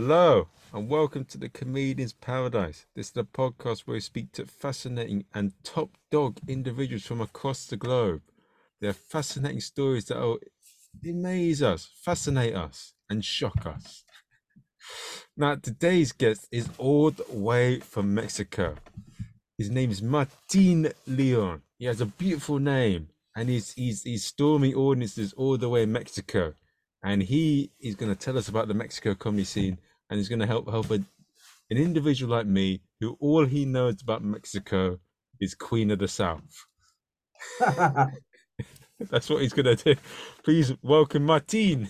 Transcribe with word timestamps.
Hello, 0.00 0.46
and 0.72 0.88
welcome 0.88 1.24
to 1.24 1.36
the 1.36 1.48
Comedian's 1.48 2.12
Paradise. 2.12 2.86
This 2.94 3.06
is 3.06 3.12
the 3.14 3.24
podcast 3.24 3.80
where 3.80 3.94
we 3.94 4.00
speak 4.00 4.30
to 4.34 4.46
fascinating 4.46 5.24
and 5.34 5.54
top 5.64 5.90
dog 6.12 6.38
individuals 6.46 7.04
from 7.04 7.20
across 7.20 7.66
the 7.66 7.76
globe. 7.76 8.22
They're 8.80 8.92
fascinating 8.92 9.60
stories 9.60 10.04
that 10.04 10.20
will 10.20 10.38
amaze 11.04 11.64
us, 11.64 11.90
fascinate 12.04 12.54
us, 12.54 12.94
and 13.10 13.24
shock 13.24 13.66
us. 13.66 14.04
Now, 15.36 15.56
today's 15.56 16.12
guest 16.12 16.46
is 16.52 16.68
all 16.78 17.10
the 17.10 17.24
way 17.32 17.80
from 17.80 18.14
Mexico. 18.14 18.76
His 19.58 19.68
name 19.68 19.90
is 19.90 20.00
Martin 20.00 20.92
Leon. 21.08 21.62
He 21.76 21.86
has 21.86 22.00
a 22.00 22.06
beautiful 22.06 22.60
name, 22.60 23.08
and 23.34 23.48
he's 23.48 23.72
he's 23.72 24.04
he's 24.04 24.24
storming 24.24 24.76
audiences 24.76 25.32
all 25.32 25.58
the 25.58 25.68
way 25.68 25.82
in 25.82 25.90
Mexico. 25.90 26.54
And 27.02 27.22
he 27.22 27.72
is 27.80 27.96
going 27.96 28.14
to 28.14 28.18
tell 28.18 28.38
us 28.38 28.48
about 28.48 28.68
the 28.68 28.74
Mexico 28.74 29.14
comedy 29.14 29.44
scene, 29.44 29.78
and 30.10 30.18
he's 30.18 30.28
going 30.28 30.40
to 30.40 30.46
help 30.46 30.70
help 30.70 30.90
a, 30.90 30.94
an 30.94 31.76
individual 31.76 32.36
like 32.36 32.46
me 32.46 32.80
who 33.00 33.16
all 33.20 33.44
he 33.44 33.64
knows 33.64 34.02
about 34.02 34.22
Mexico 34.22 34.98
is 35.40 35.54
Queen 35.54 35.90
of 35.90 35.98
the 35.98 36.08
South. 36.08 36.66
That's 39.00 39.30
what 39.30 39.42
he's 39.42 39.52
going 39.52 39.76
to 39.76 39.94
do. 39.94 40.00
Please 40.42 40.72
welcome 40.82 41.24
Martin. 41.24 41.88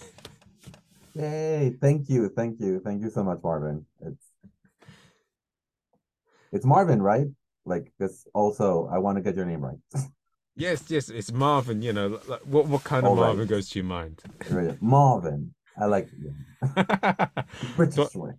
Yay! 1.15 1.75
Thank 1.81 2.09
you, 2.09 2.29
thank 2.29 2.61
you, 2.61 2.81
thank 2.85 3.03
you 3.03 3.11
so 3.11 3.25
much, 3.25 3.39
Marvin. 3.43 3.87
It's 4.01 4.25
it's 6.53 6.65
Marvin, 6.65 7.03
right? 7.03 7.27
Like 7.65 7.93
this. 7.99 8.27
Also, 8.35 8.89
I 8.93 8.99
want 8.99 9.17
to 9.17 9.23
get 9.23 9.37
your 9.37 9.47
name 9.47 9.65
right. 9.65 9.79
Yes, 10.57 10.91
yes, 10.91 11.09
it's 11.09 11.31
Marvin. 11.31 11.83
You 11.83 11.93
know, 11.93 12.21
like, 12.27 12.41
what 12.41 12.67
what 12.67 12.83
kind 12.83 13.07
of 13.07 13.11
All 13.13 13.17
right. 13.17 13.29
Marvin 13.29 13.47
goes 13.47 13.69
to 13.71 13.79
your 13.79 13.87
mind? 13.87 14.21
Marvin. 14.81 15.55
I 15.81 15.87
like 15.87 16.09
it. 16.13 17.29
British 17.77 18.15
way. 18.15 18.33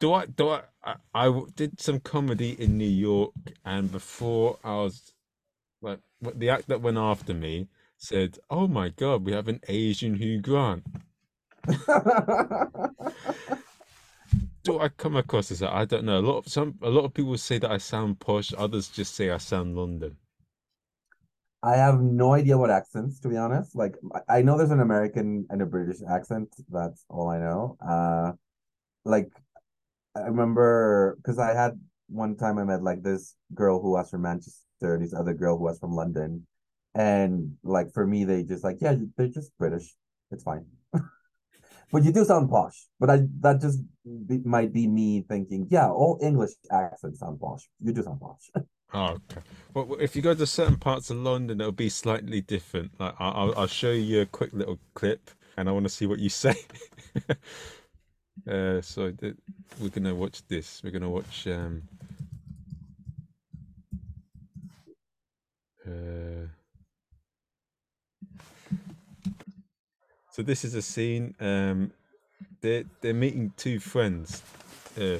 do 0.00 0.12
I 0.12 0.26
do 0.26 0.50
I, 0.50 0.62
I 0.82 0.94
I 1.14 1.42
did 1.54 1.80
some 1.80 2.00
comedy 2.00 2.52
in 2.60 2.78
New 2.78 2.84
York, 2.88 3.32
and 3.64 3.90
before 3.92 4.58
I 4.64 4.74
was 4.76 5.12
like, 5.82 6.00
the 6.22 6.48
act 6.50 6.68
that 6.68 6.80
went 6.80 6.96
after 6.96 7.34
me 7.34 7.68
said, 7.98 8.38
"Oh 8.50 8.66
my 8.66 8.88
God, 8.88 9.24
we 9.24 9.32
have 9.32 9.48
an 9.48 9.60
Asian 9.68 10.14
Hugh 10.16 10.40
Grant." 10.40 10.84
Do 14.62 14.80
I 14.80 14.88
come 14.88 15.16
across 15.16 15.50
as 15.50 15.58
that? 15.58 15.72
I 15.74 15.84
don't 15.84 16.04
know. 16.04 16.18
A 16.18 16.20
lot 16.20 16.38
of 16.38 16.48
some 16.48 16.78
a 16.82 16.88
lot 16.88 17.04
of 17.04 17.12
people 17.12 17.36
say 17.36 17.58
that 17.58 17.70
I 17.70 17.78
sound 17.78 18.20
posh. 18.20 18.54
Others 18.56 18.88
just 18.88 19.14
say 19.14 19.30
I 19.30 19.36
sound 19.38 19.76
London. 19.76 20.16
I 21.64 21.76
have 21.76 21.98
no 22.02 22.34
idea 22.34 22.58
what 22.58 22.70
accents, 22.70 23.18
to 23.20 23.28
be 23.28 23.38
honest. 23.38 23.74
Like 23.74 23.94
I 24.28 24.42
know 24.42 24.58
there's 24.58 24.70
an 24.70 24.80
American 24.80 25.46
and 25.48 25.62
a 25.62 25.66
British 25.66 25.96
accent. 26.06 26.54
That's 26.68 27.04
all 27.08 27.30
I 27.30 27.38
know. 27.38 27.78
Uh, 27.80 28.32
like 29.06 29.30
I 30.14 30.20
remember 30.20 31.16
because 31.16 31.38
I 31.38 31.54
had 31.54 31.80
one 32.08 32.36
time 32.36 32.58
I 32.58 32.64
met 32.64 32.82
like 32.82 33.02
this 33.02 33.34
girl 33.54 33.80
who 33.80 33.92
was 33.92 34.10
from 34.10 34.22
Manchester, 34.22 34.98
this 35.00 35.14
other 35.14 35.32
girl 35.32 35.56
who 35.56 35.64
was 35.64 35.78
from 35.78 35.92
London, 35.92 36.46
and 36.94 37.56
like 37.62 37.94
for 37.94 38.06
me, 38.06 38.24
they 38.24 38.42
just 38.42 38.62
like 38.62 38.76
yeah, 38.82 38.96
they're 39.16 39.28
just 39.28 39.56
British. 39.56 39.94
It's 40.30 40.44
fine. 40.44 40.66
But 41.92 42.02
you 42.02 42.12
do 42.12 42.24
sound 42.24 42.50
posh. 42.50 42.88
But 42.98 43.08
I 43.08 43.18
that 43.40 43.60
just 43.60 43.78
be, 44.04 44.38
might 44.44 44.72
be 44.72 44.88
me 44.88 45.24
thinking, 45.28 45.68
yeah, 45.70 45.88
all 45.88 46.18
English 46.20 46.50
accents 46.70 47.20
sound 47.20 47.40
posh. 47.40 47.68
You 47.80 47.92
do 47.92 48.02
sound 48.02 48.20
posh. 48.20 48.50
Oh, 48.94 49.18
okay. 49.30 49.40
Well, 49.74 49.96
if 49.98 50.14
you 50.14 50.22
go 50.22 50.34
to 50.34 50.46
certain 50.46 50.76
parts 50.76 51.10
of 51.10 51.16
London, 51.16 51.60
it'll 51.60 51.72
be 51.72 51.88
slightly 51.88 52.40
different. 52.40 52.92
Like 53.00 53.14
I'll, 53.18 53.52
I'll 53.56 53.66
show 53.66 53.90
you 53.90 54.20
a 54.20 54.26
quick 54.26 54.52
little 54.52 54.78
clip, 54.94 55.30
and 55.56 55.68
I 55.68 55.72
want 55.72 55.84
to 55.84 55.90
see 55.90 56.06
what 56.06 56.20
you 56.20 56.28
say. 56.28 56.54
uh, 58.48 58.80
so 58.80 59.10
th- 59.10 59.34
we're 59.80 59.88
gonna 59.88 60.14
watch 60.14 60.46
this. 60.46 60.80
We're 60.82 60.92
gonna 60.92 61.10
watch. 61.10 61.48
Um, 61.48 61.82
uh, 65.84 66.46
so 70.30 70.42
this 70.42 70.64
is 70.64 70.74
a 70.74 70.82
scene. 70.82 71.34
Um, 71.40 71.90
they're 72.60 72.84
they're 73.00 73.12
meeting 73.12 73.52
two 73.56 73.80
friends. 73.80 74.42
Uh, 74.96 75.18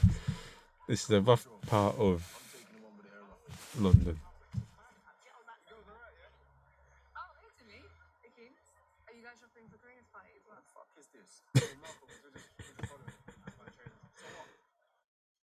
this 0.88 1.04
is 1.04 1.10
a 1.10 1.20
rough 1.20 1.46
part 1.66 1.98
of 1.98 2.24
London. 3.78 4.16
Oh, 7.12 7.30
hey 7.44 7.52
Timmy. 7.60 7.84
Hey 8.24 8.32
Kings. 8.32 8.56
Are 9.04 9.12
you 9.12 9.20
guys 9.20 9.36
shopping 9.36 9.68
for 9.68 9.76
Korean's 9.76 10.08
party 10.08 10.32
as 10.32 10.44
well? 10.48 10.64
fuck 10.72 10.88
is 10.96 11.12
this? 11.12 11.44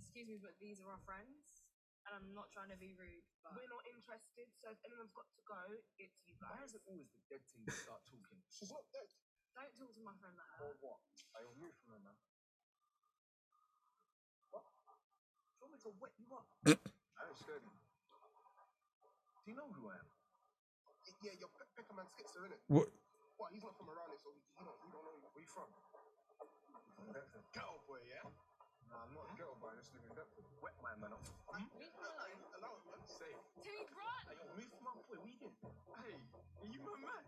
Excuse 0.01 0.27
me, 0.29 0.37
but 0.41 0.57
these 0.57 0.81
are 0.81 0.89
our 0.89 1.01
friends, 1.05 1.65
and 2.05 2.13
I'm 2.17 2.33
not 2.33 2.49
trying 2.49 2.73
to 2.73 2.77
be 2.77 2.93
rude, 2.97 3.25
but 3.45 3.53
We're 3.53 3.69
not 3.69 3.85
interested, 3.85 4.49
so 4.57 4.73
if 4.73 4.79
anyone's 4.85 5.13
got 5.13 5.29
to 5.29 5.41
go, 5.45 5.61
it's 6.01 6.17
you 6.25 6.33
guys. 6.41 6.57
Why 6.57 6.61
is 6.65 6.73
it 6.73 6.81
always 6.89 7.09
the 7.13 7.21
dead 7.29 7.45
team 7.49 7.65
that 7.69 7.77
start 7.77 8.01
talking? 8.09 8.41
She's 8.49 8.73
not 8.73 8.85
dead. 8.93 9.09
don't 9.53 9.73
talk 9.77 9.93
to 9.93 10.01
my 10.01 10.17
friend 10.17 10.33
like 10.33 10.49
Or 10.61 10.73
what? 10.81 11.01
I 11.37 11.45
remove 11.45 11.73
from 11.85 11.97
her 11.97 12.01
now. 12.01 12.17
What? 14.49 14.65
Do 14.65 14.97
you 15.53 15.69
want 15.69 15.73
me 15.73 15.79
to 15.85 15.91
wet 16.01 16.13
you 16.17 16.29
up? 16.33 16.49
I 16.65 17.21
ain't 17.29 17.37
scared 17.37 17.61
you. 17.61 17.82
Do 19.43 19.51
you 19.51 19.59
know 19.59 19.67
who 19.75 19.91
I 19.91 19.99
am? 19.99 20.07
Yeah, 21.19 21.35
you're 21.35 21.51
Pe- 21.51 21.67
Peckerman 21.75 22.07
Skitzer, 22.15 22.47
innit? 22.47 22.63
What? 22.71 22.87
What? 23.35 23.51
He's 23.51 23.59
not 23.67 23.75
from 23.75 23.91
around 23.91 24.07
here, 24.07 24.21
so 24.23 24.31
he, 24.31 24.39
he 24.39 24.63
don't, 24.63 24.79
he 24.79 24.87
don't 24.87 25.03
know 25.03 25.15
you. 25.19 25.27
Where 25.35 25.43
you 25.43 25.51
from? 25.51 25.67
Ghetto 27.51 27.75
boy, 27.83 27.99
yeah? 28.07 28.23
Nah, 28.87 29.03
I'm 29.03 29.11
not 29.11 29.27
a 29.27 29.35
ghetto 29.35 29.59
boy. 29.59 29.67
I 29.67 29.75
just 29.83 29.91
live 29.91 30.07
in 30.07 30.15
Deptford. 30.15 30.47
Wet 30.63 30.75
my 30.79 30.95
man 30.95 31.11
up. 31.11 31.23
Leave 31.75 31.91
me 31.91 32.07
alone. 32.07 32.39
Allow 32.55 32.71
it, 32.71 32.83
man. 32.87 33.03
Say. 33.03 33.35
Timmy, 33.59 33.83
run! 33.91 34.23
Hey, 34.31 34.39
yo, 34.39 34.47
move 34.55 34.71
from 34.71 34.83
my 34.87 34.95
boy. 34.95 35.17
What 35.19 35.27
you 35.27 35.39
doing? 35.43 35.57
Hey, 35.91 36.13
are 36.63 36.69
you 36.71 36.79
my 36.87 36.95
man? 37.03 37.23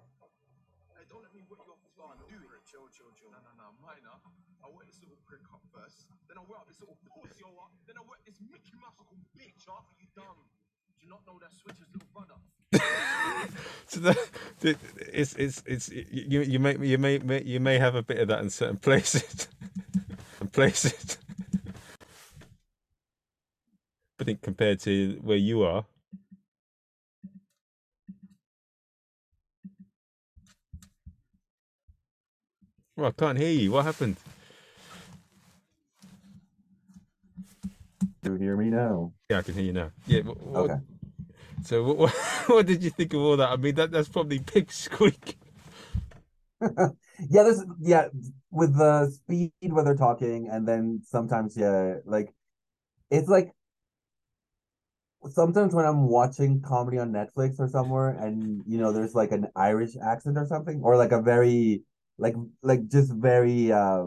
Hey, 0.95 1.03
don't 1.11 1.19
let 1.19 1.35
me 1.35 1.43
wet 1.51 1.59
you 1.67 1.71
off 1.75 1.83
as 1.83 1.93
well. 1.99 2.15
Do 2.15 2.37
it. 2.39 2.63
Chill, 2.63 2.87
chill, 2.95 3.11
chill. 3.19 3.31
No, 3.35 3.43
no, 3.43 3.51
no. 3.59 3.67
Minor. 3.83 4.15
I 4.63 4.71
wet 4.71 4.87
this 4.87 5.03
little 5.03 5.19
prick 5.27 5.43
up 5.51 5.59
first. 5.75 6.07
Then 6.31 6.39
I 6.39 6.43
wet 6.47 6.63
up 6.63 6.67
this 6.71 6.79
little 6.79 6.95
pussy 7.11 7.43
up. 7.43 7.75
Then 7.83 7.99
I 7.99 8.03
wet 8.07 8.23
this 8.23 8.39
Mickey 8.39 8.71
Mouse 8.79 8.95
little 9.03 9.19
bitch 9.35 9.67
up. 9.67 9.83
You 9.99 10.07
dumb. 10.15 10.39
Do 11.01 11.07
not 11.09 11.21
know 11.27 11.37
that 11.41 11.51
Switcher's 11.53 11.87
little 11.93 12.07
brother? 12.13 12.35
So 13.87 13.99
the, 13.99 14.17
it's 15.13 15.35
it's 15.35 15.61
it's 15.67 15.89
you 15.89 16.41
you 16.41 16.59
may 16.59 16.75
you 16.79 16.97
may- 16.97 17.43
you 17.43 17.59
may 17.59 17.77
have 17.77 17.93
a 17.95 18.01
bit 18.01 18.17
of 18.19 18.27
that 18.29 18.41
in 18.41 18.49
certain 18.49 18.77
places, 18.77 19.47
and 20.39 20.51
places. 20.51 21.17
I 24.19 24.23
think 24.23 24.41
compared 24.41 24.79
to 24.81 25.19
where 25.21 25.37
you 25.37 25.63
are, 25.63 25.85
well, 32.97 33.09
I 33.09 33.11
can't 33.11 33.37
hear 33.37 33.51
you. 33.51 33.71
What 33.71 33.85
happened? 33.85 34.15
You 38.25 38.35
hear 38.35 38.57
me 38.57 38.69
now? 38.69 39.13
Yeah, 39.29 39.39
I 39.39 39.41
can 39.41 39.53
hear 39.55 39.63
you 39.63 39.73
now. 39.73 39.91
Yeah. 40.07 40.21
wh- 40.21 40.47
What, 40.47 40.71
Okay. 40.71 40.79
So 41.63 41.83
what, 41.83 41.97
what 41.97 42.11
what 42.47 42.65
did 42.65 42.83
you 42.83 42.89
think 42.91 43.13
of 43.13 43.21
all 43.21 43.37
that? 43.37 43.51
I 43.51 43.55
mean, 43.57 43.75
that 43.75 43.91
that's 43.91 44.09
probably 44.09 44.39
pig 44.39 44.71
squeak. 44.71 45.37
Yeah, 47.29 47.43
this 47.43 47.63
yeah, 47.81 48.07
with 48.51 48.75
the 48.77 49.09
speed 49.09 49.51
where 49.69 49.83
they're 49.85 49.95
talking, 49.95 50.49
and 50.51 50.67
then 50.67 51.01
sometimes 51.05 51.55
yeah, 51.55 51.95
like 52.05 52.33
it's 53.11 53.29
like 53.29 53.53
sometimes 55.31 55.73
when 55.73 55.85
I'm 55.85 56.07
watching 56.07 56.61
comedy 56.61 56.97
on 56.99 57.11
Netflix 57.11 57.59
or 57.59 57.67
somewhere, 57.67 58.09
and 58.09 58.63
you 58.67 58.77
know, 58.77 58.91
there's 58.91 59.15
like 59.15 59.31
an 59.31 59.47
Irish 59.55 59.95
accent 60.01 60.37
or 60.37 60.45
something, 60.45 60.81
or 60.83 60.97
like 60.97 61.11
a 61.11 61.21
very 61.21 61.83
like 62.17 62.35
like 62.61 62.87
just 62.87 63.11
very 63.13 63.71
uh 63.71 64.05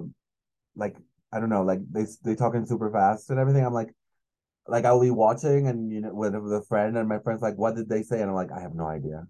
like 0.76 0.96
I 1.32 1.40
don't 1.40 1.50
know, 1.50 1.64
like 1.64 1.80
they 1.92 2.06
they 2.24 2.36
talking 2.36 2.66
super 2.66 2.90
fast 2.92 3.30
and 3.30 3.38
everything. 3.40 3.64
I'm 3.66 3.74
like 3.74 3.94
like 4.68 4.84
I'll 4.84 5.00
be 5.00 5.10
watching 5.10 5.66
and 5.66 5.92
you 5.92 6.00
know 6.00 6.14
with 6.14 6.34
with 6.36 6.52
a 6.52 6.62
friend 6.62 6.96
and 6.96 7.08
my 7.08 7.18
friend's 7.18 7.42
like, 7.42 7.56
what 7.56 7.74
did 7.74 7.88
they 7.88 8.02
say? 8.02 8.20
And 8.20 8.30
I'm 8.30 8.36
like, 8.36 8.52
I 8.52 8.60
have 8.60 8.74
no 8.74 8.86
idea. 8.86 9.26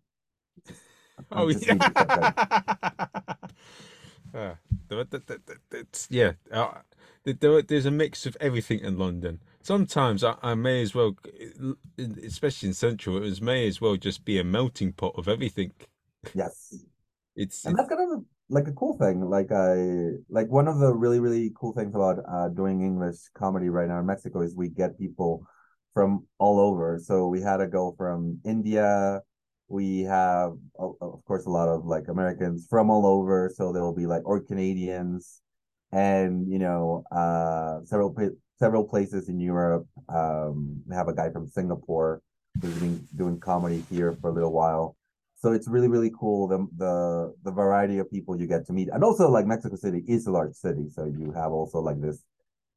I'm 1.19 1.25
Oh 1.33 1.49
yeah. 1.49 1.75
it's- 5.73 6.07
yeah. 6.11 6.33
uh, 6.53 6.75
there- 7.25 7.35
there- 7.35 7.63
there's 7.63 7.87
a 7.87 7.91
mix 7.91 8.27
of 8.27 8.37
everything 8.41 8.81
in 8.81 8.99
London. 8.99 9.41
Sometimes 9.63 10.23
I, 10.25 10.37
I 10.43 10.55
may 10.55 10.83
as 10.83 10.95
well, 10.95 11.17
especially 11.99 12.69
in 12.69 12.75
Central, 12.75 13.23
it 13.23 13.41
may 13.43 13.67
as 13.67 13.81
well 13.81 13.97
just 13.97 14.25
be 14.25 14.39
a 14.39 14.45
melting 14.45 14.93
pot 14.93 15.15
of 15.17 15.29
everything. 15.29 15.73
Yes. 16.35 16.75
It's, 17.41 17.65
And 17.65 17.79
that's 17.79 17.89
kind 17.89 18.13
of 18.13 18.25
like 18.51 18.67
a 18.67 18.73
cool 18.73 18.97
thing. 18.99 19.21
Like 19.29 19.53
I 19.53 20.19
like 20.29 20.49
one 20.49 20.69
of 20.69 20.79
the 20.79 20.93
really 20.93 21.21
really 21.21 21.53
cool 21.59 21.73
things 21.73 21.95
about 21.95 22.19
uh, 22.31 22.49
doing 22.49 22.83
English 22.83 23.17
comedy 23.35 23.69
right 23.69 23.89
now 23.89 23.99
in 24.01 24.07
Mexico 24.07 24.41
is 24.43 24.57
we 24.57 24.69
get 24.69 24.99
people 24.99 25.47
from 25.95 26.27
all 26.39 26.61
over. 26.61 26.99
So 27.03 27.29
we 27.29 27.41
had 27.41 27.61
a 27.61 27.67
go 27.67 27.95
from 27.97 28.41
India. 28.45 29.21
We 29.69 30.03
have 30.03 30.53
of 30.79 31.25
course 31.27 31.47
a 31.47 31.51
lot 31.51 31.69
of 31.69 31.85
like 31.85 32.09
Americans 32.09 32.67
from 32.71 32.91
all 32.91 33.07
over. 33.07 33.53
So 33.55 33.73
there 33.73 33.83
will 33.83 33.95
be 33.95 34.07
like 34.07 34.23
or 34.25 34.41
Canadians, 34.41 35.43
and 35.93 36.51
you 36.51 36.59
know 36.59 37.05
uh 37.13 37.85
several 37.85 38.17
several 38.59 38.85
places 38.85 39.29
in 39.29 39.41
Europe. 39.41 39.87
Um, 40.09 40.83
have 40.93 41.09
a 41.09 41.15
guy 41.15 41.31
from 41.31 41.49
Singapore 41.49 42.23
who's 42.61 42.79
been 42.79 43.07
doing 43.15 43.39
comedy 43.39 43.85
here 43.91 44.17
for 44.21 44.31
a 44.31 44.33
little 44.33 44.53
while 44.53 44.97
so 45.39 45.53
it's 45.53 45.69
really 45.69 45.89
really 45.89 46.13
cool 46.19 46.49
the 46.49 46.67
the 46.77 47.35
the 47.45 47.51
variety 47.51 47.99
of 47.99 48.11
people 48.11 48.39
you 48.39 48.47
get 48.47 48.67
to 48.67 48.73
meet. 48.73 48.89
And 48.93 49.03
also 49.05 49.31
like 49.31 49.47
mexico 49.47 49.77
city 49.77 50.03
is 50.07 50.27
a 50.27 50.31
large 50.31 50.55
city 50.55 50.89
so 50.89 51.05
you 51.05 51.33
have 51.33 51.53
also 51.53 51.79
like 51.79 52.01
this 52.01 52.25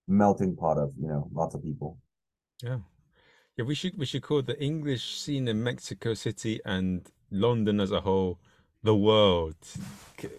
melting 0.08 0.56
pot 0.56 0.78
of 0.78 0.94
you 1.00 1.08
know 1.08 1.30
lots 1.34 1.56
of 1.56 1.64
people. 1.64 1.98
Yeah. 2.64 2.80
Yeah 3.58 3.66
we 3.66 3.76
should 3.76 3.98
we 3.98 4.06
should 4.06 4.24
call 4.24 4.42
the 4.42 4.60
english 4.62 5.18
scene 5.18 5.48
in 5.48 5.62
mexico 5.62 6.14
city 6.14 6.60
and 6.66 7.10
london 7.32 7.80
as 7.80 7.92
a 7.92 8.02
whole 8.02 8.40
the 8.84 8.96
world. 8.96 9.58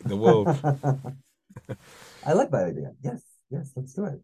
The 0.04 0.16
world. 0.16 0.48
I 2.26 2.32
like 2.32 2.50
that 2.50 2.64
idea. 2.66 2.92
Yes 3.02 3.22
yes 3.50 3.72
let's 3.76 3.92
do 3.94 4.04
it. 4.06 4.20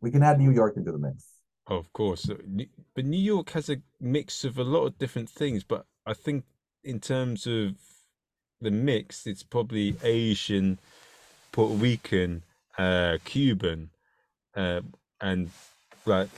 We 0.00 0.10
can 0.10 0.22
add 0.22 0.38
new 0.38 0.50
york 0.50 0.76
into 0.76 0.92
the 0.92 0.98
mix. 0.98 1.24
Of 1.66 1.92
course. 1.92 2.30
But 2.94 3.04
new 3.04 3.20
york 3.20 3.50
has 3.50 3.68
a 3.68 3.78
mix 4.00 4.44
of 4.44 4.58
a 4.58 4.64
lot 4.64 4.86
of 4.86 4.98
different 4.98 5.28
things 5.28 5.64
but 5.64 5.84
i 6.06 6.14
think 6.14 6.44
in 6.88 7.00
terms 7.00 7.46
of 7.46 7.74
the 8.62 8.70
mix, 8.70 9.26
it's 9.26 9.42
probably 9.42 9.94
Asian, 10.02 10.78
Puerto 11.52 11.74
Rican, 11.74 12.42
uh, 12.78 13.18
Cuban, 13.24 13.90
uh, 14.56 14.80
and 15.20 15.50
black, 16.06 16.28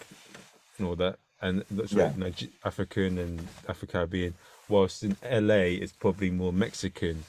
and 0.77 0.89
all 0.89 0.97
that, 0.97 1.21
and 1.41 1.65
that's 1.71 1.93
yeah. 1.93 2.13
right, 2.19 2.49
African 2.65 3.19
and 3.19 3.47
Afro 3.69 3.87
Caribbean. 3.87 4.35
Whilst 4.69 5.05
in 5.05 5.17
LA, 5.23 5.79
it's 5.83 5.93
probably 5.93 6.31
more 6.31 6.53
Mexican, 6.53 7.23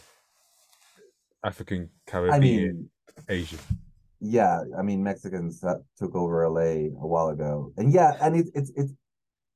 African 1.43 1.89
Caribbean, 2.07 2.33
I 2.33 2.39
mean, 2.39 2.89
Asian. 3.29 3.59
Yeah, 4.19 4.63
I 4.77 4.81
mean 4.81 5.03
Mexicans 5.03 5.63
took 5.97 6.15
over 6.15 6.49
LA 6.49 6.89
a 6.89 7.07
while 7.07 7.29
ago, 7.29 7.71
and 7.77 7.93
yeah, 7.93 8.17
and 8.19 8.35
it's 8.35 8.49
it's 8.55 8.71
it's 8.75 8.93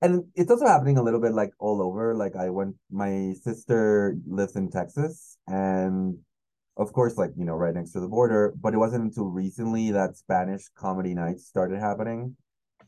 and 0.02 0.26
it's 0.36 0.52
also 0.52 0.66
happening 0.66 0.98
a 0.98 1.04
little 1.04 1.22
bit 1.22 1.34
like 1.34 1.52
all 1.60 1.82
over. 1.82 2.16
Like 2.16 2.36
I 2.36 2.50
went, 2.50 2.76
my 2.92 3.34
sister 3.42 4.18
lives 4.28 4.56
in 4.56 4.70
Texas, 4.70 5.38
and 5.48 6.18
of 6.78 6.92
course, 6.94 7.18
like 7.18 7.32
you 7.38 7.46
know, 7.46 7.56
right 7.56 7.74
next 7.74 7.92
to 7.92 8.00
the 8.00 8.08
border. 8.08 8.54
But 8.60 8.74
it 8.74 8.78
wasn't 8.78 9.04
until 9.06 9.26
recently 9.26 9.92
that 9.92 10.18
Spanish 10.18 10.70
comedy 10.76 11.14
nights 11.14 11.48
started 11.48 11.80
happening, 11.80 12.36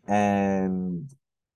and 0.08 1.10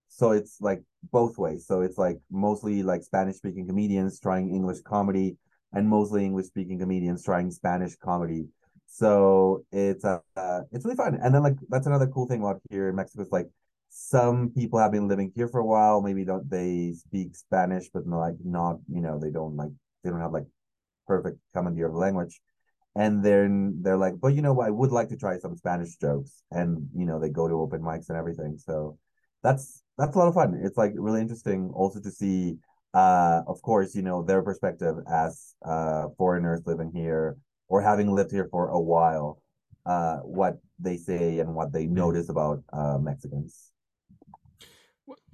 so 0.08 0.32
it's 0.32 0.58
like 0.62 0.84
both 1.12 1.38
ways. 1.38 1.66
So 1.68 1.82
it's 1.82 1.98
like 1.98 2.20
mostly 2.30 2.84
like 2.84 3.04
Spanish 3.04 3.38
speaking 3.38 3.68
comedians 3.68 4.20
trying 4.20 4.54
English 4.54 4.82
comedy, 4.82 5.38
and 5.74 5.88
mostly 5.88 6.26
English 6.26 6.48
speaking 6.48 6.80
comedians 6.80 7.24
trying 7.24 7.52
Spanish 7.52 7.96
comedy. 7.98 8.48
So 8.88 9.66
it's 9.72 10.04
uh, 10.06 10.20
uh 10.36 10.62
it's 10.72 10.86
really 10.86 10.98
fun. 10.98 11.20
And 11.22 11.36
then 11.36 11.44
like 11.44 11.58
that's 11.70 11.88
another 11.88 12.08
cool 12.08 12.28
thing 12.28 12.42
about 12.42 12.62
here 12.70 12.90
in 12.90 12.96
Mexico 12.96 13.24
is 13.24 13.32
like 13.32 13.48
some 13.94 14.52
people 14.56 14.80
have 14.80 14.94
been 14.94 15.10
living 15.10 15.34
here 15.36 15.50
for 15.50 15.60
a 15.60 15.66
while. 15.66 16.02
Maybe 16.02 16.24
don't 16.24 16.50
they 16.50 16.94
speak 16.94 17.36
spanish 17.36 17.90
but 17.94 18.08
not 18.08 18.20
like 18.20 18.36
not 18.44 18.78
you 18.90 19.02
know 19.02 19.20
they 19.20 19.32
don't 19.32 19.58
like 19.58 19.72
they 20.04 20.10
don't 20.10 20.22
have 20.22 20.32
like 20.32 20.48
perfect 21.08 21.40
commandeer 21.54 21.88
of 21.88 21.96
language. 21.96 22.40
And 22.96 23.24
then 23.24 23.80
they're 23.82 23.98
like 23.98 24.16
but 24.22 24.30
you 24.30 24.42
know 24.42 24.60
i 24.62 24.70
would 24.70 24.92
like 24.92 25.10
to 25.10 25.18
try 25.18 25.38
some 25.40 25.58
spanish 25.58 25.98
jokes. 25.98 26.44
And 26.52 26.88
you 26.96 27.06
know 27.06 27.20
they 27.20 27.30
go 27.30 27.50
to 27.50 27.56
open 27.56 27.82
mics 27.82 28.08
and 28.08 28.18
everything. 28.18 28.58
So 28.58 28.98
that's 29.44 29.84
that's 29.98 30.16
a 30.16 30.20
lot 30.20 30.30
of 30.30 30.36
fun. 30.36 30.62
It's 30.64 30.78
like 30.78 30.94
really 30.96 31.22
interesting 31.22 31.72
also 31.76 32.00
to 32.00 32.12
see 32.12 32.58
uh 32.94 33.42
of 33.48 33.62
course 33.62 33.94
you 33.96 34.02
know 34.02 34.24
their 34.24 34.42
perspective 34.42 34.96
as 35.12 35.56
uh 35.66 36.08
foreigners 36.18 36.62
living 36.66 36.92
here 36.94 37.38
or 37.68 37.82
having 37.82 38.12
lived 38.12 38.32
here 38.32 38.48
for 38.52 38.68
a 38.70 38.80
while 38.80 39.42
uh 39.86 40.18
what 40.18 40.60
they 40.80 40.98
say 40.98 41.40
and 41.40 41.54
what 41.56 41.72
they 41.72 41.88
notice 41.88 42.28
about 42.30 42.62
uh 42.74 42.98
mexicans 42.98 43.72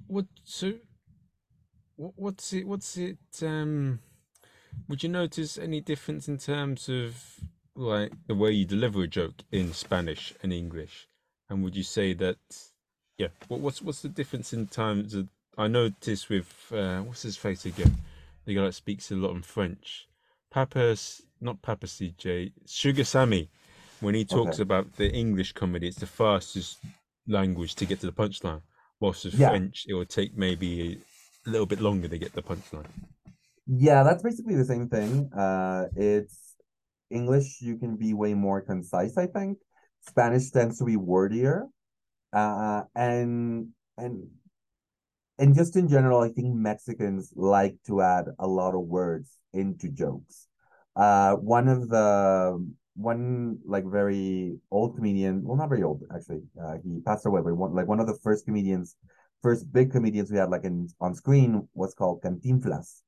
what 0.08 0.26
so 0.44 0.72
what, 1.96 2.12
what's 2.16 2.52
it 2.52 2.66
what's 2.66 2.96
it 2.96 3.18
um 3.42 4.00
would 4.88 5.02
you 5.02 5.08
notice 5.08 5.58
any 5.58 5.80
difference 5.80 6.28
in 6.28 6.38
terms 6.38 6.88
of 6.88 7.22
like 7.74 8.12
the 8.26 8.34
way 8.34 8.50
you 8.50 8.64
deliver 8.64 9.02
a 9.02 9.06
joke 9.06 9.42
in 9.52 9.72
spanish 9.72 10.34
and 10.42 10.52
english? 10.52 11.08
And 11.50 11.62
would 11.62 11.76
you 11.76 11.82
say 11.82 12.14
that 12.14 12.38
yeah 13.18 13.28
what, 13.48 13.60
what's 13.60 13.82
what's 13.82 14.02
the 14.02 14.08
difference 14.08 14.52
in 14.52 14.66
terms 14.66 15.14
of 15.14 15.28
i 15.56 15.66
noticed 15.68 16.28
with 16.28 16.50
uh 16.72 17.00
what's 17.00 17.22
his 17.22 17.36
face 17.36 17.66
again? 17.66 17.96
The 18.46 18.54
guy 18.54 18.62
that 18.62 18.74
speaks 18.74 19.10
a 19.10 19.14
lot 19.14 19.36
in 19.36 19.42
french. 19.42 20.08
Papas 20.50 21.22
not 21.40 21.60
papa 21.60 21.86
cj 21.86 22.52
sugar 22.66 23.04
sammy. 23.04 23.50
When 24.00 24.14
he 24.14 24.24
talks 24.24 24.56
okay. 24.56 24.62
about 24.62 24.96
the 24.96 25.10
english 25.12 25.52
comedy 25.52 25.88
it's 25.88 25.98
the 25.98 26.06
fastest 26.06 26.78
language 27.26 27.74
to 27.74 27.84
get 27.84 28.00
to 28.00 28.06
the 28.06 28.12
punchline 28.12 28.62
Whilst 29.00 29.24
with 29.24 29.34
yeah. 29.34 29.50
French, 29.50 29.84
it 29.88 29.94
would 29.94 30.08
take 30.08 30.36
maybe 30.36 31.00
a 31.46 31.50
little 31.50 31.66
bit 31.66 31.80
longer 31.80 32.08
to 32.08 32.18
get 32.18 32.32
the 32.32 32.42
punchline. 32.42 32.86
Yeah, 33.66 34.02
that's 34.02 34.22
basically 34.22 34.56
the 34.56 34.64
same 34.64 34.88
thing. 34.88 35.30
Uh, 35.32 35.86
it's 35.94 36.54
English. 37.10 37.60
You 37.60 37.76
can 37.76 37.96
be 37.96 38.14
way 38.14 38.34
more 38.34 38.60
concise. 38.60 39.16
I 39.16 39.26
think 39.26 39.58
Spanish 40.06 40.50
tends 40.50 40.78
to 40.78 40.84
be 40.84 40.96
wordier, 40.96 41.66
uh, 42.32 42.82
and 42.94 43.68
and 43.96 44.28
and 45.38 45.54
just 45.54 45.76
in 45.76 45.88
general, 45.88 46.20
I 46.20 46.30
think 46.30 46.54
Mexicans 46.54 47.32
like 47.36 47.76
to 47.86 48.02
add 48.02 48.26
a 48.38 48.46
lot 48.46 48.74
of 48.74 48.80
words 48.80 49.30
into 49.52 49.88
jokes. 49.88 50.48
Uh, 50.96 51.34
one 51.36 51.68
of 51.68 51.88
the 51.88 52.58
one 52.98 53.58
like 53.64 53.84
very 53.86 54.58
old 54.70 54.96
comedian, 54.96 55.44
well, 55.44 55.56
not 55.56 55.68
very 55.68 55.84
old 55.84 56.02
actually. 56.14 56.42
Uh, 56.60 56.74
he 56.82 57.00
passed 57.06 57.26
away, 57.26 57.40
but 57.40 57.54
one 57.54 57.74
like 57.74 57.86
one 57.86 58.00
of 58.00 58.06
the 58.06 58.18
first 58.22 58.44
comedians, 58.44 58.96
first 59.40 59.72
big 59.72 59.92
comedians 59.92 60.30
we 60.32 60.38
had 60.38 60.50
like 60.50 60.64
in 60.64 60.88
on 61.00 61.14
screen 61.14 61.68
was 61.74 61.94
called 61.94 62.20
Cantinflas, 62.22 63.02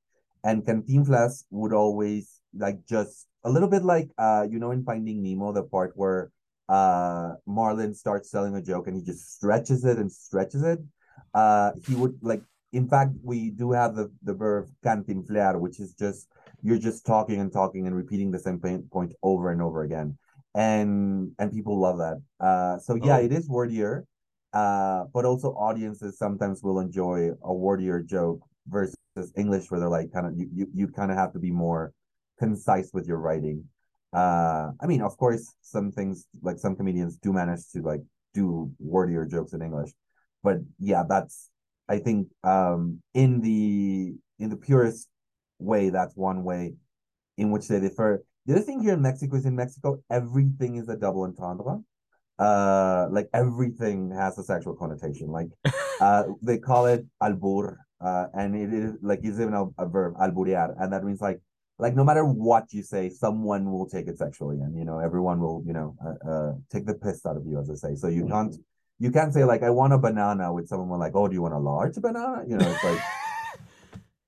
and 0.44 0.64
Cantinflas 0.64 1.44
would 1.50 1.72
always 1.72 2.40
like 2.56 2.78
just 2.88 3.26
a 3.44 3.50
little 3.50 3.69
bit 3.69 3.82
like 3.82 4.09
uh 4.18 4.47
you 4.49 4.59
know 4.61 4.70
in 4.70 4.85
Finding 4.85 5.23
Nemo 5.23 5.52
the 5.52 5.64
part 5.64 5.92
where 5.97 6.30
uh 6.68 7.32
Marlin 7.47 7.92
starts 7.92 8.30
telling 8.30 8.54
a 8.54 8.62
joke 8.62 8.87
and 8.87 8.97
he 8.97 9.02
just 9.02 9.35
stretches 9.35 9.85
it 9.85 9.99
and 9.99 10.11
stretches 10.11 10.62
it. 10.62 10.78
Uh, 11.35 11.73
he 11.87 11.94
would 11.94 12.18
like. 12.23 12.42
In 12.73 12.88
fact, 12.88 13.11
we 13.25 13.50
do 13.50 13.73
have 13.73 13.97
the 13.97 14.12
the 14.23 14.35
verb 14.35 14.68
cantinflar, 14.85 15.59
which 15.59 15.80
is 15.80 15.92
just 15.94 16.28
you're 16.62 16.79
just 16.79 17.07
talking 17.07 17.40
and 17.40 17.52
talking 17.52 17.87
and 17.87 17.97
repeating 17.97 18.31
the 18.31 18.38
same 18.38 18.59
point 18.59 19.12
over 19.23 19.50
and 19.50 19.62
over 19.62 19.83
again. 19.83 20.17
And 20.55 21.33
and 21.38 21.52
people 21.52 21.79
love 21.79 21.99
that. 21.99 22.21
Uh 22.45 22.79
so 22.79 22.95
yeah 22.97 23.19
oh. 23.19 23.25
it 23.25 23.33
is 23.33 23.49
wordier. 23.49 24.05
Uh 24.52 25.05
but 25.14 25.25
also 25.25 25.49
audiences 25.52 26.19
sometimes 26.19 26.62
will 26.62 26.81
enjoy 26.81 27.31
a 27.43 27.55
wordier 27.55 28.02
joke 28.02 28.40
versus 28.69 28.97
english 29.37 29.71
where 29.71 29.81
they're 29.81 29.88
like 29.88 30.12
kind 30.12 30.26
of 30.26 30.33
you 30.37 30.49
you, 30.52 30.67
you 30.75 30.88
kind 30.88 31.11
of 31.11 31.17
have 31.17 31.33
to 31.33 31.38
be 31.38 31.50
more 31.50 31.93
concise 32.38 32.90
with 32.93 33.07
your 33.07 33.19
writing. 33.19 33.64
Uh 34.12 34.71
i 34.81 34.87
mean 34.87 35.02
of 35.02 35.17
course 35.17 35.55
some 35.62 35.93
things 35.93 36.26
like 36.43 36.59
some 36.59 36.75
comedians 36.75 37.17
do 37.17 37.33
manage 37.33 37.69
to 37.73 37.81
like 37.83 38.02
do 38.35 38.71
wordier 38.81 39.25
jokes 39.25 39.52
in 39.52 39.62
english. 39.62 39.90
But 40.43 40.59
yeah 40.79 41.05
that's 41.09 41.50
i 41.88 41.99
think 41.99 42.29
um 42.45 43.02
in 43.14 43.40
the 43.40 44.14
in 44.38 44.49
the 44.49 44.57
purest 44.57 45.10
way, 45.61 45.90
that's 45.90 46.17
one 46.17 46.45
way 46.45 46.75
in 47.37 47.50
which 47.50 47.69
they 47.69 47.81
differ. 47.81 48.25
The 48.47 48.55
other 48.55 48.62
thing 48.62 48.81
here 48.81 48.95
in 48.95 49.02
Mexico 49.02 49.37
is 49.37 49.47
in 49.47 49.57
Mexico, 49.57 50.02
everything 50.11 50.76
is 50.76 50.88
a 50.88 50.97
double 50.97 51.23
entendre. 51.23 51.81
Uh, 52.38 53.07
like 53.11 53.29
everything 53.35 54.11
has 54.11 54.38
a 54.38 54.43
sexual 54.43 54.75
connotation. 54.75 55.29
Like, 55.29 55.49
uh, 56.00 56.25
they 56.40 56.59
call 56.59 56.87
it 56.87 57.05
albur, 57.23 57.76
uh, 58.00 58.26
and 58.33 58.57
it 58.57 58.73
is 58.73 58.95
like 59.02 59.21
it's 59.23 59.38
even 59.38 59.52
a, 59.52 59.67
a 59.79 59.87
verb, 59.87 60.14
alburear, 60.19 60.75
and 60.81 60.90
that 60.93 61.05
means 61.05 61.21
like, 61.21 61.38
like 61.79 61.95
no 61.95 62.02
matter 62.02 62.25
what 62.25 62.73
you 62.73 62.83
say, 62.83 63.11
someone 63.11 63.71
will 63.71 63.87
take 63.87 64.07
it 64.07 64.17
sexually, 64.17 64.61
and 64.61 64.75
you 64.75 64.87
know 64.87 65.00
everyone 65.00 65.38
will, 65.38 65.62
you 65.67 65.75
know, 65.75 65.95
uh, 66.02 66.31
uh 66.31 66.52
take 66.73 66.87
the 66.87 66.95
piss 66.95 67.26
out 67.26 67.37
of 67.37 67.45
you, 67.47 67.61
as 67.61 67.69
I 67.71 67.75
say. 67.75 67.95
So 67.95 68.09
you 68.09 68.26
can't, 68.26 68.57
you 68.99 69.11
can't 69.11 69.35
say 69.35 69.45
like 69.45 69.62
I 69.62 69.69
want 69.69 69.93
a 69.93 69.99
banana 69.99 70.50
with 70.50 70.67
someone 70.67 70.99
like, 70.99 71.12
oh, 71.14 71.29
do 71.29 71.35
you 71.35 71.43
want 71.43 71.55
a 71.55 71.59
large 71.59 71.97
banana? 71.97 72.43
You 72.49 72.57
know, 72.57 72.71
it's 72.71 72.85
like 72.85 73.00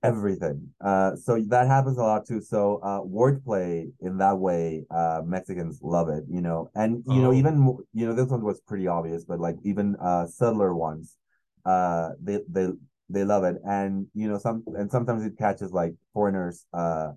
everything. 0.03 0.69
Uh, 0.81 1.17
so 1.17 1.41
that 1.49 1.67
happens 1.67 1.99
a 1.99 2.03
lot 2.03 2.27
too. 2.27 2.41
So 2.41 2.81
uh, 2.83 3.01
wordplay 3.01 3.91
in 4.01 4.19
that 4.19 4.39
way, 4.39 4.85
uh, 4.91 5.23
Mexicans 5.25 5.81
love 5.83 6.09
it, 6.09 6.25
you 6.29 6.41
know, 6.41 6.71
and 6.75 7.03
you 7.07 7.21
oh. 7.21 7.23
know 7.23 7.33
even 7.33 7.79
you 7.93 8.07
know 8.07 8.15
this 8.15 8.29
one 8.29 8.43
was 8.43 8.61
pretty 8.61 8.87
obvious, 8.87 9.25
but 9.25 9.41
like 9.41 9.57
even 9.65 9.97
uh, 10.01 10.27
subtler 10.27 10.75
ones, 10.75 11.17
uh, 11.65 12.11
they 12.23 12.41
they 12.49 12.69
they 13.09 13.25
love 13.25 13.45
it, 13.45 13.57
and 13.65 14.07
you 14.15 14.29
know 14.29 14.39
some 14.39 14.65
and 14.77 14.91
sometimes 14.91 15.25
it 15.25 15.39
catches 15.39 15.73
like 15.73 15.95
foreigners 16.13 16.67
uh 16.73 17.13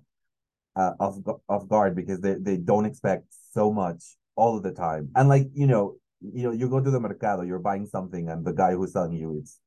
uh, 0.76 0.92
off 1.00 1.16
off 1.48 1.68
guard 1.68 1.96
because 1.96 2.20
they 2.20 2.34
they 2.34 2.56
don't 2.56 2.84
expect 2.84 3.24
so 3.52 3.72
much 3.72 4.16
all 4.36 4.56
of 4.56 4.62
the 4.62 4.72
time. 4.72 5.08
And 5.16 5.28
like 5.28 5.48
you 5.54 5.66
know, 5.66 5.96
you 6.20 6.44
know, 6.44 6.52
you 6.52 6.68
go 6.68 6.80
to 6.80 6.90
the 6.90 7.00
mercado, 7.00 7.42
you're 7.42 7.58
buying 7.58 7.86
something, 7.86 8.28
and 8.28 8.44
the 8.44 8.52
guy 8.52 8.72
who's 8.72 8.92
selling 8.92 9.14
you 9.14 9.38
it's 9.38 9.58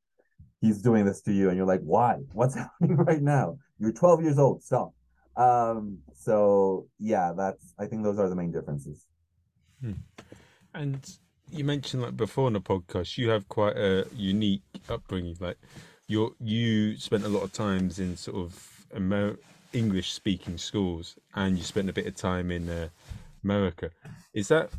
he's 0.62 0.82
doing 0.82 1.06
this 1.06 1.22
to 1.22 1.34
you, 1.34 1.50
and 1.50 1.58
you're 1.58 1.66
like, 1.66 1.82
why? 1.82 2.18
What's 2.34 2.56
happening 2.64 2.98
right 2.98 3.22
now? 3.22 3.58
You're 3.80 3.92
12 3.92 4.24
years 4.24 4.40
old. 4.40 4.64
Stop. 4.64 4.94
Um. 5.38 6.00
So 6.14 6.88
yeah, 7.00 7.32
that's 7.36 7.74
I 7.80 7.86
think 7.86 8.04
those 8.04 8.20
are 8.20 8.28
the 8.28 8.36
main 8.36 8.52
differences. 8.52 9.06
And 10.74 11.18
you 11.52 11.64
mentioned 11.64 12.04
like 12.04 12.18
before 12.18 12.48
in 12.48 12.54
the 12.54 12.62
podcast, 12.62 13.18
you 13.18 13.30
have 13.30 13.48
quite 13.48 13.78
a 13.78 14.06
unique 14.14 14.64
upbringing. 14.90 15.38
Like 15.40 15.58
you 16.08 16.36
you 16.40 16.98
spent 16.98 17.26
a 17.26 17.30
lot 17.30 17.44
of 17.44 17.54
times 17.54 18.00
in 18.00 18.18
sort 18.18 18.38
of 18.38 18.86
Amer- 18.96 19.38
English 19.74 20.12
speaking 20.14 20.58
schools, 20.58 21.16
and 21.36 21.58
you 21.58 21.64
spent 21.64 21.90
a 21.90 21.94
bit 21.94 22.08
of 22.08 22.16
time 22.16 22.52
in 22.52 22.70
uh, 22.70 22.90
America. 23.44 23.92
Is 24.34 24.50
that 24.50 24.72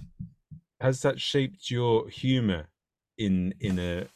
has 0.81 1.03
that 1.03 1.21
shaped 1.21 1.71
your 1.71 2.09
humor 2.09 2.69
in 3.19 3.55
in 3.61 3.79
a 3.79 4.07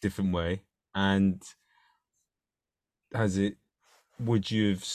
different 0.00 0.32
way? 0.32 0.62
And 0.94 1.42
has 3.14 3.38
it? 3.38 3.56
Would 4.20 4.50
you 4.50 4.70
have 4.70 4.86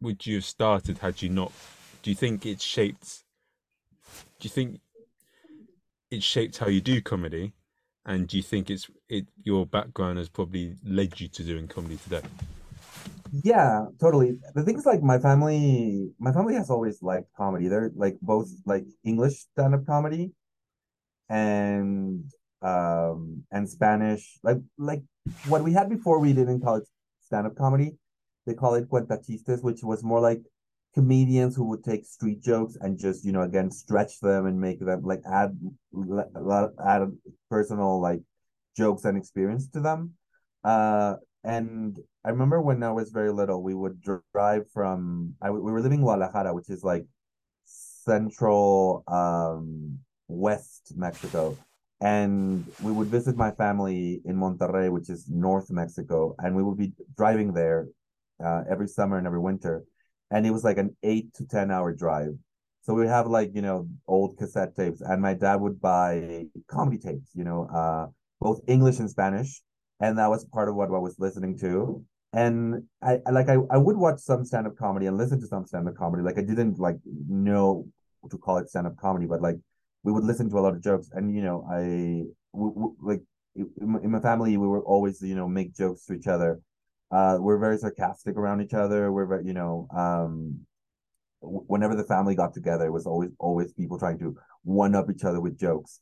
would 0.00 0.26
you 0.26 0.36
have 0.36 0.44
started 0.44 0.98
had 0.98 1.22
you 1.22 1.28
not? 1.28 1.52
Do 2.02 2.10
you 2.10 2.16
think 2.16 2.46
it's 2.46 2.64
shaped? 2.64 3.24
Do 4.38 4.46
you 4.46 4.50
think 4.50 4.80
it 6.10 6.22
shaped 6.22 6.58
how 6.58 6.68
you 6.68 6.80
do 6.80 7.00
comedy 7.00 7.52
and 8.04 8.26
do 8.26 8.36
you 8.36 8.42
think 8.42 8.70
it's 8.70 8.90
it 9.08 9.26
your 9.42 9.66
background 9.66 10.18
has 10.18 10.28
probably 10.28 10.74
led 10.84 11.20
you 11.20 11.28
to 11.28 11.44
doing 11.44 11.68
comedy 11.68 11.96
today 11.98 12.22
Yeah, 13.44 13.86
totally. 14.00 14.38
The 14.54 14.62
thing 14.64 14.76
is, 14.76 14.86
like, 14.86 15.02
my 15.02 15.18
family, 15.18 16.10
my 16.18 16.32
family 16.32 16.54
has 16.54 16.68
always 16.68 17.02
liked 17.02 17.32
comedy. 17.36 17.68
They're 17.68 17.92
like 17.94 18.18
both 18.20 18.48
like 18.66 18.84
English 19.04 19.46
stand-up 19.52 19.86
comedy 19.86 20.32
and 21.28 22.24
um 22.62 23.44
and 23.50 23.68
Spanish. 23.68 24.38
Like 24.42 24.58
like 24.78 25.02
what 25.46 25.62
we 25.62 25.72
had 25.72 25.88
before 25.88 26.18
we 26.18 26.32
didn't 26.32 26.60
call 26.60 26.76
it 26.76 26.88
stand-up 27.20 27.56
comedy. 27.56 27.96
They 28.46 28.54
call 28.54 28.74
it 28.74 28.88
cuentachistes, 28.88 29.62
which 29.62 29.82
was 29.82 30.02
more 30.02 30.20
like 30.20 30.42
comedians 30.94 31.54
who 31.54 31.64
would 31.66 31.84
take 31.84 32.04
street 32.04 32.42
jokes 32.42 32.76
and 32.80 32.98
just, 32.98 33.24
you 33.24 33.32
know, 33.32 33.42
again, 33.42 33.70
stretch 33.70 34.18
them 34.20 34.46
and 34.46 34.60
make 34.60 34.80
them 34.80 35.02
like 35.02 35.22
add 35.30 35.56
add 36.84 37.12
personal 37.48 38.00
like 38.00 38.20
jokes 38.76 39.04
and 39.04 39.16
experience 39.16 39.68
to 39.68 39.80
them. 39.80 40.14
Uh 40.64 41.14
and 41.44 41.98
I 42.24 42.30
remember 42.30 42.60
when 42.60 42.82
I 42.82 42.92
was 42.92 43.10
very 43.10 43.32
little, 43.32 43.62
we 43.62 43.74
would 43.74 44.02
drive 44.34 44.70
from 44.72 45.34
I 45.40 45.50
we 45.50 45.60
were 45.60 45.80
living 45.80 45.98
in 45.98 46.04
Guadalajara, 46.04 46.54
which 46.54 46.70
is 46.70 46.82
like 46.82 47.06
central 47.64 49.04
um 49.06 49.98
west 50.28 50.92
Mexico. 50.96 51.56
And 52.00 52.64
we 52.82 52.92
would 52.92 53.08
visit 53.08 53.36
my 53.36 53.50
family 53.50 54.22
in 54.24 54.36
Monterrey, 54.36 54.90
which 54.90 55.10
is 55.10 55.28
north 55.28 55.70
Mexico, 55.70 56.34
and 56.38 56.56
we 56.56 56.62
would 56.62 56.78
be 56.78 56.92
driving 57.16 57.52
there 57.52 57.88
uh, 58.42 58.62
every 58.70 58.88
summer 58.88 59.18
and 59.18 59.26
every 59.26 59.38
winter. 59.40 59.84
And 60.30 60.46
it 60.46 60.50
was 60.50 60.64
like 60.64 60.78
an 60.78 60.96
eight 61.02 61.34
to 61.34 61.44
ten 61.44 61.70
hour 61.70 61.92
drive. 61.92 62.34
So 62.82 62.94
we 62.94 63.06
have 63.06 63.26
like, 63.26 63.50
you 63.54 63.62
know, 63.62 63.88
old 64.08 64.38
cassette 64.38 64.74
tapes, 64.74 65.00
and 65.02 65.20
my 65.20 65.34
dad 65.34 65.56
would 65.56 65.80
buy 65.80 66.46
comedy 66.68 66.98
tapes, 66.98 67.30
you 67.34 67.44
know, 67.44 67.66
uh 67.66 68.06
both 68.40 68.60
English 68.68 68.98
and 68.98 69.10
Spanish 69.10 69.60
and 70.00 70.16
that 70.18 70.30
was 70.30 70.46
part 70.46 70.70
of 70.70 70.74
what 70.74 70.88
I 70.88 70.98
was 70.98 71.16
listening 71.18 71.58
to. 71.58 72.02
And 72.32 72.84
I 73.02 73.18
I- 73.26 73.30
like 73.30 73.48
I, 73.50 73.56
I 73.70 73.76
would 73.76 73.96
watch 73.96 74.20
some 74.20 74.44
stand-up 74.44 74.76
comedy 74.76 75.06
and 75.06 75.18
listen 75.18 75.40
to 75.40 75.46
some 75.46 75.66
stand-up 75.66 75.96
comedy. 75.96 76.22
Like 76.22 76.38
I 76.38 76.42
didn't 76.42 76.78
like 76.78 76.96
know 77.28 77.86
to 78.30 78.38
call 78.38 78.58
it 78.58 78.68
stand-up 78.70 78.96
comedy, 78.96 79.26
but 79.26 79.42
like 79.42 79.56
we 80.02 80.12
would 80.12 80.24
listen 80.24 80.48
to 80.50 80.58
a 80.58 80.60
lot 80.60 80.74
of 80.74 80.82
jokes. 80.82 81.10
And 81.12 81.34
you 81.34 81.42
know, 81.42 81.66
I 81.70 82.24
w- 82.54 82.74
w- 82.74 82.96
like 83.00 83.22
in 83.56 84.10
my, 84.10 84.20
family 84.20 84.56
we 84.56 84.66
were 84.66 84.82
always 84.82 85.20
you 85.22 85.34
know 85.34 85.48
make 85.48 85.74
jokes 85.74 86.04
to 86.06 86.14
each 86.14 86.26
other. 86.26 86.60
Uh, 87.10 87.38
we're 87.40 87.58
very 87.58 87.78
sarcastic 87.78 88.36
around 88.36 88.60
each 88.60 88.74
other. 88.74 89.12
We're 89.12 89.26
very 89.26 89.46
you 89.46 89.54
know 89.54 89.88
um, 89.96 90.60
whenever 91.40 91.94
the 91.94 92.04
family 92.04 92.34
got 92.34 92.54
together, 92.54 92.86
it 92.86 92.92
was 92.92 93.06
always 93.06 93.30
always 93.38 93.72
people 93.72 93.98
trying 93.98 94.18
to 94.20 94.36
one 94.62 94.94
up 94.94 95.10
each 95.10 95.24
other 95.24 95.40
with 95.40 95.58
jokes 95.58 96.00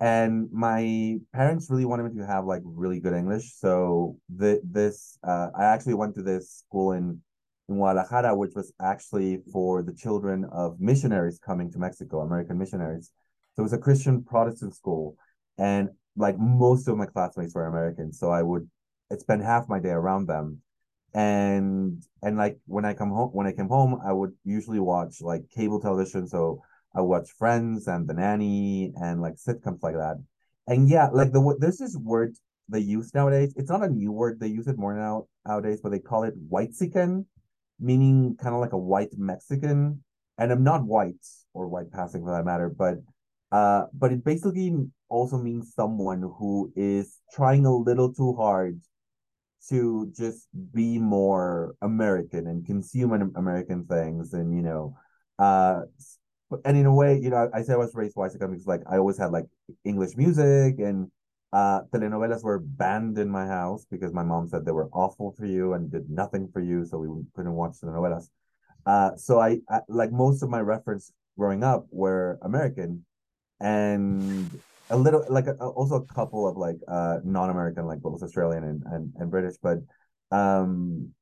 and 0.00 0.48
my 0.52 1.16
parents 1.32 1.70
really 1.70 1.84
wanted 1.84 2.12
me 2.12 2.20
to 2.20 2.26
have 2.26 2.44
like 2.44 2.62
really 2.64 3.00
good 3.00 3.14
English. 3.14 3.54
So 3.54 4.16
the 4.34 4.60
this 4.62 5.18
uh, 5.26 5.48
I 5.58 5.64
actually 5.64 5.94
went 5.94 6.14
to 6.16 6.22
this 6.22 6.50
school 6.50 6.92
in 6.92 7.20
in 7.68 7.76
Guadalajara, 7.76 8.36
which 8.36 8.52
was 8.54 8.72
actually 8.80 9.38
for 9.52 9.82
the 9.82 9.92
children 9.92 10.44
of 10.52 10.78
missionaries 10.80 11.38
coming 11.38 11.70
to 11.72 11.78
Mexico, 11.78 12.20
American 12.20 12.58
missionaries. 12.58 13.10
So 13.56 13.62
it 13.62 13.64
was 13.64 13.72
a 13.72 13.78
Christian 13.78 14.22
Protestant 14.22 14.74
school, 14.74 15.16
and 15.58 15.88
like 16.16 16.38
most 16.38 16.88
of 16.88 16.96
my 16.96 17.06
classmates 17.06 17.54
were 17.54 17.66
American, 17.66 18.12
So 18.12 18.30
I 18.30 18.42
would 18.42 18.68
spend 19.18 19.42
half 19.42 19.68
my 19.68 19.78
day 19.80 19.90
around 19.90 20.26
them. 20.26 20.60
And 21.14 22.02
and 22.22 22.36
like 22.36 22.58
when 22.66 22.84
I 22.84 22.92
come 22.92 23.10
home 23.10 23.30
when 23.32 23.46
I 23.46 23.52
came 23.52 23.68
home, 23.68 23.98
I 24.04 24.12
would 24.12 24.32
usually 24.44 24.80
watch 24.80 25.22
like 25.22 25.48
cable 25.48 25.80
television. 25.80 26.28
So 26.28 26.62
I 26.94 27.00
watch 27.00 27.30
Friends 27.38 27.86
and 27.88 28.06
The 28.06 28.14
Nanny 28.14 28.92
and 28.96 29.22
like 29.22 29.36
sitcoms 29.36 29.82
like 29.82 29.94
that. 29.94 30.16
And 30.66 30.88
yeah, 30.88 31.08
like 31.12 31.32
the 31.32 31.56
there's 31.58 31.78
this 31.78 31.96
word 31.96 32.36
they 32.68 32.80
use 32.80 33.14
nowadays. 33.14 33.54
It's 33.56 33.70
not 33.70 33.84
a 33.84 33.88
new 33.88 34.12
word. 34.12 34.40
They 34.40 34.48
use 34.48 34.66
it 34.66 34.76
more 34.78 34.94
now 34.94 35.28
nowadays, 35.46 35.80
but 35.82 35.90
they 35.90 36.00
call 36.00 36.24
it 36.24 36.34
whitexican, 36.48 37.26
meaning 37.80 38.36
kind 38.36 38.54
of 38.54 38.60
like 38.60 38.72
a 38.72 38.78
white 38.78 39.16
Mexican. 39.16 40.02
And 40.38 40.52
I'm 40.52 40.64
not 40.64 40.84
white 40.84 41.24
or 41.54 41.68
white 41.68 41.90
passing 41.90 42.22
for 42.22 42.32
that 42.32 42.44
matter, 42.44 42.68
but 42.68 42.98
uh, 43.52 43.84
but 43.92 44.12
it 44.12 44.24
basically 44.24 44.74
also 45.08 45.38
means 45.38 45.74
someone 45.74 46.20
who 46.22 46.72
is 46.76 47.20
trying 47.32 47.66
a 47.66 47.74
little 47.74 48.12
too 48.12 48.34
hard 48.34 48.80
to 49.68 50.12
just 50.16 50.48
be 50.74 50.98
more 50.98 51.74
American 51.82 52.46
and 52.46 52.64
consume 52.66 53.12
an- 53.12 53.32
American 53.36 53.84
things 53.86 54.32
and 54.32 54.54
you 54.54 54.62
know 54.62 54.96
uh 55.40 55.80
and 56.64 56.76
in 56.76 56.86
a 56.86 56.94
way, 56.94 57.18
you 57.18 57.30
know, 57.30 57.50
I, 57.52 57.58
I 57.58 57.62
say 57.62 57.72
I 57.72 57.76
was 57.76 57.94
raised 57.94 58.16
white 58.16 58.32
because 58.32 58.66
like 58.66 58.82
I 58.90 58.98
always 58.98 59.18
had 59.18 59.32
like 59.32 59.46
English 59.84 60.16
music 60.16 60.78
and 60.78 61.10
uh 61.52 61.82
telenovelas 61.92 62.42
were 62.42 62.58
banned 62.58 63.18
in 63.18 63.28
my 63.28 63.46
house 63.46 63.86
because 63.90 64.12
my 64.12 64.22
mom 64.22 64.48
said 64.48 64.64
they 64.64 64.72
were 64.72 64.88
awful 64.92 65.34
for 65.36 65.46
you 65.46 65.72
and 65.74 65.90
did 65.90 66.08
nothing 66.08 66.48
for 66.52 66.60
you, 66.60 66.84
so 66.84 66.98
we 66.98 67.08
couldn't 67.34 67.54
watch 67.54 67.74
telenovelas. 67.82 68.28
Uh, 68.86 69.16
so 69.16 69.40
I, 69.40 69.58
I 69.68 69.80
like 69.88 70.12
most 70.12 70.42
of 70.42 70.50
my 70.50 70.60
reference 70.60 71.12
growing 71.36 71.64
up 71.64 71.86
were 71.90 72.38
American, 72.42 73.04
and 73.60 74.50
a 74.90 74.96
little 74.96 75.24
like 75.28 75.46
a, 75.46 75.54
also 75.54 75.96
a 75.96 76.14
couple 76.14 76.46
of 76.48 76.56
like 76.56 76.76
uh 76.88 77.18
non-American, 77.24 77.86
like 77.86 78.00
both 78.00 78.22
Australian 78.22 78.64
and 78.64 78.82
and, 78.86 79.12
and 79.16 79.30
British, 79.30 79.56
but 79.62 79.78
um 80.30 81.12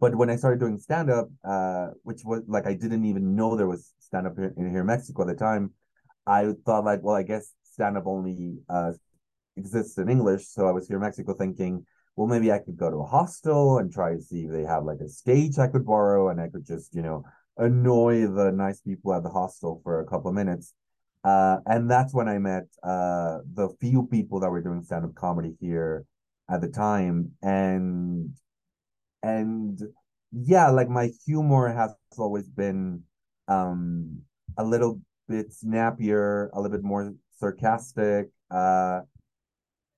but 0.00 0.16
when 0.16 0.30
I 0.30 0.36
started 0.36 0.58
doing 0.58 0.78
stand 0.78 1.10
up, 1.10 1.28
uh, 1.44 1.88
which 2.02 2.22
was 2.24 2.42
like 2.48 2.66
I 2.66 2.74
didn't 2.74 3.04
even 3.04 3.36
know 3.36 3.56
there 3.56 3.68
was 3.68 3.92
stand 4.00 4.26
up 4.26 4.36
in, 4.38 4.52
in 4.56 4.70
here 4.70 4.80
in 4.80 4.86
Mexico 4.86 5.22
at 5.22 5.28
the 5.28 5.34
time, 5.34 5.72
I 6.26 6.52
thought 6.64 6.84
like, 6.84 7.02
well, 7.02 7.14
I 7.14 7.22
guess 7.22 7.52
stand 7.62 7.96
up 7.96 8.06
only 8.06 8.56
uh 8.68 8.92
exists 9.56 9.98
in 9.98 10.08
English. 10.08 10.48
So 10.48 10.66
I 10.66 10.72
was 10.72 10.88
here 10.88 10.96
in 10.96 11.02
Mexico 11.02 11.34
thinking, 11.34 11.86
well, 12.16 12.26
maybe 12.26 12.50
I 12.52 12.58
could 12.58 12.76
go 12.76 12.90
to 12.90 12.96
a 12.98 13.06
hostel 13.06 13.78
and 13.78 13.92
try 13.92 14.14
to 14.14 14.20
see 14.20 14.44
if 14.44 14.50
they 14.50 14.64
have 14.64 14.84
like 14.84 15.00
a 15.00 15.08
stage 15.08 15.58
I 15.58 15.68
could 15.68 15.86
borrow 15.86 16.30
and 16.30 16.40
I 16.40 16.48
could 16.48 16.66
just, 16.66 16.94
you 16.94 17.02
know, 17.02 17.24
annoy 17.56 18.26
the 18.26 18.52
nice 18.52 18.80
people 18.80 19.14
at 19.14 19.22
the 19.22 19.30
hostel 19.30 19.80
for 19.82 20.00
a 20.00 20.06
couple 20.06 20.28
of 20.28 20.34
minutes. 20.34 20.74
Uh, 21.26 21.58
and 21.66 21.90
that's 21.90 22.14
when 22.14 22.28
I 22.28 22.38
met 22.38 22.66
uh 22.84 23.38
the 23.52 23.68
few 23.80 24.06
people 24.06 24.38
that 24.40 24.50
were 24.50 24.62
doing 24.62 24.82
stand 24.82 25.04
up 25.04 25.14
comedy 25.16 25.56
here 25.60 26.04
at 26.48 26.60
the 26.60 26.68
time. 26.68 27.32
And 27.42 28.30
and 29.24 29.82
yeah, 30.30 30.68
like 30.68 30.88
my 30.88 31.10
humor 31.26 31.72
has 31.72 31.92
always 32.16 32.48
been 32.48 33.02
um 33.48 34.20
a 34.56 34.62
little 34.64 35.00
bit 35.28 35.52
snappier, 35.52 36.48
a 36.54 36.60
little 36.60 36.76
bit 36.76 36.84
more 36.84 37.12
sarcastic, 37.38 38.28
uh, 38.52 39.00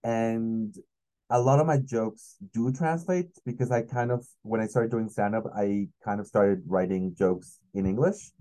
and 0.03 0.75
a 1.29 1.39
lot 1.39 1.61
of 1.61 1.67
my 1.67 1.77
jokes 1.77 2.37
do 2.55 2.73
translate 2.73 3.29
because 3.45 3.71
I 3.71 3.83
kind 3.83 4.11
of 4.11 4.27
when 4.43 4.63
I 4.63 4.67
started 4.67 4.91
doing 4.91 5.11
stand 5.11 5.35
up, 5.35 5.45
I 5.55 5.89
kind 6.03 6.21
of 6.21 6.27
started 6.27 6.63
writing 6.67 7.15
jokes 7.19 7.59
in 7.75 7.85
English. 7.85 8.33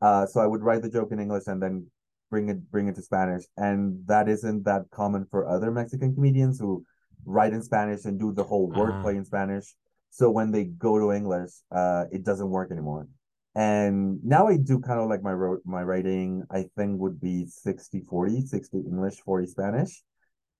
Uh, 0.00 0.24
so 0.26 0.40
I 0.40 0.46
would 0.46 0.62
write 0.62 0.82
the 0.82 0.88
joke 0.88 1.10
in 1.10 1.18
English 1.18 1.48
and 1.48 1.60
then 1.60 1.90
bring 2.30 2.48
it 2.48 2.70
bring 2.70 2.88
it 2.88 2.94
to 2.96 3.02
Spanish, 3.02 3.44
and 3.56 4.06
that 4.06 4.28
isn't 4.28 4.64
that 4.64 4.82
common 4.90 5.26
for 5.30 5.48
other 5.48 5.70
Mexican 5.70 6.14
comedians 6.14 6.58
who 6.58 6.84
write 7.24 7.52
in 7.52 7.62
Spanish 7.62 8.04
and 8.04 8.18
do 8.18 8.32
the 8.32 8.44
whole 8.44 8.72
Ah. 8.72 8.78
wordplay 8.78 9.16
in 9.16 9.24
Spanish. 9.24 9.76
So 10.10 10.30
when 10.30 10.50
they 10.50 10.64
go 10.64 10.98
to 10.98 11.12
English, 11.12 11.52
uh, 11.70 12.04
it 12.10 12.24
doesn't 12.24 12.48
work 12.50 12.70
anymore. 12.70 13.06
And 13.54 14.22
now 14.24 14.46
I 14.46 14.56
do 14.56 14.78
kind 14.80 15.00
of 15.00 15.08
like 15.08 15.22
my 15.22 15.32
wrote 15.32 15.62
my 15.64 15.82
writing, 15.82 16.44
I 16.50 16.70
think 16.76 17.00
would 17.00 17.20
be 17.20 17.46
60 17.46 18.00
40, 18.02 18.40
60 18.46 18.78
English, 18.78 19.20
40 19.20 19.46
Spanish. 19.46 20.02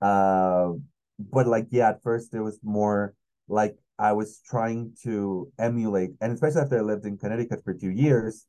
Uh, 0.01 0.73
but 1.19 1.47
like 1.47 1.67
yeah, 1.71 1.91
at 1.91 2.03
first 2.03 2.35
it 2.35 2.41
was 2.41 2.59
more 2.63 3.15
like 3.49 3.77
I 3.99 4.13
was 4.13 4.41
trying 4.41 4.95
to 5.03 5.51
emulate, 5.59 6.11
and 6.21 6.33
especially 6.33 6.61
after 6.63 6.79
I 6.79 6.83
lived 6.83 7.05
in 7.07 7.19
Connecticut 7.19 7.65
for 7.65 7.75
two 7.75 7.91
years, 7.91 8.47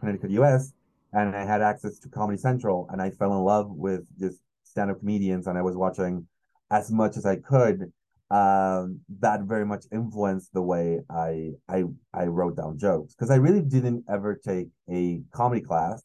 Connecticut, 0.00 0.30
US, 0.42 0.72
and 1.12 1.36
I 1.36 1.44
had 1.44 1.62
access 1.62 1.98
to 2.00 2.08
Comedy 2.08 2.38
Central, 2.38 2.88
and 2.90 3.00
I 3.02 3.10
fell 3.10 3.32
in 3.32 3.44
love 3.44 3.70
with 3.70 4.02
just 4.18 4.38
stand-up 4.64 5.00
comedians, 5.00 5.46
and 5.46 5.58
I 5.58 5.62
was 5.62 5.76
watching 5.76 6.26
as 6.70 6.90
much 6.90 7.16
as 7.16 7.26
I 7.26 7.36
could. 7.36 7.92
Um, 8.30 9.00
that 9.20 9.42
very 9.42 9.66
much 9.66 9.84
influenced 9.92 10.54
the 10.54 10.62
way 10.62 11.00
I 11.10 11.50
I 11.68 11.84
I 12.14 12.24
wrote 12.24 12.56
down 12.56 12.78
jokes 12.78 13.14
because 13.14 13.30
I 13.30 13.36
really 13.36 13.60
didn't 13.60 14.04
ever 14.08 14.40
take 14.42 14.68
a 14.90 15.20
comedy 15.32 15.60
class. 15.60 16.02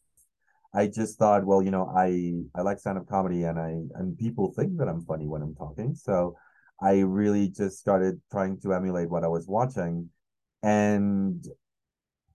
I 0.74 0.88
just 0.88 1.18
thought, 1.18 1.46
well, 1.46 1.62
you 1.62 1.70
know, 1.70 1.86
I 1.96 2.42
I 2.54 2.60
like 2.62 2.78
stand-up 2.78 3.08
comedy, 3.08 3.44
and 3.44 3.58
I 3.58 3.70
and 3.98 4.18
people 4.18 4.52
think 4.52 4.76
that 4.78 4.88
I'm 4.88 5.04
funny 5.06 5.26
when 5.26 5.40
I'm 5.42 5.54
talking, 5.54 5.94
so 5.94 6.36
I 6.82 7.00
really 7.00 7.48
just 7.48 7.78
started 7.78 8.20
trying 8.30 8.60
to 8.60 8.74
emulate 8.74 9.08
what 9.08 9.24
I 9.24 9.28
was 9.28 9.46
watching, 9.48 10.10
and 10.62 11.42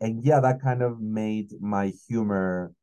and 0.03 0.23
yeah, 0.23 0.41
that 0.41 0.61
kind 0.61 0.81
of 0.81 0.99
made 0.99 1.53
my 1.61 1.93
humor 2.07 2.73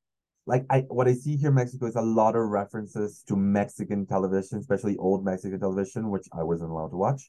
like 0.47 0.65
I 0.71 0.81
what 0.89 1.07
I 1.07 1.13
see 1.13 1.37
here 1.37 1.51
in 1.51 1.55
Mexico 1.55 1.87
is 1.87 1.95
a 1.95 2.01
lot 2.01 2.35
of 2.35 2.49
references 2.49 3.23
to 3.29 3.37
Mexican 3.37 4.07
television, 4.07 4.59
especially 4.59 4.97
old 4.97 5.23
Mexican 5.25 5.61
television, 5.61 6.09
which 6.11 6.27
I 6.33 6.43
wasn't 6.43 6.71
allowed 6.71 6.89
to 6.89 6.97
watch. 6.97 7.29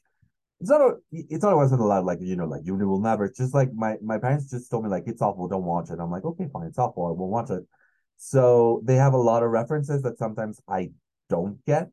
It's 0.60 0.70
not 0.70 0.80
a, 0.80 0.94
it's 1.12 1.42
not 1.42 1.52
I 1.52 1.56
wasn't 1.56 1.82
allowed 1.82 2.06
like 2.06 2.20
you 2.22 2.36
know 2.36 2.46
like 2.46 2.62
you 2.64 2.74
will 2.74 3.00
never. 3.00 3.26
It's 3.26 3.38
just 3.38 3.52
like 3.52 3.72
my 3.74 3.96
my 4.02 4.16
parents 4.18 4.50
just 4.50 4.70
told 4.70 4.84
me 4.84 4.90
like 4.90 5.04
it's 5.06 5.20
awful, 5.20 5.46
don't 5.46 5.64
watch 5.64 5.90
it. 5.90 6.00
I'm 6.00 6.10
like 6.10 6.24
okay 6.24 6.48
fine, 6.50 6.66
it's 6.66 6.78
awful, 6.78 7.06
I 7.06 7.10
won't 7.10 7.30
watch 7.30 7.50
it. 7.50 7.64
So 8.16 8.80
they 8.84 8.96
have 8.96 9.12
a 9.12 9.18
lot 9.18 9.42
of 9.42 9.50
references 9.50 10.02
that 10.02 10.16
sometimes 10.18 10.60
I 10.66 10.92
don't 11.28 11.62
get. 11.66 11.90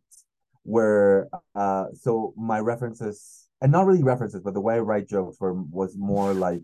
Where 0.64 1.30
uh 1.54 1.88
so 1.94 2.34
my 2.38 2.60
references 2.60 3.50
and 3.62 3.72
not 3.72 3.86
really 3.86 4.04
references, 4.04 4.42
but 4.42 4.54
the 4.54 4.62
way 4.62 4.76
I 4.76 4.80
write 4.80 5.10
jokes 5.10 5.38
were 5.40 5.54
was 5.54 5.98
more 5.98 6.34
like 6.34 6.62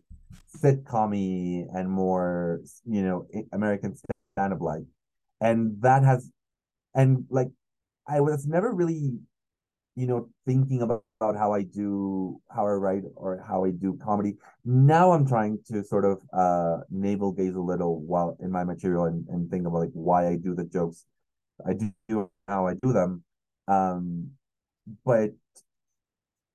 sitcom 0.57 1.13
and 1.73 1.89
more 1.89 2.61
you 2.85 3.01
know 3.01 3.27
American 3.51 3.95
stand 3.95 4.53
up 4.53 4.61
like. 4.61 4.83
And 5.41 5.81
that 5.81 6.03
has, 6.03 6.31
and 6.95 7.25
like, 7.29 7.49
I 8.07 8.21
was 8.21 8.47
never 8.47 8.71
really, 8.71 9.19
you 9.95 10.07
know, 10.07 10.29
thinking 10.45 10.81
about, 10.81 11.03
about 11.19 11.35
how 11.35 11.53
I 11.53 11.63
do, 11.63 12.41
how 12.49 12.65
I 12.67 12.71
write 12.71 13.03
or 13.15 13.43
how 13.47 13.65
I 13.65 13.71
do 13.71 13.97
comedy. 14.03 14.35
Now 14.63 15.11
I'm 15.11 15.27
trying 15.27 15.59
to 15.71 15.83
sort 15.83 16.05
of 16.05 16.21
uh 16.33 16.79
navel 16.89 17.31
gaze 17.31 17.55
a 17.55 17.59
little 17.61 18.01
while 18.01 18.37
in 18.39 18.51
my 18.51 18.63
material 18.63 19.05
and, 19.05 19.27
and 19.29 19.49
think 19.49 19.67
about 19.67 19.79
like 19.79 19.91
why 19.93 20.27
I 20.27 20.35
do 20.35 20.55
the 20.55 20.65
jokes 20.65 21.05
I 21.65 21.73
do 22.07 22.29
how 22.47 22.67
I 22.67 22.73
do 22.75 22.93
them. 22.93 23.23
Um, 23.67 24.31
but 25.05 25.31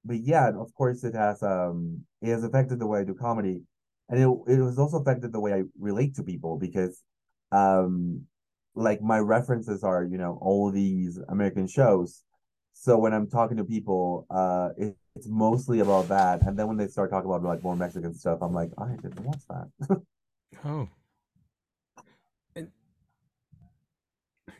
but 0.04 0.20
yeah, 0.20 0.48
of 0.48 0.74
course 0.74 1.04
it 1.04 1.14
has 1.14 1.42
um 1.42 2.04
it 2.22 2.28
has 2.28 2.44
affected 2.44 2.78
the 2.78 2.86
way 2.86 3.00
I 3.00 3.04
do 3.04 3.14
comedy, 3.14 3.62
and 4.10 4.20
it 4.20 4.26
it 4.52 4.60
was 4.60 4.78
also 4.78 4.98
affected 4.98 5.32
the 5.32 5.40
way 5.40 5.54
I 5.54 5.62
relate 5.78 6.16
to 6.16 6.22
people 6.22 6.58
because 6.58 7.02
um 7.52 8.22
like 8.74 9.00
my 9.02 9.18
references 9.18 9.82
are 9.84 10.04
you 10.04 10.18
know 10.18 10.38
all 10.42 10.70
these 10.70 11.18
american 11.28 11.66
shows. 11.66 12.22
So 12.72 12.98
when 12.98 13.12
i'm 13.12 13.28
talking 13.28 13.56
to 13.58 13.64
people 13.64 14.26
uh 14.30 14.70
it, 14.76 14.96
it's 15.16 15.28
mostly 15.28 15.80
about 15.80 16.08
that. 16.08 16.42
And 16.46 16.58
then 16.58 16.66
when 16.68 16.76
they 16.76 16.88
start 16.88 17.10
talking 17.10 17.30
about 17.30 17.42
like 17.42 17.62
more 17.62 17.76
mexican 17.76 18.14
stuff 18.14 18.40
i'm 18.42 18.52
like 18.54 18.70
i 18.78 18.88
didn't 19.02 19.20
watch 19.24 19.42
that. 19.48 20.00
Oh. 20.64 20.88
And 22.56 22.70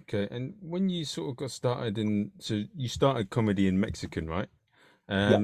okay 0.03 0.29
and 0.31 0.55
when 0.61 0.89
you 0.89 1.05
sort 1.05 1.31
of 1.31 1.37
got 1.37 1.51
started 1.51 1.99
in 1.99 2.31
so 2.39 2.63
you 2.77 2.89
started 2.89 3.31
comedy 3.31 3.67
in 3.67 3.79
mexican 3.81 4.29
right? 4.29 4.49
Um 5.09 5.31
yeah. 5.31 5.39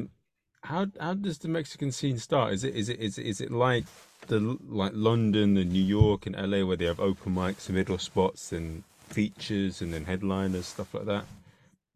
How 0.66 0.86
how 1.00 1.14
does 1.14 1.38
the 1.38 1.48
mexican 1.48 1.90
scene 1.92 2.18
start 2.18 2.52
is 2.52 2.64
it 2.64 2.74
is 2.74 2.88
it 2.88 2.98
is 3.00 3.18
it, 3.18 3.26
is 3.26 3.40
it 3.40 3.50
like 3.50 3.84
the 4.28 4.58
like 4.68 4.92
London 4.94 5.56
and 5.56 5.72
New 5.72 5.82
York 5.82 6.26
and 6.26 6.34
LA 6.36 6.64
where 6.66 6.76
they 6.76 6.84
have 6.84 7.00
open 7.00 7.34
mics 7.34 7.66
and 7.68 7.76
middle 7.76 7.98
spots 7.98 8.52
and 8.52 8.82
features 9.08 9.80
and 9.80 9.92
then 9.92 10.04
headliners 10.04 10.66
stuff 10.66 10.92
like 10.94 11.06
that. 11.06 11.24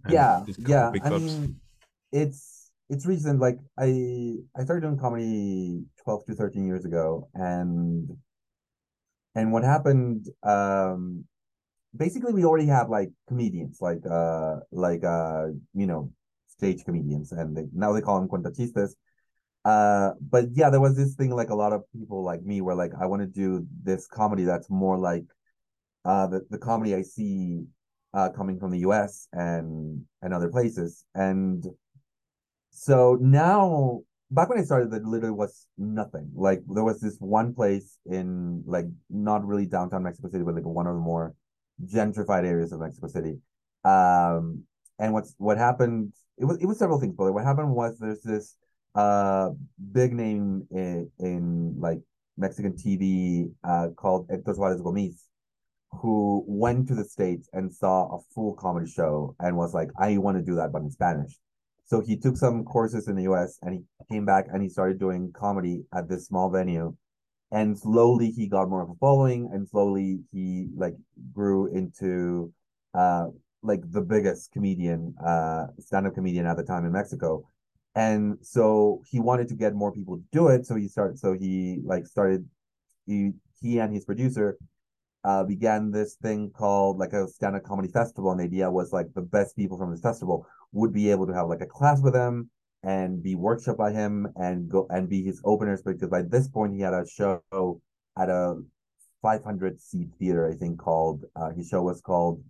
And 0.04 0.12
yeah, 0.12 0.44
yeah. 0.58 0.92
I 1.02 1.10
mean, 1.10 1.60
it's 2.12 2.70
it's 2.88 3.06
recent. 3.06 3.40
Like 3.40 3.58
I 3.78 4.36
I 4.56 4.64
started 4.64 4.82
doing 4.82 4.98
comedy 4.98 5.82
twelve 6.02 6.24
to 6.26 6.34
thirteen 6.34 6.66
years 6.66 6.84
ago, 6.84 7.28
and 7.34 8.08
and 9.34 9.52
what 9.52 9.64
happened? 9.64 10.26
Um, 10.42 11.24
basically, 11.94 12.32
we 12.32 12.44
already 12.44 12.66
have 12.66 12.88
like 12.88 13.10
comedians, 13.28 13.78
like 13.80 14.00
uh 14.10 14.56
like 14.72 15.04
uh 15.04 15.48
you 15.74 15.86
know 15.86 16.12
stage 16.60 16.84
comedians, 16.84 17.32
and 17.32 17.56
they, 17.56 17.66
now 17.72 17.92
they 17.92 18.00
call 18.00 18.20
them 18.20 18.28
cuentachistes 18.28 18.94
uh 19.66 20.12
but 20.34 20.46
yeah 20.52 20.70
there 20.70 20.80
was 20.80 20.96
this 20.96 21.14
thing 21.16 21.30
like 21.40 21.50
a 21.50 21.54
lot 21.54 21.74
of 21.74 21.82
people 21.92 22.24
like 22.24 22.42
me 22.42 22.62
were 22.62 22.74
like 22.74 22.92
i 22.98 23.04
want 23.04 23.20
to 23.20 23.26
do 23.26 23.66
this 23.82 24.06
comedy 24.06 24.42
that's 24.42 24.70
more 24.70 24.96
like 24.96 25.26
uh 26.06 26.26
the, 26.32 26.40
the 26.48 26.56
comedy 26.56 26.94
i 26.94 27.02
see 27.02 27.66
uh 28.14 28.28
coming 28.30 28.58
from 28.58 28.70
the 28.70 28.78
us 28.78 29.28
and 29.32 30.02
and 30.22 30.34
other 30.34 30.48
places. 30.48 31.04
And 31.14 31.64
so 32.70 33.16
now 33.20 34.00
back 34.30 34.48
when 34.48 34.58
i 34.58 34.64
started 34.64 34.90
there 34.90 35.00
literally 35.00 35.34
was 35.34 35.66
nothing. 35.78 36.30
Like 36.34 36.62
there 36.68 36.84
was 36.84 37.00
this 37.00 37.16
one 37.18 37.54
place 37.54 37.98
in 38.06 38.62
like 38.66 38.86
not 39.08 39.46
really 39.46 39.66
downtown 39.66 40.02
mexico 40.02 40.28
city 40.28 40.44
but 40.44 40.54
like 40.54 40.64
one 40.64 40.86
of 40.86 40.94
the 40.94 41.00
more 41.00 41.34
gentrified 41.84 42.44
areas 42.44 42.72
of 42.72 42.80
mexico 42.80 43.06
city. 43.06 43.38
Um 43.84 44.64
and 45.00 45.12
what's 45.12 45.34
what 45.38 45.58
happened 45.58 46.12
it 46.38 46.44
was 46.44 46.58
it 46.60 46.66
was 46.66 46.78
several 46.78 47.00
things 47.00 47.14
but 47.16 47.32
what 47.32 47.44
happened 47.44 47.74
was 47.74 47.98
there's 47.98 48.22
this 48.22 48.56
uh 48.94 49.50
big 49.92 50.12
name 50.12 50.66
in, 50.70 51.10
in 51.18 51.74
like 51.78 52.00
Mexican 52.36 52.72
TV 52.72 53.50
uh 53.64 53.88
called 53.96 54.26
Hector 54.30 54.54
Suarez 54.54 54.80
Gomez, 54.80 55.26
who 55.92 56.44
went 56.46 56.88
to 56.88 56.94
the 56.94 57.04
States 57.04 57.48
and 57.52 57.72
saw 57.72 58.16
a 58.16 58.18
full 58.34 58.54
comedy 58.54 58.90
show 58.90 59.36
and 59.38 59.56
was 59.56 59.74
like, 59.74 59.90
I 59.98 60.16
want 60.18 60.38
to 60.38 60.42
do 60.42 60.56
that, 60.56 60.72
but 60.72 60.82
in 60.82 60.90
Spanish. 60.90 61.38
So 61.84 62.00
he 62.00 62.16
took 62.16 62.36
some 62.36 62.64
courses 62.64 63.08
in 63.08 63.16
the 63.16 63.24
US 63.24 63.58
and 63.62 63.74
he 63.74 63.80
came 64.10 64.24
back 64.24 64.46
and 64.52 64.62
he 64.62 64.68
started 64.68 64.98
doing 64.98 65.32
comedy 65.34 65.84
at 65.94 66.08
this 66.08 66.26
small 66.26 66.50
venue. 66.50 66.96
And 67.52 67.76
slowly 67.76 68.30
he 68.30 68.46
got 68.46 68.68
more 68.68 68.82
of 68.82 68.90
a 68.90 68.94
following 68.94 69.50
and 69.52 69.68
slowly 69.68 70.20
he 70.32 70.68
like 70.76 70.94
grew 71.32 71.66
into 71.74 72.52
uh 72.94 73.26
like 73.62 73.80
the 73.90 74.00
biggest 74.00 74.52
comedian, 74.52 75.14
uh 75.24 75.66
stand-up 75.78 76.14
comedian 76.14 76.46
at 76.46 76.56
the 76.56 76.64
time 76.64 76.84
in 76.84 76.92
Mexico. 76.92 77.46
And 77.94 78.38
so 78.42 79.02
he 79.10 79.20
wanted 79.20 79.48
to 79.48 79.54
get 79.54 79.74
more 79.74 79.92
people 79.92 80.16
to 80.16 80.22
do 80.32 80.48
it. 80.48 80.66
So 80.66 80.76
he 80.76 80.88
started 80.88 81.18
so 81.18 81.32
he 81.32 81.80
like 81.84 82.06
started 82.06 82.46
he 83.06 83.32
he 83.60 83.78
and 83.78 83.92
his 83.92 84.04
producer 84.04 84.56
uh 85.24 85.44
began 85.44 85.90
this 85.90 86.14
thing 86.14 86.50
called 86.50 86.98
like 86.98 87.12
a 87.12 87.28
stand-up 87.28 87.64
comedy 87.64 87.88
festival. 87.88 88.30
And 88.30 88.40
the 88.40 88.44
idea 88.44 88.70
was 88.70 88.92
like 88.92 89.12
the 89.14 89.22
best 89.22 89.56
people 89.56 89.76
from 89.76 89.90
this 89.90 90.00
festival 90.00 90.46
would 90.72 90.92
be 90.92 91.10
able 91.10 91.26
to 91.26 91.34
have 91.34 91.48
like 91.48 91.60
a 91.60 91.66
class 91.66 92.00
with 92.00 92.14
him 92.14 92.50
and 92.82 93.22
be 93.22 93.34
workshop 93.34 93.76
by 93.76 93.92
him 93.92 94.26
and 94.36 94.68
go 94.68 94.86
and 94.90 95.08
be 95.08 95.22
his 95.22 95.40
openers. 95.44 95.82
Because 95.82 96.08
by 96.08 96.22
this 96.22 96.48
point 96.48 96.74
he 96.74 96.80
had 96.80 96.94
a 96.94 97.06
show 97.06 97.42
at 98.18 98.28
a 98.28 98.56
500 99.22 99.80
seat 99.80 100.08
theater 100.18 100.48
i 100.50 100.54
think 100.54 100.78
called 100.78 101.24
uh, 101.36 101.50
his 101.50 101.68
show 101.68 101.82
was 101.82 102.00
called 102.00 102.42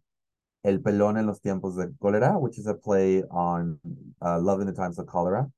El 0.65 0.81
Pelón 0.81 1.19
en 1.19 1.27
los 1.27 1.41
tiempos 1.41 1.77
de 1.77 1.89
cólera, 1.99 2.39
which 2.39 2.59
is 2.59 2.67
a 2.67 2.75
play 2.75 3.23
on 3.31 3.79
uh, 4.23 4.39
love 4.41 4.61
in 4.61 4.67
the 4.67 4.73
times 4.73 4.99
of 4.99 5.07
cholera. 5.07 5.51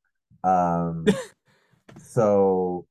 Um, 0.44 1.06
so, 1.98 2.86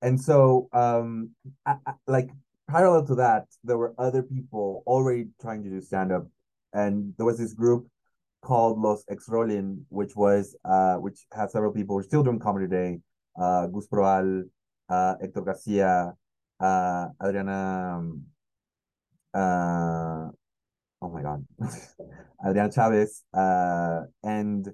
and 0.00 0.20
so, 0.20 0.68
um, 0.72 1.30
I, 1.66 1.76
I, 1.86 1.92
like 2.06 2.30
parallel 2.68 3.06
to 3.06 3.14
that, 3.16 3.46
there 3.62 3.76
were 3.76 3.94
other 3.98 4.22
people 4.22 4.82
already 4.86 5.26
trying 5.40 5.62
to 5.64 5.70
do 5.70 5.80
stand 5.80 6.12
up, 6.12 6.26
and 6.72 7.12
there 7.16 7.26
was 7.26 7.38
this 7.38 7.52
group 7.52 7.88
called 8.40 8.78
Los 8.78 9.04
Exrolin, 9.06 9.82
which 9.90 10.16
was 10.16 10.56
uh, 10.64 10.96
which 10.96 11.26
had 11.32 11.50
several 11.50 11.72
people 11.72 11.94
who 11.94 12.00
are 12.00 12.04
still 12.04 12.22
doing 12.22 12.38
comedy 12.38 12.66
today. 12.66 13.00
Uh, 13.38 13.66
Gus 13.66 13.86
Proal, 13.86 14.44
uh, 14.88 15.14
Hector 15.20 15.42
Garcia, 15.42 16.14
uh, 16.60 17.08
Adriana. 17.22 17.96
Um, 17.96 18.24
uh, 19.34 20.30
oh 21.04 21.10
my 21.10 21.22
god, 21.22 21.46
Adriana 22.46 22.72
Chavez, 22.72 23.22
uh, 23.34 24.02
and 24.22 24.68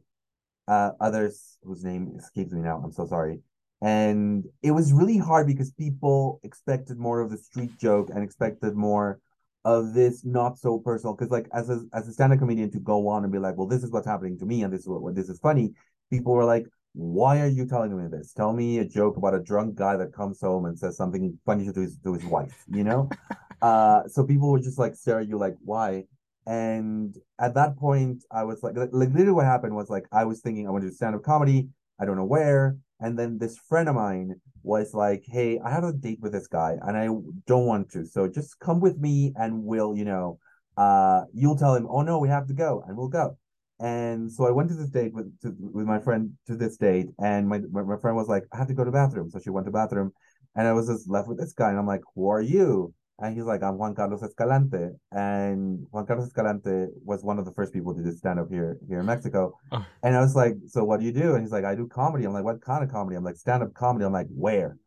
uh, 0.68 0.92
others 1.00 1.58
whose 1.64 1.84
name 1.84 2.12
escapes 2.16 2.52
me 2.52 2.60
now. 2.60 2.80
I'm 2.82 2.92
so 2.92 3.06
sorry. 3.06 3.40
And 3.82 4.44
it 4.62 4.70
was 4.70 4.92
really 4.92 5.18
hard 5.18 5.46
because 5.46 5.72
people 5.72 6.40
expected 6.44 6.98
more 6.98 7.20
of 7.20 7.30
the 7.30 7.38
street 7.38 7.76
joke 7.78 8.10
and 8.14 8.22
expected 8.22 8.74
more 8.76 9.20
of 9.64 9.94
this 9.94 10.24
not 10.24 10.58
so 10.58 10.78
personal. 10.78 11.14
Because 11.14 11.30
like 11.30 11.48
as 11.52 11.70
a 11.70 11.80
as 11.92 12.06
a 12.06 12.12
stand-up 12.12 12.38
comedian 12.38 12.70
to 12.72 12.78
go 12.78 13.08
on 13.08 13.24
and 13.24 13.32
be 13.32 13.38
like, 13.38 13.56
well, 13.56 13.66
this 13.66 13.82
is 13.82 13.90
what's 13.90 14.06
happening 14.06 14.38
to 14.38 14.46
me 14.46 14.62
and 14.62 14.72
this 14.72 14.82
is 14.82 14.88
what, 14.88 15.02
what 15.02 15.14
this 15.14 15.28
is 15.28 15.40
funny. 15.40 15.72
People 16.10 16.34
were 16.34 16.44
like, 16.44 16.66
why 16.92 17.40
are 17.40 17.48
you 17.48 17.66
telling 17.66 17.96
me 17.96 18.08
this? 18.08 18.32
Tell 18.32 18.52
me 18.52 18.78
a 18.78 18.84
joke 18.84 19.16
about 19.16 19.34
a 19.34 19.40
drunk 19.40 19.76
guy 19.76 19.96
that 19.96 20.12
comes 20.12 20.40
home 20.40 20.66
and 20.66 20.78
says 20.78 20.96
something 20.96 21.36
funny 21.46 21.72
to 21.72 21.80
his 21.80 21.98
to 22.04 22.14
his 22.14 22.24
wife, 22.24 22.64
you 22.68 22.84
know? 22.84 23.08
uh 23.62 24.06
so 24.08 24.24
people 24.24 24.50
were 24.50 24.60
just 24.60 24.78
like 24.78 24.94
stare 24.94 25.20
at 25.20 25.28
you 25.28 25.38
like, 25.38 25.56
why? 25.64 26.04
And 26.46 27.14
at 27.38 27.54
that 27.54 27.76
point, 27.76 28.24
I 28.30 28.44
was 28.44 28.62
like, 28.62 28.76
like, 28.76 28.90
literally 28.92 29.32
what 29.32 29.44
happened 29.44 29.74
was 29.76 29.90
like, 29.90 30.06
I 30.12 30.24
was 30.24 30.40
thinking 30.40 30.66
I 30.66 30.70
want 30.70 30.82
to 30.82 30.88
do 30.88 30.94
stand 30.94 31.14
up 31.14 31.22
comedy. 31.22 31.68
I 32.00 32.04
don't 32.06 32.16
know 32.16 32.24
where. 32.24 32.76
And 32.98 33.18
then 33.18 33.38
this 33.38 33.58
friend 33.58 33.88
of 33.88 33.94
mine 33.94 34.40
was 34.62 34.94
like, 34.94 35.24
Hey, 35.26 35.58
I 35.64 35.70
have 35.70 35.84
a 35.84 35.92
date 35.92 36.18
with 36.20 36.32
this 36.32 36.46
guy 36.46 36.76
and 36.82 36.96
I 36.96 37.06
don't 37.46 37.66
want 37.66 37.90
to. 37.92 38.06
So 38.06 38.28
just 38.28 38.58
come 38.58 38.80
with 38.80 38.98
me 38.98 39.32
and 39.36 39.64
we'll, 39.64 39.96
you 39.96 40.04
know, 40.04 40.38
uh, 40.76 41.22
you'll 41.32 41.56
tell 41.56 41.74
him, 41.74 41.86
Oh 41.88 42.02
no, 42.02 42.18
we 42.18 42.28
have 42.28 42.46
to 42.48 42.54
go 42.54 42.82
and 42.86 42.96
we'll 42.96 43.08
go. 43.08 43.36
And 43.80 44.30
so 44.30 44.46
I 44.46 44.50
went 44.50 44.68
to 44.68 44.74
this 44.74 44.90
date 44.90 45.14
with 45.14 45.40
to, 45.40 45.54
with 45.58 45.86
my 45.86 45.98
friend 45.98 46.32
to 46.46 46.54
this 46.54 46.76
date, 46.76 47.06
and 47.18 47.48
my, 47.48 47.60
my 47.72 47.82
my 47.82 47.96
friend 47.96 48.14
was 48.14 48.28
like, 48.28 48.44
I 48.52 48.58
have 48.58 48.68
to 48.68 48.74
go 48.74 48.84
to 48.84 48.90
bathroom. 48.92 49.30
So 49.30 49.40
she 49.40 49.48
went 49.48 49.64
to 49.66 49.72
bathroom, 49.72 50.12
and 50.54 50.68
I 50.68 50.74
was 50.74 50.86
just 50.88 51.08
left 51.08 51.28
with 51.28 51.38
this 51.38 51.54
guy, 51.54 51.70
and 51.70 51.78
I'm 51.78 51.86
like, 51.86 52.02
Who 52.14 52.28
are 52.28 52.42
you? 52.42 52.92
And 53.20 53.34
he's 53.34 53.44
like, 53.44 53.62
I'm 53.62 53.76
Juan 53.76 53.94
Carlos 53.94 54.22
Escalante. 54.22 54.90
And 55.12 55.86
Juan 55.90 56.06
Carlos 56.06 56.26
Escalante 56.26 56.86
was 57.04 57.22
one 57.22 57.38
of 57.38 57.44
the 57.44 57.52
first 57.52 57.72
people 57.72 57.94
to 57.94 58.02
do 58.02 58.12
stand 58.12 58.40
up 58.40 58.48
here 58.50 58.78
here 58.88 59.00
in 59.00 59.06
Mexico. 59.06 59.52
Oh. 59.72 59.84
And 60.02 60.16
I 60.16 60.20
was 60.20 60.34
like, 60.34 60.54
So 60.66 60.84
what 60.84 61.00
do 61.00 61.06
you 61.06 61.12
do? 61.12 61.34
And 61.34 61.42
he's 61.42 61.52
like, 61.52 61.64
I 61.64 61.74
do 61.74 61.86
comedy. 61.86 62.24
I'm 62.24 62.32
like, 62.32 62.44
What 62.44 62.62
kind 62.62 62.82
of 62.82 62.90
comedy? 62.90 63.16
I'm 63.16 63.24
like, 63.24 63.36
stand 63.36 63.62
up 63.62 63.74
comedy. 63.74 64.06
I'm 64.06 64.12
like, 64.12 64.28
Where? 64.30 64.78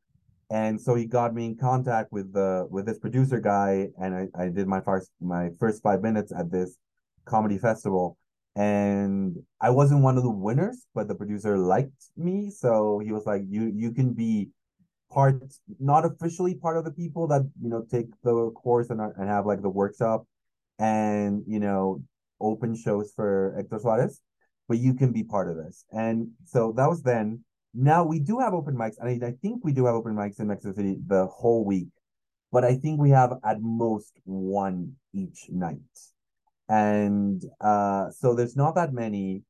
And 0.50 0.80
so 0.80 0.96
he 0.96 1.06
got 1.06 1.34
me 1.34 1.46
in 1.46 1.58
contact 1.58 2.12
with 2.12 2.34
the 2.34 2.68
with 2.70 2.86
this 2.86 3.00
producer 3.00 3.40
guy, 3.40 3.88
and 4.00 4.14
I, 4.14 4.28
I 4.44 4.50
did 4.50 4.68
my 4.68 4.82
first 4.82 5.12
my 5.22 5.50
first 5.60 5.82
five 5.82 6.02
minutes 6.02 6.32
at 6.32 6.52
this 6.52 6.78
comedy 7.26 7.58
festival. 7.58 8.18
And 8.56 9.36
I 9.60 9.72
wasn't 9.72 10.04
one 10.04 10.16
of 10.16 10.24
the 10.24 10.30
winners, 10.30 10.86
but 10.94 11.08
the 11.08 11.16
producer 11.16 11.58
liked 11.58 12.04
me, 12.16 12.52
so 12.52 13.00
he 13.04 13.12
was 13.12 13.26
like, 13.26 13.42
"You 13.48 13.72
you 13.74 13.92
can 13.92 14.14
be 14.14 14.50
part, 15.14 15.42
not 15.80 16.06
officially 16.06 16.56
part 16.56 16.78
of 16.78 16.86
the 16.86 16.92
people 16.92 17.28
that 17.28 17.42
you 17.62 17.70
know 17.70 17.86
take 17.90 18.08
the 18.24 18.52
course 18.52 18.90
and 18.90 19.00
and 19.02 19.30
have 19.30 19.46
like 19.46 19.62
the 19.62 19.70
workshop, 19.70 20.26
and 20.80 21.44
you 21.48 21.60
know 21.60 22.02
open 22.42 22.76
shows 22.76 23.14
for 23.16 23.54
Hector 23.56 23.80
Suarez, 23.80 24.22
but 24.68 24.78
you 24.80 24.94
can 24.94 25.12
be 25.12 25.24
part 25.24 25.50
of 25.50 25.58
this." 25.58 25.86
And 25.92 26.30
so 26.46 26.74
that 26.78 26.88
was 26.90 27.04
then. 27.04 27.44
Now 27.76 28.04
we 28.04 28.20
do 28.20 28.40
have 28.40 28.54
open 28.54 28.76
mics, 28.76 28.98
and 29.00 29.10
I, 29.10 29.28
I 29.28 29.32
think 29.42 29.64
we 29.64 29.74
do 29.74 29.86
have 29.86 29.96
open 29.96 30.16
mics 30.16 30.40
in 30.40 30.48
Mexico 30.48 30.76
City 30.76 30.98
the 31.08 31.26
whole 31.26 31.66
week, 31.66 31.90
but 32.52 32.64
I 32.64 32.76
think 32.76 33.00
we 33.00 33.10
have 33.12 33.34
at 33.44 33.62
most 33.62 34.20
one 34.26 34.94
each 35.14 35.50
night 35.50 35.80
and 36.70 37.44
uh 37.62 38.10
so 38.10 38.34
there's 38.34 38.56
not 38.56 38.76
that 38.76 38.94
many 38.94 39.44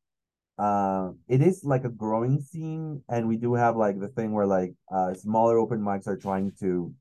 uh 0.60 1.10
it 1.28 1.42
is 1.42 1.64
like 1.64 1.84
a 1.84 1.90
growing 1.90 2.40
scene 2.40 3.02
and 3.10 3.28
we 3.28 3.38
do 3.38 3.54
have 3.56 3.76
like 3.76 4.00
the 4.00 4.08
thing 4.10 4.34
where 4.34 4.46
like 4.46 4.74
uh 4.94 5.14
smaller 5.14 5.58
open 5.58 5.80
mics 5.80 6.08
are 6.08 6.18
trying 6.18 6.52
to 6.60 6.94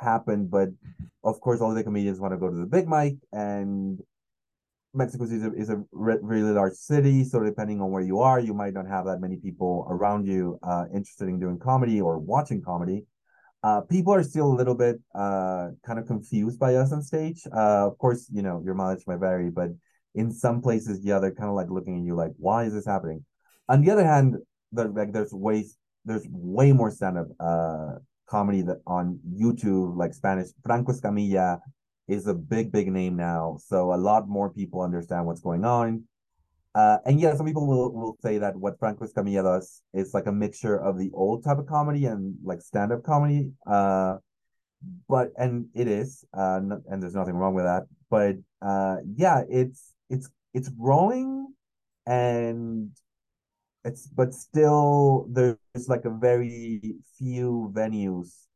happen 0.00 0.46
but 0.46 0.68
of 1.24 1.40
course 1.40 1.60
all 1.60 1.72
the 1.72 1.82
comedians 1.82 2.20
want 2.20 2.32
to 2.32 2.38
go 2.38 2.50
to 2.50 2.56
the 2.56 2.66
big 2.66 2.86
mic 2.86 3.14
and 3.32 4.00
mexico 4.92 5.24
city 5.24 5.36
is 5.36 5.44
a, 5.44 5.52
is 5.52 5.70
a 5.70 5.82
re- 5.92 6.18
really 6.20 6.52
large 6.52 6.74
city 6.74 7.24
so 7.24 7.40
depending 7.40 7.80
on 7.80 7.90
where 7.90 8.02
you 8.02 8.20
are 8.20 8.38
you 8.38 8.52
might 8.52 8.74
not 8.74 8.86
have 8.86 9.06
that 9.06 9.20
many 9.20 9.36
people 9.36 9.86
around 9.88 10.26
you 10.26 10.58
uh 10.62 10.84
interested 10.92 11.28
in 11.28 11.40
doing 11.40 11.58
comedy 11.58 12.00
or 12.00 12.18
watching 12.18 12.60
comedy 12.60 13.04
uh, 13.62 13.82
people 13.82 14.14
are 14.14 14.22
still 14.22 14.46
a 14.46 14.56
little 14.56 14.74
bit 14.74 14.98
uh, 15.14 15.68
kind 15.84 15.98
of 15.98 16.06
confused 16.06 16.58
by 16.58 16.74
us 16.76 16.92
on 16.92 17.02
stage. 17.02 17.42
Uh, 17.54 17.86
of 17.86 17.98
course, 17.98 18.26
you 18.32 18.42
know, 18.42 18.62
your 18.64 18.74
mileage 18.74 19.04
might 19.06 19.18
vary, 19.18 19.50
but 19.50 19.68
in 20.14 20.32
some 20.32 20.60
places, 20.60 21.00
yeah, 21.02 21.18
they're 21.18 21.34
kind 21.34 21.48
of 21.48 21.54
like 21.54 21.70
looking 21.70 21.98
at 21.98 22.04
you 22.04 22.14
like, 22.14 22.32
why 22.36 22.64
is 22.64 22.72
this 22.72 22.86
happening? 22.86 23.24
On 23.68 23.82
the 23.82 23.90
other 23.90 24.04
hand, 24.04 24.36
like 24.72 25.12
there's 25.12 25.32
ways 25.32 25.76
there's 26.04 26.26
way 26.30 26.72
more 26.72 26.90
stand-up 26.90 27.28
uh, 27.38 27.98
comedy 28.26 28.62
that 28.62 28.78
on 28.86 29.18
YouTube, 29.30 29.96
like 29.96 30.14
Spanish. 30.14 30.48
Franco 30.64 30.92
Escamilla 30.92 31.58
is 32.08 32.26
a 32.26 32.34
big, 32.34 32.72
big 32.72 32.90
name 32.90 33.16
now, 33.16 33.58
so 33.64 33.92
a 33.92 33.96
lot 33.96 34.28
more 34.28 34.50
people 34.50 34.80
understand 34.80 35.26
what's 35.26 35.40
going 35.40 35.64
on. 35.64 36.04
Uh, 36.74 36.98
and 37.04 37.20
yeah, 37.20 37.34
some 37.34 37.46
people 37.46 37.66
will, 37.66 37.92
will 37.92 38.16
say 38.22 38.38
that 38.38 38.56
what 38.56 38.78
Franco 38.78 39.04
Escamilla 39.04 39.42
does 39.42 39.82
is 39.92 40.14
like 40.14 40.26
a 40.26 40.32
mixture 40.32 40.76
of 40.76 40.98
the 40.98 41.10
old 41.12 41.44
type 41.44 41.58
of 41.58 41.66
comedy 41.66 42.06
and 42.06 42.34
like 42.44 42.60
stand-up 42.60 43.02
comedy. 43.02 43.50
Uh, 43.66 44.16
but 45.08 45.32
and 45.36 45.66
it 45.74 45.88
is, 45.88 46.24
uh, 46.32 46.60
and 46.88 47.02
there's 47.02 47.14
nothing 47.14 47.34
wrong 47.34 47.54
with 47.54 47.64
that. 47.64 47.82
But 48.08 48.36
uh, 48.62 48.96
yeah, 49.14 49.42
it's 49.48 49.92
it's 50.10 50.28
it's 50.52 50.68
growing, 50.68 51.54
and 52.06 52.90
it's 53.84 54.06
but 54.08 54.34
still 54.34 55.26
there's 55.30 55.88
like 55.88 56.04
a 56.04 56.10
very 56.10 56.96
few 57.18 57.72
venues 57.74 58.46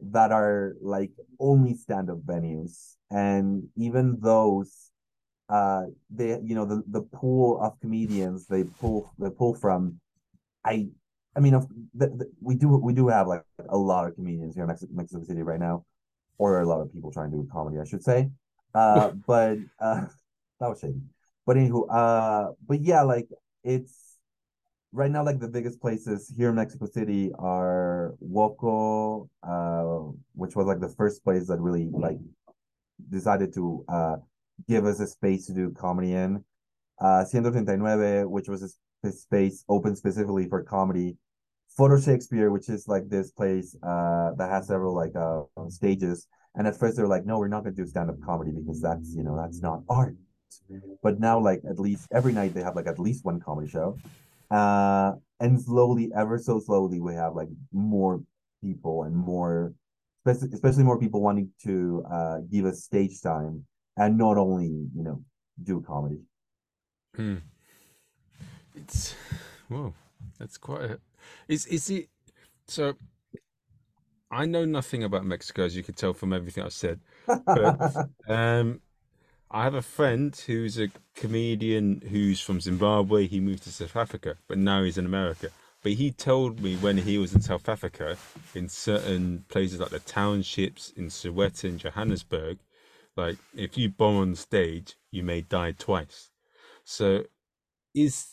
that 0.00 0.32
are 0.32 0.74
like 0.80 1.10
only 1.38 1.74
stand-up 1.74 2.24
venues, 2.24 2.96
and 3.10 3.68
even 3.76 4.18
those 4.20 4.90
uh 5.50 5.82
they 6.10 6.38
you 6.44 6.54
know 6.54 6.64
the 6.64 6.82
the 6.88 7.02
pool 7.02 7.60
of 7.60 7.78
comedians 7.80 8.46
they 8.46 8.62
pull 8.80 9.12
they 9.18 9.28
pull 9.28 9.52
from 9.52 9.98
i 10.64 10.86
i 11.36 11.40
mean 11.40 11.52
the, 11.94 12.06
the, 12.06 12.30
we 12.40 12.54
do 12.54 12.68
we 12.68 12.92
do 12.92 13.08
have 13.08 13.26
like 13.26 13.44
a 13.68 13.76
lot 13.76 14.06
of 14.06 14.14
comedians 14.14 14.54
here 14.54 14.62
in 14.62 14.68
mexico, 14.68 14.92
mexico 14.94 15.24
city 15.24 15.42
right 15.42 15.58
now 15.58 15.84
or 16.38 16.60
a 16.60 16.66
lot 16.66 16.80
of 16.80 16.92
people 16.92 17.10
trying 17.10 17.30
to 17.32 17.36
do 17.36 17.48
comedy 17.52 17.78
i 17.80 17.84
should 17.84 18.02
say. 18.02 18.30
Uh 18.74 19.10
but 19.26 19.58
uh 19.80 20.06
that 20.60 20.68
was 20.68 20.80
shady 20.80 21.00
but 21.46 21.56
anywho 21.56 21.86
uh 21.90 22.52
but 22.66 22.80
yeah 22.80 23.02
like 23.02 23.28
it's 23.64 24.16
right 24.92 25.10
now 25.10 25.24
like 25.24 25.38
the 25.38 25.48
biggest 25.48 25.80
places 25.80 26.32
here 26.36 26.50
in 26.50 26.56
mexico 26.56 26.86
city 26.86 27.30
are 27.38 28.14
woco 28.22 29.28
uh 29.42 30.12
which 30.34 30.54
was 30.56 30.66
like 30.66 30.80
the 30.80 30.94
first 30.96 31.24
place 31.24 31.46
that 31.46 31.58
really 31.58 31.88
like 31.92 32.18
decided 33.08 33.52
to 33.54 33.84
uh 33.88 34.16
give 34.68 34.84
us 34.84 35.00
a 35.00 35.06
space 35.06 35.46
to 35.46 35.54
do 35.54 35.70
comedy 35.70 36.12
in. 36.12 36.44
Uh, 37.00 37.24
139, 37.24 38.30
which 38.30 38.48
was 38.48 38.62
a, 38.62 38.68
space 39.10 39.64
open 39.70 39.96
specifically 39.96 40.46
for 40.46 40.62
comedy. 40.62 41.16
Foro 41.74 41.98
Shakespeare, 41.98 42.50
which 42.50 42.68
is 42.68 42.86
like 42.86 43.08
this 43.08 43.30
place 43.30 43.74
uh, 43.82 44.32
that 44.36 44.50
has 44.50 44.66
several 44.66 44.94
like 44.94 45.16
uh, 45.16 45.44
stages. 45.68 46.26
And 46.54 46.66
at 46.66 46.78
first 46.78 46.96
they 46.96 47.02
were 47.02 47.08
like, 47.08 47.24
no, 47.24 47.38
we're 47.38 47.48
not 47.48 47.64
to 47.64 47.70
do 47.70 47.86
stand 47.86 48.10
up 48.10 48.16
comedy 48.22 48.50
because 48.50 48.82
that's, 48.82 49.14
you 49.16 49.22
know, 49.22 49.38
that's 49.38 49.62
not 49.62 49.84
art. 49.88 50.16
But 51.02 51.20
now, 51.20 51.40
like, 51.40 51.62
at 51.68 51.78
least 51.78 52.08
every 52.12 52.32
night 52.32 52.54
they 52.54 52.62
have 52.62 52.76
like 52.76 52.86
at 52.86 52.98
least 52.98 53.24
one 53.24 53.40
comedy 53.40 53.68
show. 53.68 53.96
Uh, 54.50 55.12
and 55.38 55.60
slowly, 55.60 56.10
ever 56.14 56.38
so 56.38 56.60
slowly, 56.60 57.00
we 57.00 57.14
have 57.14 57.34
like 57.34 57.48
more 57.72 58.22
people 58.62 59.04
and 59.04 59.16
more, 59.16 59.72
especially, 60.24 60.52
especially 60.52 60.84
more 60.84 60.98
people 60.98 61.20
wanting 61.20 61.50
to 61.64 62.04
uh, 62.10 62.38
give 62.50 62.64
us 62.64 62.82
stage 62.82 63.22
time 63.22 63.64
and 63.96 64.18
not 64.18 64.36
only 64.36 64.66
you 64.66 65.02
know 65.02 65.22
do 65.62 65.82
comedy. 65.82 66.20
Hmm. 67.14 67.36
It's 68.74 69.14
whoa, 69.68 69.94
that's 70.38 70.58
quite. 70.58 70.82
A, 70.82 70.98
is 71.48 71.66
is 71.66 71.90
it? 71.90 72.08
So, 72.66 72.94
I 74.30 74.46
know 74.46 74.64
nothing 74.64 75.04
about 75.04 75.24
Mexico, 75.24 75.64
as 75.64 75.76
you 75.76 75.82
can 75.82 75.94
tell 75.94 76.12
from 76.12 76.32
everything 76.32 76.64
I've 76.64 76.72
said. 76.72 77.00
But 77.26 77.96
um, 78.28 78.80
I 79.52 79.64
have 79.64 79.74
a 79.74 79.82
friend 79.82 80.34
who's 80.46 80.78
a 80.78 80.90
comedian 81.16 82.02
who's 82.08 82.40
from 82.40 82.60
Zimbabwe. 82.60 83.26
He 83.26 83.40
moved 83.40 83.64
to 83.64 83.72
South 83.72 83.96
Africa, 83.96 84.36
but 84.46 84.58
now 84.58 84.84
he's 84.84 84.96
in 84.96 85.06
America. 85.06 85.48
But 85.82 85.92
he 85.92 86.12
told 86.12 86.60
me 86.60 86.76
when 86.76 86.98
he 86.98 87.18
was 87.18 87.34
in 87.34 87.40
South 87.40 87.68
Africa, 87.68 88.16
in 88.54 88.68
certain 88.68 89.44
places 89.48 89.80
like 89.80 89.90
the 89.90 89.98
townships 89.98 90.92
in 90.94 91.06
Soweto 91.06 91.64
and 91.64 91.80
Johannesburg, 91.80 92.58
like 93.16 93.38
if 93.56 93.76
you 93.76 93.88
bomb 93.88 94.18
on 94.18 94.34
stage, 94.36 94.94
you 95.10 95.24
may 95.24 95.40
die 95.40 95.72
twice. 95.72 96.30
So, 96.84 97.24
is 97.92 98.28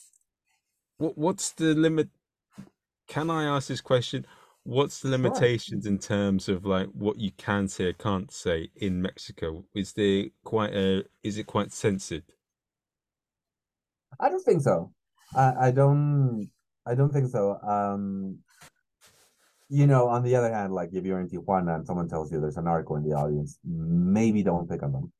what 0.98 1.18
what's 1.18 1.52
the 1.52 1.74
limit? 1.74 2.10
Can 3.08 3.32
I 3.32 3.46
ask 3.46 3.70
this 3.70 3.82
question? 3.82 4.28
What's 4.68 5.00
the 5.00 5.08
limitations 5.08 5.86
in 5.86 5.98
terms 5.98 6.50
of 6.50 6.66
like 6.66 6.88
what 6.88 7.18
you 7.18 7.32
can 7.38 7.70
say 7.70 7.86
or 7.86 7.94
can't 7.94 8.30
say 8.30 8.70
in 8.76 9.02
Mexico? 9.02 9.64
Is 9.74 9.94
there 9.94 10.26
quite 10.44 10.74
a 10.74 11.06
is 11.24 11.38
it 11.38 11.48
quite 11.48 11.72
censored? 11.72 12.24
I 14.20 14.28
don't 14.28 14.44
think 14.44 14.62
so. 14.62 14.92
I, 15.34 15.68
I 15.68 15.72
don't 15.72 16.50
I 16.86 16.96
don't 16.96 17.14
think 17.14 17.30
so. 17.30 17.58
Um 17.66 18.40
you 19.70 19.88
know, 19.88 20.10
on 20.10 20.24
the 20.24 20.36
other 20.36 20.54
hand, 20.54 20.74
like 20.74 20.90
if 20.92 21.06
you're 21.06 21.22
in 21.22 21.30
Tijuana 21.30 21.76
and 21.76 21.88
someone 21.88 22.10
tells 22.10 22.30
you 22.30 22.42
there's 22.42 22.58
a 22.58 22.62
narco 22.62 22.98
in 22.98 23.08
the 23.08 23.16
audience, 23.16 23.60
maybe 23.64 24.44
don't 24.44 24.70
pick 24.70 24.84
on 24.84 24.92
them. 24.92 25.14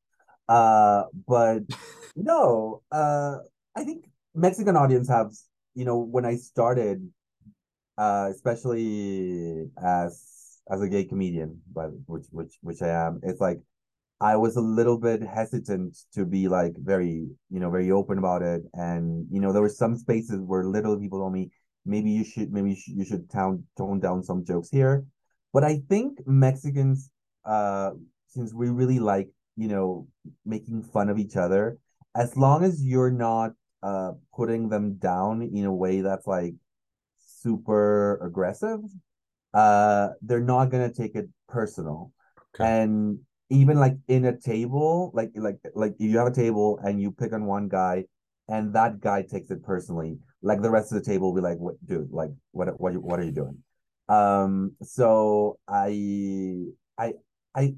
Uh 0.50 1.04
but 1.26 1.64
no, 2.18 2.82
uh 2.92 3.38
I 3.78 3.86
think 3.86 4.10
Mexican 4.36 4.76
audience 4.76 5.08
have, 5.08 5.32
you 5.74 5.86
know, 5.86 6.00
when 6.00 6.26
I 6.26 6.36
started, 6.36 7.10
uh, 7.98 8.30
especially 8.32 9.66
as 9.84 10.24
as 10.70 10.82
a 10.82 10.90
gay 10.90 11.06
comedian, 11.06 11.62
but 11.74 11.92
which 12.06 12.26
which 12.32 12.58
which 12.62 12.82
I 12.82 12.90
am, 12.90 13.20
it's 13.24 13.40
like 13.40 13.60
I 14.20 14.36
was 14.36 14.56
a 14.56 14.62
little 14.62 14.98
bit 14.98 15.22
hesitant 15.22 15.98
to 16.14 16.26
be 16.26 16.48
like 16.48 16.74
very, 16.78 17.28
you 17.50 17.60
know, 17.60 17.70
very 17.70 17.92
open 17.92 18.18
about 18.18 18.42
it. 18.42 18.64
And, 18.74 19.28
you 19.32 19.40
know, 19.40 19.54
there 19.54 19.62
were 19.62 19.70
some 19.70 19.96
spaces 19.96 20.40
where 20.42 20.64
little 20.64 21.00
people 21.00 21.20
told 21.20 21.34
me, 21.34 21.52
maybe 21.86 22.10
you 22.10 22.24
should, 22.24 22.52
maybe 22.52 22.72
you 22.72 22.76
should, 22.76 22.96
you 22.96 23.06
should 23.06 23.30
tone, 23.30 23.66
tone 23.78 24.00
down 24.00 24.24
some 24.24 24.44
jokes 24.44 24.70
here. 24.72 25.06
But 25.54 25.64
I 25.64 25.82
think 25.88 26.20
Mexicans, 26.26 27.12
uh, 27.46 27.92
since 28.28 28.54
we 28.54 28.70
really 28.70 28.98
like, 28.98 29.30
you 29.56 29.68
know, 29.68 30.08
making 30.46 30.82
fun 30.84 31.10
of 31.10 31.20
each 31.20 31.36
other, 31.36 31.78
as 32.16 32.36
long 32.36 32.64
as 32.64 32.84
you're 32.84 33.12
not 33.12 33.52
uh 33.84 34.14
putting 34.36 34.70
them 34.70 34.96
down 34.96 35.44
in 35.44 35.66
a 35.66 35.74
way 35.74 36.02
that's 36.02 36.26
like 36.26 36.56
super 37.42 38.18
aggressive, 38.24 38.80
uh, 39.54 40.10
they're 40.22 40.40
not 40.40 40.66
gonna 40.66 40.94
take 40.94 41.16
it 41.16 41.30
personal. 41.48 42.12
Okay. 42.56 42.70
And 42.70 43.20
even 43.50 43.80
like 43.80 43.96
in 44.08 44.26
a 44.26 44.38
table, 44.38 45.12
like 45.14 45.32
like 45.36 45.60
like 45.76 45.94
if 46.00 46.12
you 46.12 46.18
have 46.18 46.28
a 46.28 46.32
table 46.32 46.80
and 46.84 47.02
you 47.02 47.12
pick 47.12 47.34
on 47.34 47.46
one 47.46 47.68
guy, 47.68 48.06
and 48.48 48.74
that 48.74 49.00
guy 49.00 49.22
takes 49.22 49.52
it 49.52 49.64
personally, 49.64 50.20
like 50.42 50.62
the 50.62 50.70
rest 50.70 50.92
of 50.92 51.00
the 51.00 51.06
table 51.06 51.30
will 51.30 51.42
be 51.42 51.42
like, 51.42 51.58
"What, 51.58 51.76
dude? 51.86 52.12
Like, 52.12 52.32
what 52.52 52.80
what 52.80 52.96
what 52.98 53.20
are 53.20 53.24
you 53.24 53.32
doing?" 53.32 53.58
Um, 54.10 54.76
so 54.82 55.60
I 55.68 56.66
I 56.98 57.14
I 57.56 57.76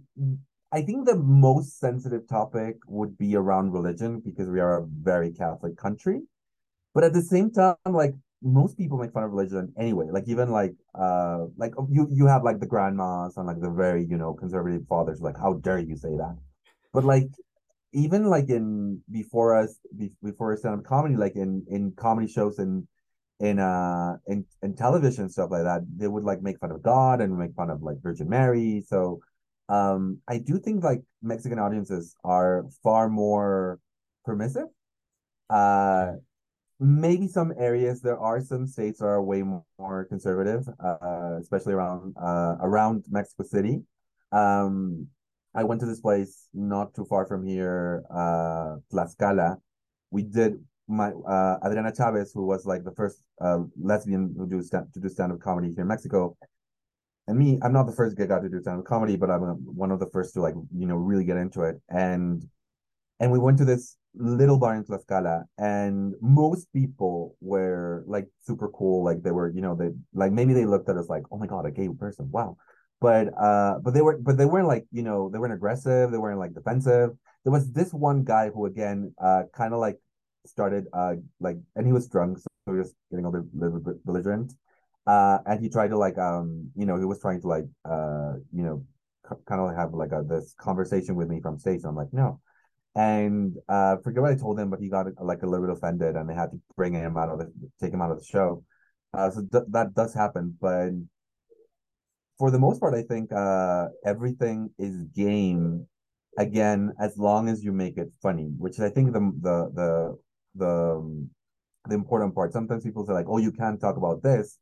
I 0.72 0.82
think 0.82 1.06
the 1.06 1.16
most 1.16 1.80
sensitive 1.80 2.28
topic 2.28 2.78
would 2.88 3.18
be 3.18 3.36
around 3.36 3.72
religion 3.72 4.20
because 4.20 4.48
we 4.50 4.60
are 4.60 4.84
a 4.84 4.86
very 4.86 5.32
Catholic 5.32 5.78
country. 5.78 6.22
But 6.94 7.04
at 7.04 7.14
the 7.14 7.22
same 7.22 7.52
time, 7.52 7.76
like 7.86 8.14
most 8.42 8.78
people 8.78 8.98
make 8.98 9.12
fun 9.12 9.24
of 9.24 9.32
religion 9.32 9.74
anyway. 9.78 10.08
Like 10.12 10.28
even 10.28 10.50
like 10.52 10.74
uh 10.96 11.46
like 11.58 11.74
you 11.90 12.08
you 12.12 12.26
have 12.26 12.44
like 12.44 12.60
the 12.60 12.66
grandmas 12.68 13.38
and 13.38 13.48
like 13.48 13.60
the 13.60 13.70
very, 13.70 14.06
you 14.06 14.18
know, 14.18 14.34
conservative 14.34 14.88
fathers, 14.88 15.22
like, 15.22 15.38
how 15.38 15.54
dare 15.56 15.80
you 15.80 15.96
say 15.96 16.16
that? 16.18 16.38
But 16.94 17.04
like 17.04 17.28
even 17.92 18.26
like 18.26 18.50
in 18.50 19.02
before 19.12 19.56
us 19.56 19.80
be, 19.98 20.12
before 20.24 20.56
stand-up 20.58 20.86
comedy, 20.86 21.16
like 21.16 21.36
in 21.36 21.66
in 21.70 21.92
comedy 21.94 22.28
shows 22.28 22.60
and 22.60 22.88
in 23.40 23.60
uh 23.60 24.18
in 24.28 24.46
in 24.62 24.76
television 24.76 25.30
stuff 25.30 25.52
like 25.52 25.64
that, 25.64 25.82
they 25.98 26.08
would 26.08 26.24
like 26.24 26.42
make 26.42 26.60
fun 26.60 26.72
of 26.72 26.82
God 26.82 27.22
and 27.22 27.38
make 27.38 27.54
fun 27.56 27.70
of 27.70 27.82
like 27.82 28.02
Virgin 28.02 28.30
Mary. 28.30 28.84
So 28.88 29.22
um 29.70 30.20
I 30.28 30.38
do 30.40 30.60
think 30.60 30.84
like 30.84 31.02
Mexican 31.22 31.60
audiences 31.60 32.16
are 32.24 32.66
far 32.84 33.10
more 33.10 33.80
permissive. 34.26 34.68
Uh 35.50 36.14
maybe 36.80 37.28
some 37.28 37.54
areas 37.58 38.02
there 38.02 38.18
are 38.20 38.40
some 38.40 38.66
states 38.66 39.00
that 39.00 39.06
are 39.06 39.22
way 39.22 39.44
more 39.44 40.06
conservative, 40.06 40.68
uh 40.84 41.38
especially 41.40 41.74
around 41.74 42.16
uh 42.18 42.56
around 42.62 43.06
Mexico 43.10 43.44
City. 43.44 43.82
Um 44.32 45.08
I 45.56 45.64
went 45.64 45.82
to 45.82 45.88
this 45.88 46.00
place 46.00 46.48
not 46.54 46.94
too 46.94 47.06
far 47.06 47.26
from 47.26 47.46
here, 47.46 48.04
uh 48.10 48.78
Tlaxcala. 48.94 49.58
We 50.12 50.24
did 50.24 50.64
my 50.88 51.12
uh 51.12 51.58
Adriana 51.66 51.94
Chavez, 51.96 52.32
who 52.34 52.46
was 52.46 52.66
like 52.66 52.84
the 52.84 52.94
first 52.94 53.22
uh 53.42 53.60
lesbian 53.82 54.34
who 54.38 54.48
do 54.48 54.62
stand 54.62 54.94
to 54.94 55.00
do 55.00 55.10
stand-up 55.10 55.40
comedy 55.42 55.70
here 55.74 55.82
in 55.82 55.88
Mexico. 55.88 56.38
And 57.28 57.38
me, 57.38 57.60
I'm 57.62 57.74
not 57.74 57.86
the 57.86 57.92
first 57.92 58.18
guy 58.18 58.26
to 58.26 58.50
do 58.50 58.60
stand-up 58.62 58.86
comedy, 58.86 59.16
but 59.16 59.30
I'm 59.30 59.44
uh, 59.44 59.54
one 59.54 59.92
of 59.92 60.00
the 60.00 60.08
first 60.08 60.34
to 60.34 60.42
like, 60.42 60.56
you 60.76 60.88
know, 60.88 60.96
really 60.96 61.26
get 61.26 61.38
into 61.38 61.62
it. 61.62 61.80
And 61.90 62.44
and 63.20 63.32
we 63.32 63.40
went 63.40 63.58
to 63.58 63.66
this 63.66 63.98
little 64.16 64.58
bar 64.58 64.76
in 64.76 64.84
Tlaxcala, 64.84 65.44
and 65.58 66.14
most 66.22 66.72
people 66.74 67.36
were 67.42 68.04
like 68.08 68.28
super 68.42 68.70
cool. 68.70 69.04
Like 69.04 69.22
they 69.22 69.32
were, 69.32 69.50
you 69.50 69.62
know, 69.62 69.76
they 69.76 69.90
like 70.14 70.32
maybe 70.32 70.54
they 70.54 70.66
looked 70.66 70.90
at 70.90 70.98
us 70.98 71.10
like, 71.10 71.24
oh 71.32 71.38
my 71.38 71.48
god, 71.48 71.66
a 71.66 71.72
gay 71.72 71.90
person, 71.90 72.30
wow. 72.32 72.58
But 73.02 73.30
uh, 73.40 73.80
but 73.80 73.94
they 73.94 74.02
were, 74.02 74.18
but 74.18 74.38
they 74.38 74.46
weren't 74.46 74.68
like, 74.68 74.86
you 74.92 75.04
know, 75.04 75.30
they 75.30 75.40
weren't 75.40 75.54
aggressive. 75.54 76.12
They 76.12 76.18
weren't 76.18 76.40
like 76.40 76.54
defensive. 76.54 77.12
There 77.44 77.52
was 77.52 77.72
this 77.72 77.94
one 77.94 78.24
guy 78.24 78.50
who 78.50 78.66
again, 78.66 79.14
uh, 79.22 79.44
kind 79.54 79.74
of 79.74 79.80
like 79.80 79.98
started 80.46 80.86
uh 80.94 81.16
like, 81.40 81.58
and 81.76 81.86
he 81.86 81.94
was 81.94 82.08
drunk, 82.08 82.40
so 82.40 82.48
he 82.68 82.80
was 82.80 82.94
getting 83.12 83.26
a 83.26 83.30
little 83.30 83.80
bit 83.80 84.06
belligerent. 84.06 84.54
Uh, 85.08 85.40
and 85.46 85.62
he 85.62 85.70
tried 85.70 85.90
to 85.90 85.98
like, 85.98 86.18
um, 86.18 86.70
you 86.76 86.86
know, 86.86 86.98
he 86.98 87.06
was 87.06 87.20
trying 87.20 87.42
to 87.42 87.48
like, 87.48 87.66
uh, 87.86 88.34
you 88.54 88.64
know, 88.64 88.86
kind 89.48 89.62
of 89.62 89.76
have 89.76 89.94
like 89.94 90.12
a 90.12 90.24
this 90.28 90.54
conversation 90.60 91.16
with 91.16 91.30
me 91.30 91.40
from 91.42 91.58
stage. 91.58 91.82
I'm 91.86 91.96
like, 91.96 92.12
no 92.12 92.40
and 93.00 93.56
uh 93.70 93.96
forget 94.04 94.22
what 94.24 94.32
I 94.32 94.36
told 94.36 94.60
him, 94.60 94.70
but 94.72 94.80
he 94.84 94.90
got 94.90 95.08
like 95.32 95.44
a 95.44 95.48
little 95.48 95.66
bit 95.68 95.76
offended, 95.78 96.16
and 96.16 96.30
they 96.30 96.34
had 96.36 96.52
to 96.52 96.60
bring 96.76 96.94
him 96.94 97.18
out 97.18 97.30
of 97.30 97.40
the 97.40 97.48
take 97.82 97.94
him 97.94 98.02
out 98.02 98.12
of 98.12 98.20
the 98.20 98.26
show. 98.26 98.64
Uh, 99.14 99.30
so 99.32 99.42
th- 99.52 99.70
that 99.70 99.94
does 99.96 100.14
happen, 100.14 100.46
but 100.62 100.92
for 102.38 102.52
the 102.52 102.60
most 102.60 102.80
part, 102.80 102.94
I 102.94 103.04
think 103.04 103.32
uh 103.32 103.88
everything 104.06 104.70
is 104.78 105.04
game. 105.16 105.88
Again, 106.38 106.94
as 107.00 107.18
long 107.18 107.50
as 107.50 107.64
you 107.64 107.74
make 107.74 107.98
it 107.98 108.10
funny, 108.22 108.50
which 108.58 108.80
I 108.80 108.90
think 108.90 109.14
the 109.14 109.20
the 109.42 109.58
the 109.80 109.92
the 110.56 110.74
um, 110.98 111.30
the 111.88 111.96
important 111.96 112.34
part. 112.36 112.54
Sometimes 112.54 112.84
people 112.84 113.06
say 113.06 113.14
like, 113.14 113.28
"Oh, 113.30 113.38
you 113.40 113.52
can't 113.52 113.80
talk 113.80 113.98
about 113.98 114.24
this," 114.24 114.58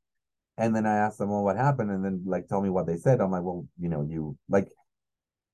and 0.58 0.76
then 0.76 0.86
I 0.88 0.97
ask 0.97 1.17
them, 1.17 1.30
"Well, 1.30 1.43
what 1.43 1.58
happened?" 1.58 1.91
And 1.91 2.04
then 2.06 2.23
like 2.26 2.47
tell 2.47 2.62
me 2.62 2.69
what 2.69 2.88
they 2.88 2.97
said. 2.97 3.21
I'm 3.21 3.32
like, 3.32 3.43
"Well, 3.43 3.67
you 3.80 3.89
know, 3.89 4.04
you 4.10 4.38
like." 4.50 4.69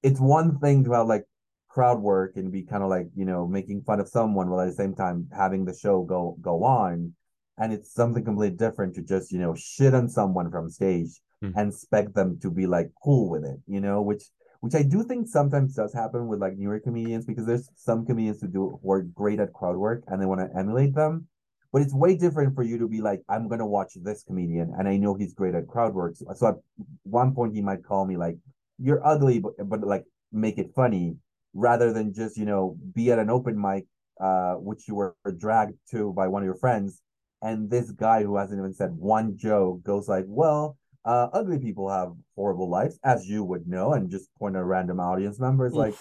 It's 0.04 0.20
one 0.20 0.60
thing 0.60 0.84
to 0.86 0.94
have 0.94 1.08
like 1.08 1.26
crowd 1.74 2.00
work 2.00 2.32
and 2.36 2.52
be 2.52 2.64
kind 2.72 2.84
of 2.84 2.90
like 2.90 3.08
you 3.16 3.26
know 3.26 3.42
making 3.48 3.82
fun 3.82 4.00
of 4.00 4.08
someone 4.18 4.48
while 4.50 4.62
at 4.62 4.68
the 4.68 4.82
same 4.84 4.96
time 5.04 5.28
having 5.44 5.66
the 5.66 5.74
show 5.84 6.04
go 6.04 6.22
go 6.42 6.64
on. 6.64 7.14
And 7.62 7.72
it's 7.76 7.94
something 7.94 8.24
completely 8.26 8.58
different 8.58 8.96
to 8.96 9.02
just 9.14 9.32
you 9.34 9.40
know 9.44 9.54
shit 9.56 9.94
on 9.94 10.08
someone 10.10 10.50
from 10.52 10.70
stage 10.70 11.14
Mm. 11.44 11.54
and 11.58 11.74
expect 11.74 12.16
them 12.16 12.40
to 12.44 12.50
be 12.50 12.66
like 12.68 12.90
cool 13.04 13.30
with 13.34 13.44
it 13.44 13.60
you 13.68 13.82
know 13.86 14.02
which 14.10 14.24
which 14.62 14.76
i 14.76 14.84
do 14.94 15.04
think 15.04 15.28
sometimes 15.28 15.76
does 15.76 15.94
happen 15.94 16.22
with 16.30 16.40
like 16.40 16.56
newer 16.58 16.80
comedians 16.80 17.26
because 17.26 17.46
there's 17.46 17.68
some 17.76 18.06
comedians 18.06 18.40
who 18.40 18.48
do 18.48 18.80
who 18.82 18.92
are 18.96 19.02
great 19.02 19.42
at 19.42 19.52
crowd 19.52 19.76
work 19.76 20.02
and 20.08 20.22
they 20.22 20.26
want 20.32 20.40
to 20.40 20.58
emulate 20.58 20.96
them. 20.96 21.28
But 21.74 21.82
it's 21.82 21.94
way 22.04 22.16
different 22.16 22.56
for 22.56 22.64
you 22.70 22.78
to 22.78 22.88
be 22.88 23.02
like 23.10 23.22
i'm 23.28 23.50
gonna 23.50 23.68
watch 23.78 23.92
this 24.08 24.24
comedian 24.24 24.68
and 24.78 24.88
i 24.88 24.96
know 24.96 25.16
he's 25.16 25.34
great 25.34 25.56
at 25.60 25.68
crowd 25.74 25.94
work. 25.94 26.16
So, 26.16 26.26
so 26.40 26.48
at 26.52 26.56
one 27.04 27.36
point 27.36 27.56
he 27.58 27.62
might 27.70 27.84
call 27.84 28.06
me 28.06 28.16
like 28.26 28.38
you're 28.86 29.06
ugly 29.14 29.40
but, 29.40 29.54
but 29.72 29.82
like 29.94 30.06
make 30.32 30.58
it 30.64 30.70
funny 30.74 31.18
rather 31.54 31.94
than 31.94 32.14
just 32.14 32.38
you 32.38 32.46
know 32.46 32.78
be 32.94 33.12
at 33.12 33.20
an 33.20 33.30
open 33.30 33.60
mic 33.60 33.86
uh 34.22 34.54
which 34.54 34.88
you 34.88 34.96
were 34.96 35.16
dragged 35.38 35.74
to 35.90 36.14
by 36.14 36.28
one 36.28 36.42
of 36.42 36.46
your 36.46 36.56
friends 36.56 37.02
and 37.42 37.70
this 37.70 37.92
guy 37.92 38.24
who 38.24 38.38
hasn't 38.38 38.60
even 38.60 38.74
said 38.74 38.92
one 38.92 39.38
joke 39.38 39.84
goes 39.84 40.08
like 40.08 40.26
well 40.28 40.78
uh 41.06 41.28
ugly 41.34 41.60
people 41.60 41.90
have 41.90 42.12
horrible 42.36 42.70
lives 42.70 43.00
as 43.04 43.26
you 43.28 43.44
would 43.44 43.68
know 43.68 43.94
and 43.94 44.10
just 44.10 44.34
point 44.36 44.56
at 44.56 44.64
random 44.64 45.00
audience 45.00 45.40
members 45.40 45.74
like 45.74 45.96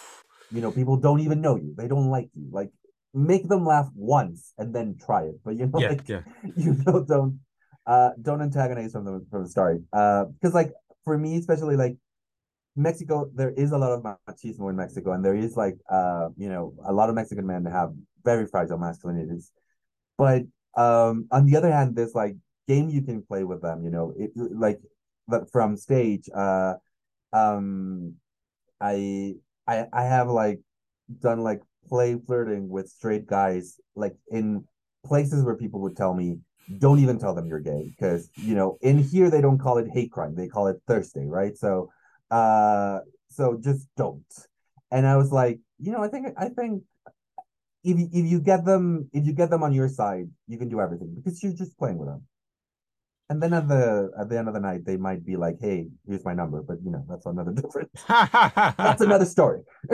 you 0.53 0.61
know 0.61 0.71
people 0.71 0.97
don't 0.97 1.21
even 1.21 1.41
know 1.41 1.57
you. 1.57 1.75
They 1.77 1.89
don't 1.89 2.11
like 2.11 2.29
you. 2.35 2.49
Like 2.51 2.71
make 3.15 3.49
them 3.49 3.67
laugh 3.67 3.89
once 3.95 4.53
and 4.59 4.75
then 4.75 4.97
try 5.05 5.25
it. 5.25 5.37
But 5.45 5.59
you 5.59 5.67
know 5.67 5.81
yeah, 5.81 5.89
like 5.89 6.09
yeah. 6.09 6.21
you 6.57 6.77
know 6.85 7.05
don't 7.05 7.41
uh 7.87 8.11
don't 8.21 8.43
antagonize 8.43 8.93
from 8.93 9.05
the 9.05 9.27
from 9.31 9.45
the 9.45 9.49
start. 9.49 9.81
Uh 9.93 10.25
because 10.27 10.55
like 10.55 10.73
for 11.05 11.17
me 11.17 11.39
especially 11.39 11.77
like 11.77 11.97
Mexico, 12.75 13.31
there 13.35 13.51
is 13.51 13.73
a 13.73 13.79
lot 13.79 13.93
of 13.93 14.03
machismo 14.03 14.71
in 14.71 14.77
Mexico, 14.77 15.13
and 15.13 15.25
there 15.25 15.37
is 15.37 15.57
like 15.57 15.77
uh, 15.91 16.29
you 16.37 16.49
know, 16.49 16.75
a 16.87 16.93
lot 16.93 17.09
of 17.09 17.15
Mexican 17.15 17.47
men 17.47 17.65
have 17.67 17.93
very 18.25 18.47
fragile 18.47 18.79
masculinities. 18.79 19.51
But 20.17 20.43
um, 20.77 21.27
on 21.31 21.47
the 21.47 21.57
other 21.57 21.71
hand, 21.71 21.97
there's 21.97 22.15
like 22.15 22.37
game 22.69 22.89
you 22.89 23.03
can 23.03 23.23
play 23.23 23.45
with 23.45 23.61
them, 23.61 23.85
you 23.85 23.91
know, 23.91 24.15
it 24.17 24.31
like 24.37 24.81
from 25.51 25.77
stage. 25.77 26.29
Uh, 26.35 26.75
um, 27.33 28.15
I 28.81 29.35
I 29.67 29.87
I 29.93 30.05
have 30.05 30.29
like 30.29 30.61
done 31.21 31.41
like 31.41 31.63
play 31.89 32.17
flirting 32.27 32.69
with 32.69 32.89
straight 32.89 33.27
guys, 33.27 33.79
like 33.95 34.17
in 34.31 34.65
places 35.05 35.45
where 35.45 35.57
people 35.57 35.81
would 35.81 35.97
tell 35.97 36.15
me, 36.15 36.39
don't 36.79 37.01
even 37.01 37.19
tell 37.19 37.35
them 37.35 37.47
you're 37.47 37.61
gay, 37.61 37.91
because 37.91 38.31
you 38.37 38.55
know, 38.55 38.79
in 38.81 38.99
here 38.99 39.31
they 39.31 39.41
don't 39.41 39.59
call 39.59 39.79
it 39.79 39.89
hate 39.93 40.13
crime, 40.13 40.35
they 40.35 40.49
call 40.49 40.69
it 40.69 40.81
Thursday, 40.87 41.27
right? 41.27 41.57
So 41.57 41.91
uh, 42.33 43.01
so 43.29 43.59
just 43.63 43.87
don't. 43.97 44.25
And 44.91 45.07
I 45.07 45.17
was 45.17 45.31
like, 45.31 45.61
you 45.79 45.93
know, 45.93 46.03
I 46.03 46.09
think 46.09 46.29
I 46.39 46.49
think 46.49 46.83
if 47.85 47.99
you, 47.99 48.09
if 48.13 48.31
you 48.31 48.41
get 48.41 48.65
them 48.65 49.11
if 49.13 49.27
you 49.27 49.33
get 49.33 49.51
them 49.51 49.63
on 49.63 49.73
your 49.73 49.89
side, 49.89 50.29
you 50.49 50.59
can 50.59 50.69
do 50.69 50.81
everything 50.81 51.15
because 51.15 51.43
you're 51.43 51.53
just 51.53 51.79
playing 51.79 51.99
with 51.99 52.09
them. 52.09 52.23
And 53.29 53.43
then 53.43 53.53
at 53.53 53.69
the 53.69 54.11
at 54.19 54.29
the 54.29 54.39
end 54.39 54.49
of 54.49 54.55
the 54.55 54.61
night, 54.61 54.85
they 54.85 54.97
might 54.97 55.25
be 55.25 55.37
like, 55.37 55.57
"Hey, 55.61 55.89
here's 56.07 56.25
my 56.25 56.35
number," 56.35 56.63
but 56.63 56.79
you 56.85 56.91
know, 56.91 57.05
that's 57.09 57.27
another 57.27 57.53
different. 57.63 57.91
That's 58.09 59.01
another 59.09 59.25
story. 59.25 59.63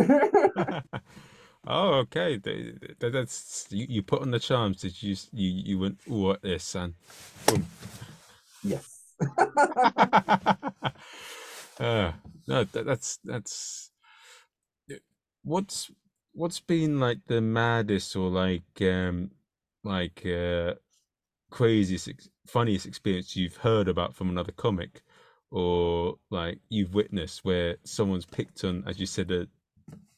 oh, 1.66 1.94
okay. 2.04 2.38
Th- 2.38 2.74
th- 3.00 3.12
That's 3.12 3.66
you, 3.70 3.86
you 3.88 4.02
put 4.02 4.22
on 4.22 4.30
the 4.30 4.40
charms. 4.40 4.80
Did 4.80 5.00
you 5.02 5.14
you 5.32 5.50
you 5.68 5.78
went 5.78 6.00
oh 6.10 6.32
at 6.32 6.42
this 6.42 6.64
son? 6.64 6.94
Boom. 7.46 7.66
yes. 8.64 9.02
Uh, 11.78 12.12
no, 12.46 12.64
that, 12.64 12.86
that's 12.86 13.18
that's 13.24 13.90
what's 15.42 15.90
what's 16.32 16.60
been 16.60 17.00
like 17.00 17.18
the 17.26 17.40
maddest 17.40 18.14
or 18.16 18.28
like 18.30 18.62
um 18.82 19.30
like 19.84 20.24
uh 20.26 20.74
craziest 21.50 22.10
funniest 22.46 22.86
experience 22.86 23.36
you've 23.36 23.58
heard 23.58 23.88
about 23.88 24.14
from 24.14 24.28
another 24.30 24.52
comic 24.52 25.02
or 25.50 26.16
like 26.30 26.60
you've 26.70 26.94
witnessed 26.94 27.44
where 27.44 27.76
someone's 27.84 28.26
picked 28.26 28.64
on 28.64 28.84
as 28.86 29.00
you 29.00 29.06
said 29.06 29.30
a 29.30 29.48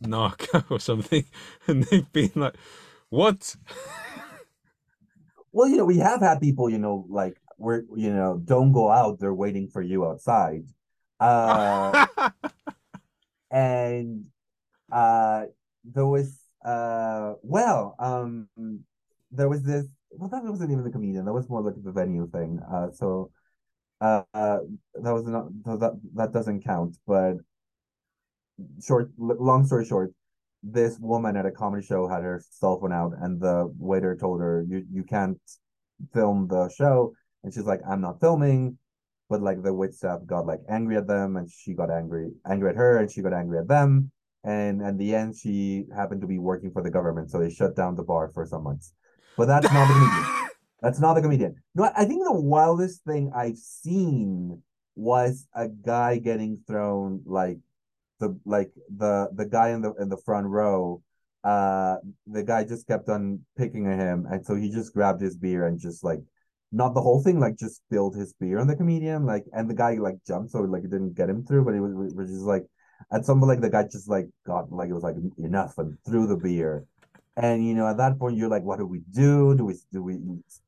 narco 0.00 0.64
or 0.70 0.80
something 0.80 1.24
and 1.68 1.84
they've 1.84 2.12
been 2.12 2.32
like 2.36 2.56
what 3.10 3.56
Well, 5.52 5.68
you 5.68 5.76
know, 5.76 5.84
we 5.84 5.98
have 5.98 6.20
had 6.20 6.40
people, 6.40 6.70
you 6.70 6.78
know, 6.78 7.06
like 7.08 7.40
we're, 7.58 7.82
you 7.96 8.12
know, 8.12 8.40
don't 8.44 8.72
go 8.72 8.90
out. 8.90 9.18
They're 9.18 9.34
waiting 9.34 9.68
for 9.68 9.82
you 9.82 10.06
outside. 10.06 10.64
Uh, 11.20 12.06
and 13.50 14.24
uh 14.92 15.44
there 15.84 16.06
was 16.06 16.38
uh 16.64 17.34
well 17.42 17.94
um 17.98 18.48
there 19.30 19.48
was 19.48 19.62
this 19.62 19.86
well 20.10 20.28
that 20.28 20.42
was 20.42 20.52
wasn't 20.52 20.72
even 20.72 20.84
the 20.84 20.90
comedian. 20.90 21.24
That 21.24 21.32
was 21.32 21.48
more 21.48 21.62
like 21.62 21.74
the 21.82 21.92
venue 21.92 22.28
thing. 22.30 22.60
Uh, 22.72 22.90
so, 22.92 23.30
uh, 24.00 24.22
uh 24.34 24.58
that 24.94 25.14
was 25.14 25.24
not 25.24 25.48
that 25.64 26.00
that 26.14 26.32
doesn't 26.32 26.64
count. 26.64 26.96
But 27.06 27.36
short, 28.84 29.10
long 29.18 29.64
story 29.66 29.84
short, 29.84 30.12
this 30.62 30.98
woman 30.98 31.36
at 31.36 31.46
a 31.46 31.50
comedy 31.50 31.86
show 31.86 32.08
had 32.08 32.22
her 32.22 32.42
cell 32.50 32.80
phone 32.80 32.92
out, 32.92 33.12
and 33.20 33.40
the 33.40 33.72
waiter 33.78 34.16
told 34.16 34.40
her, 34.40 34.64
"You 34.68 34.84
you 34.92 35.04
can't 35.04 35.40
film 36.12 36.48
the 36.48 36.68
show," 36.70 37.14
and 37.44 37.52
she's 37.54 37.64
like, 37.64 37.80
"I'm 37.88 38.00
not 38.00 38.20
filming." 38.20 38.78
But 39.30 39.40
like 39.40 39.62
the 39.62 39.72
wait 39.72 39.94
staff 39.94 40.18
got 40.26 40.44
like 40.44 40.60
angry 40.68 40.96
at 40.96 41.06
them, 41.06 41.36
and 41.36 41.48
she 41.50 41.72
got 41.72 41.90
angry 41.90 42.32
angry 42.50 42.70
at 42.70 42.76
her, 42.76 42.98
and 42.98 43.10
she 43.10 43.22
got 43.22 43.32
angry 43.32 43.58
at 43.58 43.68
them. 43.68 44.10
And 44.42 44.82
at 44.82 44.98
the 44.98 45.14
end, 45.14 45.36
she 45.36 45.84
happened 45.94 46.20
to 46.22 46.26
be 46.26 46.38
working 46.38 46.72
for 46.72 46.82
the 46.82 46.90
government, 46.90 47.30
so 47.30 47.38
they 47.38 47.50
shut 47.50 47.76
down 47.76 47.94
the 47.94 48.02
bar 48.02 48.30
for 48.34 48.44
some 48.44 48.64
months. 48.64 48.92
But 49.36 49.46
that's 49.46 49.72
not 49.72 49.86
the 49.88 49.94
comedian. 49.94 50.26
That's 50.82 50.98
not 50.98 51.12
the 51.12 51.20
comedian. 51.20 51.56
No, 51.74 51.90
I 51.94 52.06
think 52.06 52.24
the 52.24 52.40
wildest 52.40 53.04
thing 53.04 53.30
I've 53.36 53.58
seen 53.58 54.62
was 54.96 55.46
a 55.54 55.68
guy 55.68 56.16
getting 56.18 56.58
thrown 56.66 57.22
like 57.26 57.58
the 58.18 58.38
like 58.46 58.70
the 58.96 59.28
the 59.34 59.44
guy 59.44 59.70
in 59.70 59.82
the 59.82 59.92
in 59.94 60.08
the 60.08 60.16
front 60.16 60.46
row. 60.46 61.02
Uh, 61.44 61.96
the 62.26 62.42
guy 62.42 62.64
just 62.64 62.86
kept 62.86 63.10
on 63.10 63.40
picking 63.58 63.86
at 63.86 63.98
him, 63.98 64.26
and 64.30 64.44
so 64.44 64.54
he 64.54 64.70
just 64.70 64.94
grabbed 64.94 65.20
his 65.20 65.36
beer 65.36 65.66
and 65.66 65.78
just 65.78 66.02
like 66.02 66.20
not 66.72 66.94
the 66.94 67.00
whole 67.00 67.22
thing, 67.22 67.40
like 67.40 67.58
just 67.58 67.76
spilled 67.76 68.16
his 68.16 68.32
beer 68.34 68.58
on 68.58 68.66
the 68.66 68.76
comedian, 68.76 69.26
like, 69.26 69.44
and 69.52 69.68
the 69.68 69.74
guy 69.74 69.94
like 69.94 70.16
jumped, 70.26 70.52
so 70.52 70.60
like 70.60 70.84
it 70.84 70.90
didn't 70.90 71.14
get 71.14 71.28
him 71.28 71.44
through, 71.44 71.64
but 71.64 71.74
it 71.74 71.80
was, 71.80 72.12
it 72.12 72.16
was 72.16 72.30
just 72.30 72.42
like 72.42 72.64
at 73.12 73.24
some 73.24 73.40
point, 73.40 73.48
like 73.48 73.60
the 73.60 73.70
guy 73.70 73.84
just 73.84 74.08
like 74.08 74.28
got 74.46 74.70
like 74.72 74.88
it 74.88 74.94
was 74.94 75.02
like 75.02 75.16
enough 75.38 75.78
and 75.78 75.96
threw 76.06 76.26
the 76.26 76.36
beer, 76.36 76.84
and 77.36 77.66
you 77.66 77.74
know 77.74 77.88
at 77.88 77.96
that 77.96 78.18
point 78.18 78.36
you're 78.36 78.48
like, 78.48 78.62
what 78.62 78.78
do 78.78 78.86
we 78.86 79.00
do? 79.10 79.54
Do 79.56 79.64
we 79.64 79.74
do 79.92 80.02
we 80.02 80.18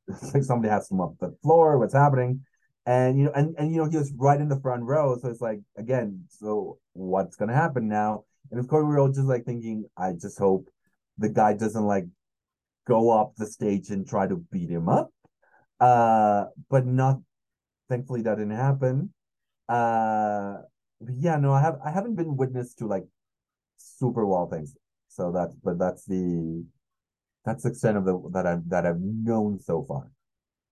like 0.34 0.44
somebody 0.44 0.70
has 0.70 0.88
to 0.88 0.94
mop 0.94 1.14
the 1.20 1.36
floor? 1.42 1.78
What's 1.78 1.94
happening? 1.94 2.44
And 2.84 3.18
you 3.18 3.26
know, 3.26 3.32
and 3.32 3.54
and 3.58 3.70
you 3.70 3.78
know 3.78 3.88
he 3.88 3.96
was 3.96 4.12
right 4.16 4.40
in 4.40 4.48
the 4.48 4.60
front 4.60 4.82
row, 4.82 5.16
so 5.18 5.28
it's 5.28 5.40
like 5.40 5.60
again, 5.76 6.24
so 6.28 6.78
what's 6.94 7.36
gonna 7.36 7.54
happen 7.54 7.88
now? 7.88 8.24
And 8.50 8.58
of 8.58 8.66
course 8.66 8.84
we're 8.84 9.00
all 9.00 9.08
just 9.08 9.28
like 9.28 9.44
thinking, 9.44 9.84
I 9.96 10.12
just 10.12 10.38
hope 10.38 10.68
the 11.18 11.28
guy 11.28 11.54
doesn't 11.54 11.84
like 11.84 12.06
go 12.86 13.10
up 13.10 13.34
the 13.36 13.46
stage 13.46 13.90
and 13.90 14.06
try 14.06 14.26
to 14.26 14.36
beat 14.50 14.68
him 14.68 14.88
up 14.88 15.12
uh, 15.82 16.46
but 16.70 16.86
not. 16.86 17.20
Thankfully, 17.90 18.22
that 18.22 18.36
didn't 18.38 18.56
happen. 18.56 19.12
Uh, 19.68 20.58
yeah, 21.14 21.36
no, 21.36 21.52
I 21.52 21.60
have 21.62 21.78
I 21.84 21.90
haven't 21.90 22.16
been 22.16 22.36
witness 22.36 22.74
to 22.76 22.86
like 22.86 23.06
super 23.78 24.26
wild 24.26 24.50
things. 24.50 24.76
So 25.08 25.32
that's 25.32 25.54
but 25.64 25.78
that's 25.78 26.04
the 26.06 26.64
that's 27.44 27.64
the 27.64 27.70
extent 27.70 27.98
of 27.98 28.04
the 28.06 28.20
that 28.32 28.46
I've 28.46 28.68
that 28.70 28.86
I've 28.86 29.00
known 29.00 29.60
so 29.60 29.82
far. 29.84 30.08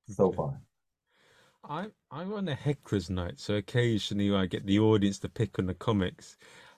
So 0.08 0.32
Okay. 0.32 0.36
far. 0.36 0.60
I 1.64 1.88
I 2.10 2.24
run 2.24 2.48
a 2.48 2.54
heckler's 2.54 3.10
night, 3.10 3.38
so 3.38 3.54
occasionally 3.54 4.34
I 4.34 4.46
get 4.46 4.66
the 4.66 4.78
audience 4.78 5.18
to 5.20 5.28
pick 5.28 5.58
on 5.58 5.66
the 5.66 5.74
comics, 5.74 6.36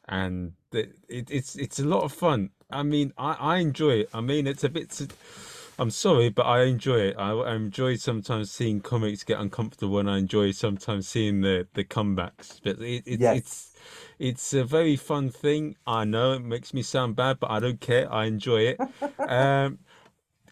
and 0.08 0.52
the, 0.70 0.90
it, 1.08 1.30
it's 1.30 1.56
it's 1.56 1.78
a 1.78 1.84
lot 1.84 2.02
of 2.04 2.12
fun. 2.12 2.50
I 2.70 2.82
mean, 2.82 3.12
I, 3.18 3.32
I 3.34 3.56
enjoy 3.58 4.00
it. 4.00 4.10
I 4.14 4.20
mean, 4.20 4.46
it's 4.46 4.64
a 4.64 4.68
bit. 4.68 4.92
I'm 5.82 5.90
sorry, 5.90 6.28
but 6.28 6.46
I 6.46 6.62
enjoy 6.62 7.00
it. 7.08 7.16
I, 7.18 7.32
I 7.32 7.56
enjoy 7.56 7.96
sometimes 7.96 8.52
seeing 8.52 8.80
comics 8.80 9.24
get 9.24 9.40
uncomfortable, 9.40 9.98
and 9.98 10.08
I 10.08 10.18
enjoy 10.18 10.52
sometimes 10.52 11.08
seeing 11.08 11.40
the 11.40 11.66
the 11.74 11.82
comebacks. 11.82 12.60
But 12.62 12.78
it, 12.80 13.02
it, 13.04 13.20
Yes. 13.20 13.36
it's 13.36 13.72
it's 14.20 14.54
a 14.54 14.62
very 14.62 14.94
fun 14.94 15.28
thing. 15.28 15.74
I 15.84 16.04
know 16.04 16.34
it 16.34 16.42
makes 16.44 16.72
me 16.72 16.82
sound 16.82 17.16
bad, 17.16 17.40
but 17.40 17.50
I 17.50 17.58
don't 17.58 17.80
care. 17.80 18.06
I 18.12 18.26
enjoy 18.26 18.60
it. 18.60 18.80
Um, 19.28 19.80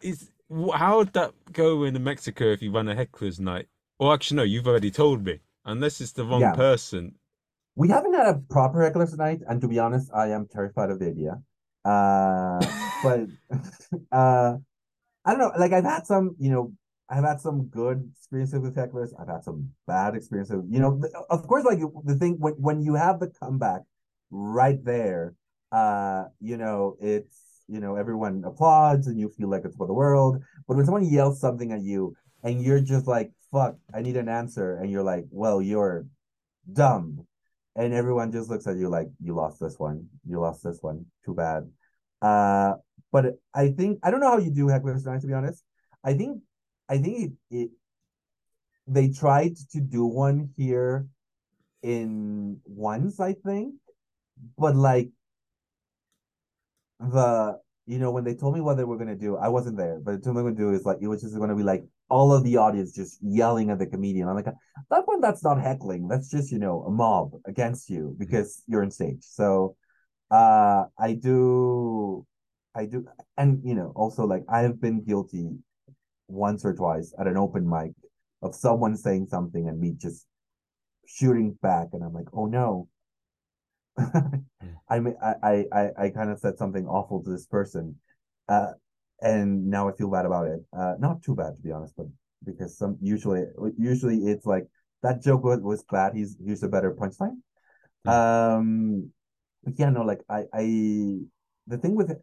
is 0.03 0.31
how 0.75 0.99
would 0.99 1.13
that 1.13 1.33
go 1.53 1.85
in 1.85 2.03
Mexico 2.03 2.47
if 2.47 2.61
you 2.61 2.73
run 2.73 2.89
a 2.89 2.97
heckler's 2.97 3.39
night? 3.39 3.69
Or 4.01 4.13
actually, 4.13 4.39
no, 4.39 4.43
you've 4.43 4.67
already 4.67 4.91
told 4.91 5.25
me. 5.25 5.39
Unless 5.65 6.01
it's 6.01 6.13
the 6.13 6.25
wrong 6.25 6.41
Yeah. 6.41 6.57
person. 6.57 7.15
We 7.77 7.89
haven't 7.89 8.15
had 8.15 8.27
a 8.27 8.39
proper 8.51 8.83
heckler's 8.83 9.17
night, 9.17 9.43
and 9.47 9.61
to 9.61 9.69
be 9.69 9.79
honest, 9.79 10.11
I 10.13 10.31
am 10.31 10.49
terrified 10.49 10.91
of 10.91 10.99
the 10.99 11.07
idea. 11.07 11.41
Uh, 11.85 12.61
but 13.05 13.21
uh, 14.13 14.57
I 15.25 15.33
don't 15.33 15.41
know. 15.41 15.53
Like 15.59 15.73
I've 15.73 15.85
had 15.85 16.07
some, 16.07 16.37
you 16.39 16.51
know, 16.51 16.73
I've 17.09 17.25
had 17.25 17.41
some 17.41 17.67
good 17.67 18.11
experiences 18.17 18.61
with 18.61 18.77
hecklers. 18.77 19.11
I've 19.21 19.29
had 19.29 19.45
some 19.45 19.71
bad 19.87 20.15
experiences. 20.15 20.65
You 20.71 20.81
know, 20.81 21.01
of 21.29 21.47
course, 21.47 21.65
like 21.65 21.81
the 22.05 22.15
thing 22.15 22.37
when 22.39 22.55
when 22.55 22.83
you 22.83 22.95
have 22.95 23.21
the 23.21 23.29
comeback 23.29 23.83
right 24.31 24.83
there, 24.85 25.35
uh, 25.73 26.25
you 26.41 26.57
know, 26.57 26.97
it's 27.01 27.65
you 27.69 27.81
know 27.81 27.97
everyone 27.97 28.43
applauds 28.47 29.07
and 29.07 29.19
you 29.19 29.29
feel 29.37 29.49
like 29.49 29.65
it's 29.65 29.77
for 29.77 29.87
the 29.87 29.93
world. 29.95 30.43
But 30.69 30.77
when 30.77 30.87
someone 30.87 31.05
yells 31.05 31.41
something 31.41 31.73
at 31.73 31.83
you 31.83 32.15
and 32.43 32.63
you're 32.63 32.81
just 32.81 33.07
like, 33.07 33.33
"Fuck, 33.53 33.77
I 33.93 34.03
need 34.03 34.17
an 34.17 34.29
answer," 34.29 34.77
and 34.77 34.91
you're 34.91 35.03
like, 35.03 35.27
"Well, 35.31 35.61
you're 35.61 36.07
dumb," 36.73 37.27
and 37.77 37.93
everyone 37.93 38.33
just 38.33 38.51
looks 38.51 38.67
at 38.67 38.77
you 38.77 38.89
like, 38.89 39.09
"You 39.23 39.35
lost 39.35 39.61
this 39.61 39.79
one. 39.79 40.09
You 40.27 40.41
lost 40.41 40.63
this 40.63 40.79
one. 40.81 41.07
Too 41.25 41.35
bad." 41.35 41.71
Uh, 42.23 42.75
but 43.13 43.39
I 43.55 43.69
think 43.71 43.99
I 44.03 44.11
don't 44.11 44.21
know 44.21 44.31
how 44.31 44.39
you 44.39 44.51
do 44.51 44.67
hecklers 44.67 45.05
tonight, 45.05 45.21
to 45.23 45.27
be 45.27 45.35
honest. 45.35 45.65
I 46.05 46.15
think 46.15 46.43
I 46.89 46.99
think 46.99 47.33
it, 47.51 47.57
it 47.57 47.71
they 48.87 49.09
tried 49.09 49.57
to 49.73 49.81
do 49.81 50.05
one 50.05 50.51
here 50.57 51.07
in 51.83 52.61
once, 52.65 53.21
I 53.21 53.35
think, 53.35 53.75
but 54.59 54.77
like 54.77 55.11
the 56.99 57.59
you 57.87 57.99
know 57.99 58.11
when 58.11 58.25
they 58.25 58.35
told 58.35 58.55
me 58.55 58.61
what 58.61 58.77
they 58.77 58.85
were 58.85 58.97
gonna 58.99 59.17
do, 59.17 59.37
I 59.37 59.49
wasn't 59.49 59.77
there, 59.77 59.99
but 60.01 60.13
the 60.13 60.19
told 60.21 60.37
me 60.37 60.43
what 60.43 60.51
to 60.51 60.57
do 60.57 60.73
is 60.73 60.85
like 60.85 60.99
it 61.01 61.09
was 61.09 61.23
just 61.23 61.39
gonna 61.39 61.57
be 61.57 61.63
like 61.63 61.85
all 62.09 62.33
of 62.33 62.45
the 62.45 62.57
audience 62.57 62.93
just 62.95 63.19
yelling 63.23 63.71
at 63.71 63.79
the 63.79 63.87
comedian. 63.87 64.29
I'm 64.29 64.35
like, 64.35 64.47
that 64.91 65.07
one 65.07 65.21
that's 65.21 65.43
not 65.45 65.61
heckling, 65.61 66.09
that's 66.09 66.31
just 66.31 66.53
you 66.53 66.59
know 66.59 66.83
a 66.83 66.91
mob 66.91 67.33
against 67.47 67.89
you 67.91 68.15
because 68.19 68.63
you're 68.67 68.83
on 68.83 68.91
stage. 68.91 69.23
So 69.23 69.77
uh 70.31 70.85
I 70.99 71.15
do 71.15 72.27
I 72.75 72.87
do 72.87 73.07
and 73.37 73.61
you 73.65 73.75
know 73.75 73.93
also 73.97 74.27
like 74.27 74.45
I 74.49 74.61
have 74.61 74.81
been 74.81 75.05
guilty 75.05 75.51
once 76.29 76.65
or 76.65 76.75
twice 76.75 77.13
at 77.19 77.27
an 77.27 77.37
open 77.37 77.69
mic 77.69 77.93
of 78.43 78.55
someone 78.55 78.97
saying 78.97 79.27
something 79.29 79.69
and 79.69 79.81
me 79.81 79.95
just 79.97 80.27
shooting 81.07 81.59
back 81.61 81.89
and 81.93 82.03
I'm 82.03 82.13
like, 82.13 82.29
oh 82.33 82.47
no. 82.47 82.89
I 84.89 85.01
mean 85.01 85.17
I 85.23 85.35
I 85.43 85.65
I, 85.73 85.91
I 86.05 86.11
kind 86.11 86.31
of 86.31 86.39
said 86.39 86.57
something 86.59 86.87
awful 86.87 87.23
to 87.23 87.31
this 87.31 87.47
person. 87.47 87.97
Uh 88.49 88.73
and 89.21 89.67
now 89.67 89.89
I 89.89 89.93
feel 89.93 90.11
bad 90.11 90.27
about 90.27 90.47
it. 90.47 90.61
Uh 90.73 90.95
not 90.99 91.23
too 91.23 91.35
bad 91.35 91.57
to 91.57 91.63
be 91.63 91.73
honest, 91.73 91.95
but 91.97 92.07
because 92.45 92.79
some 92.79 92.97
usually 93.03 93.45
usually 93.77 94.19
it's 94.27 94.47
like 94.47 94.67
that 95.03 95.23
joke 95.23 95.45
was, 95.45 95.61
was 95.61 95.83
bad, 95.91 96.15
he's 96.15 96.37
here's 96.45 96.63
a 96.63 96.69
better 96.69 96.95
punchline. 96.95 97.39
Um 98.07 99.11
yeah, 99.77 99.91
no, 99.91 100.03
like 100.03 100.21
I 100.29 100.45
I 100.55 100.63
the 101.67 101.79
thing 101.79 101.95
with 101.95 102.11
it, 102.11 102.23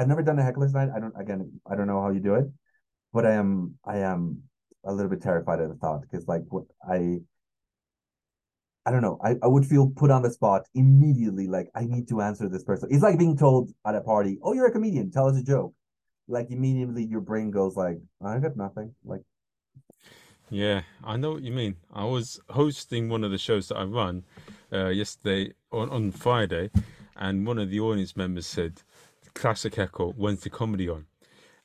I've 0.00 0.08
never 0.08 0.22
done 0.22 0.38
a 0.38 0.42
heckler's 0.42 0.72
night. 0.72 0.88
I 0.96 0.98
don't 0.98 1.14
again 1.20 1.60
I 1.70 1.76
don't 1.76 1.86
know 1.86 2.00
how 2.00 2.10
you 2.10 2.20
do 2.20 2.36
it, 2.36 2.46
but 3.12 3.26
I 3.26 3.32
am 3.32 3.74
I 3.84 3.98
am 3.98 4.42
a 4.84 4.92
little 4.94 5.10
bit 5.10 5.20
terrified 5.20 5.60
at 5.60 5.68
the 5.68 5.74
thought 5.74 6.00
because 6.00 6.26
like 6.26 6.42
what 6.48 6.64
I 6.88 7.18
I 8.86 8.90
don't 8.90 9.02
know. 9.02 9.18
I, 9.22 9.36
I 9.42 9.46
would 9.46 9.66
feel 9.66 9.90
put 9.90 10.10
on 10.10 10.22
the 10.22 10.30
spot 10.30 10.62
immediately, 10.74 11.46
like 11.46 11.68
I 11.74 11.84
need 11.84 12.08
to 12.08 12.22
answer 12.22 12.48
this 12.48 12.64
person. 12.64 12.88
It's 12.90 13.02
like 13.02 13.18
being 13.18 13.36
told 13.36 13.70
at 13.86 13.94
a 13.94 14.00
party, 14.00 14.38
Oh, 14.42 14.54
you're 14.54 14.68
a 14.68 14.72
comedian, 14.72 15.10
tell 15.10 15.28
us 15.28 15.36
a 15.36 15.42
joke. 15.42 15.74
Like 16.28 16.50
immediately 16.50 17.04
your 17.04 17.20
brain 17.20 17.50
goes 17.50 17.76
like, 17.76 17.98
I 18.24 18.38
got 18.38 18.56
nothing. 18.56 18.94
Like 19.04 19.20
Yeah, 20.48 20.80
I 21.04 21.18
know 21.18 21.32
what 21.32 21.42
you 21.42 21.52
mean. 21.52 21.76
I 21.92 22.04
was 22.04 22.40
hosting 22.48 23.10
one 23.10 23.22
of 23.22 23.32
the 23.32 23.38
shows 23.38 23.68
that 23.68 23.76
I 23.76 23.84
run 23.84 24.24
uh, 24.72 24.88
yesterday 24.88 25.52
on, 25.70 25.90
on 25.90 26.10
Friday, 26.10 26.70
and 27.16 27.46
one 27.46 27.58
of 27.58 27.68
the 27.68 27.80
audience 27.80 28.16
members 28.16 28.46
said, 28.46 28.82
Classic 29.34 29.74
heckle, 29.74 30.12
when's 30.16 30.40
the 30.40 30.50
comedy 30.50 30.88
on? 30.88 31.06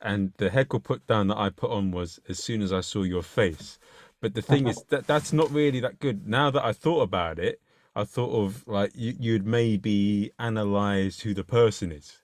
And 0.02 0.34
the 0.38 0.50
heckle 0.50 0.80
put 0.80 1.08
down 1.08 1.28
that 1.28 1.38
I 1.38 1.50
put 1.50 1.72
on 1.72 1.92
was 1.92 2.20
as 2.30 2.40
soon 2.40 2.62
as 2.62 2.72
I 2.72 2.82
saw 2.82 3.04
your 3.04 3.24
face. 3.24 3.80
But 4.22 4.34
the 4.34 4.42
thing 4.42 4.68
is 4.68 4.84
that 4.90 5.08
that's 5.08 5.34
not 5.34 5.52
really 5.52 5.80
that 5.80 6.00
good. 6.00 6.28
Now 6.28 6.52
that 6.52 6.64
I 6.64 6.74
thought 6.74 7.02
about 7.02 7.40
it, 7.40 7.62
I 7.96 8.04
thought 8.04 8.32
of 8.32 8.68
like 8.68 8.92
you, 8.94 9.16
you'd 9.20 9.48
maybe 9.48 10.32
analyze 10.38 11.22
who 11.22 11.34
the 11.34 11.44
person 11.44 11.92
is. 11.92 12.22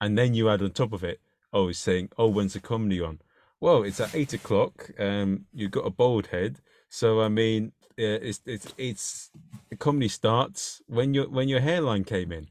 And 0.00 0.16
then 0.16 0.34
you 0.34 0.48
add 0.48 0.62
on 0.62 0.70
top 0.72 0.92
of 0.92 1.04
it, 1.04 1.20
oh, 1.52 1.68
it's 1.68 1.78
saying, 1.78 2.10
oh, 2.18 2.28
when's 2.28 2.54
the 2.54 2.60
comedy 2.60 3.00
on? 3.00 3.20
Well, 3.60 3.82
it's 3.82 4.00
at 4.00 4.14
eight 4.14 4.32
o'clock. 4.32 4.90
Um, 4.98 5.46
you've 5.52 5.70
got 5.70 5.86
a 5.86 5.90
bald 5.90 6.28
head, 6.28 6.60
so 6.88 7.20
I 7.20 7.28
mean, 7.28 7.72
uh, 7.98 8.18
it's 8.22 8.40
it's 8.46 8.72
it's 8.78 9.30
the 9.68 9.76
comedy 9.76 10.08
starts 10.08 10.80
when 10.86 11.12
your 11.12 11.28
when 11.28 11.48
your 11.48 11.60
hairline 11.60 12.04
came 12.04 12.32
in, 12.32 12.48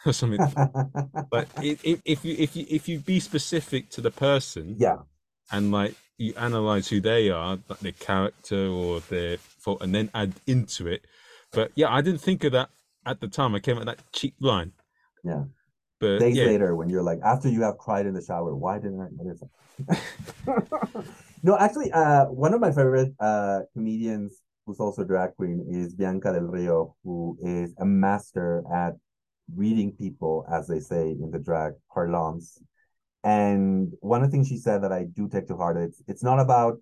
or 0.06 0.12
something. 0.12 0.40
But 1.30 1.48
if 1.62 1.84
you 1.84 1.98
if 2.04 2.24
you 2.24 2.66
if 2.68 2.88
you 2.88 2.98
be 2.98 3.20
specific 3.20 3.90
to 3.90 4.00
the 4.00 4.10
person, 4.10 4.76
yeah. 4.78 4.98
and 5.50 5.70
like 5.70 5.94
you 6.18 6.34
analyze 6.36 6.88
who 6.88 7.00
they 7.00 7.30
are, 7.30 7.58
like 7.68 7.80
their 7.80 7.92
character 7.92 8.68
or 8.68 9.00
their 9.00 9.38
fault, 9.38 9.82
and 9.82 9.94
then 9.94 10.10
add 10.14 10.34
into 10.46 10.86
it. 10.86 11.04
But 11.52 11.72
yeah, 11.74 11.92
I 11.92 12.00
didn't 12.00 12.20
think 12.20 12.44
of 12.44 12.52
that 12.52 12.70
at 13.06 13.20
the 13.20 13.28
time. 13.28 13.54
I 13.54 13.60
came 13.60 13.78
at 13.78 13.86
that 13.86 14.00
cheap 14.12 14.34
line. 14.40 14.72
Yeah. 15.24 15.44
But 15.98 16.20
Days 16.20 16.36
yeah, 16.36 16.46
later 16.46 16.74
when 16.74 16.88
you're 16.88 17.02
like 17.02 17.20
after 17.22 17.48
you 17.48 17.62
have 17.62 17.76
cried 17.76 18.06
in 18.06 18.14
the 18.14 18.22
shower, 18.22 18.54
why 18.56 18.78
didn't 18.78 19.00
I 19.00 19.08
notice? 19.12 19.42
No, 21.42 21.56
actually, 21.56 21.90
uh, 21.92 22.26
one 22.26 22.52
of 22.52 22.60
my 22.60 22.70
favorite 22.70 23.14
uh 23.18 23.60
comedians 23.72 24.42
who's 24.66 24.78
also 24.78 25.04
drag 25.04 25.34
queen 25.36 25.66
is 25.70 25.94
Bianca 25.94 26.32
Del 26.32 26.42
Rio, 26.42 26.96
who 27.02 27.36
is 27.40 27.74
a 27.78 27.84
master 27.84 28.62
at 28.72 28.94
reading 29.54 29.92
people, 29.92 30.46
as 30.52 30.66
they 30.66 30.80
say 30.80 31.10
in 31.10 31.30
the 31.30 31.38
drag 31.38 31.74
parlance. 31.92 32.60
And 33.22 33.92
one 34.00 34.22
of 34.22 34.30
the 34.30 34.32
things 34.32 34.48
she 34.48 34.56
said 34.56 34.82
that 34.82 34.92
I 34.92 35.04
do 35.04 35.28
take 35.28 35.46
to 35.48 35.56
heart, 35.56 35.76
it's 35.76 36.02
it's 36.06 36.22
not 36.22 36.40
about 36.40 36.78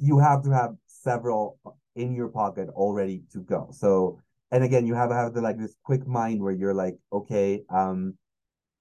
you 0.00 0.18
have 0.18 0.42
to 0.44 0.50
have 0.50 0.74
several 0.86 1.58
in 1.94 2.14
your 2.14 2.28
pocket 2.28 2.68
all 2.74 2.92
ready 2.92 3.22
to 3.32 3.40
go. 3.40 3.68
So, 3.72 4.20
and 4.50 4.64
again, 4.64 4.86
you 4.86 4.94
have 4.94 5.10
to 5.10 5.14
have 5.14 5.34
the 5.34 5.40
like 5.40 5.58
this 5.58 5.76
quick 5.84 6.06
mind 6.06 6.40
where 6.42 6.52
you're 6.52 6.74
like, 6.74 6.96
okay, 7.12 7.62
um, 7.70 8.14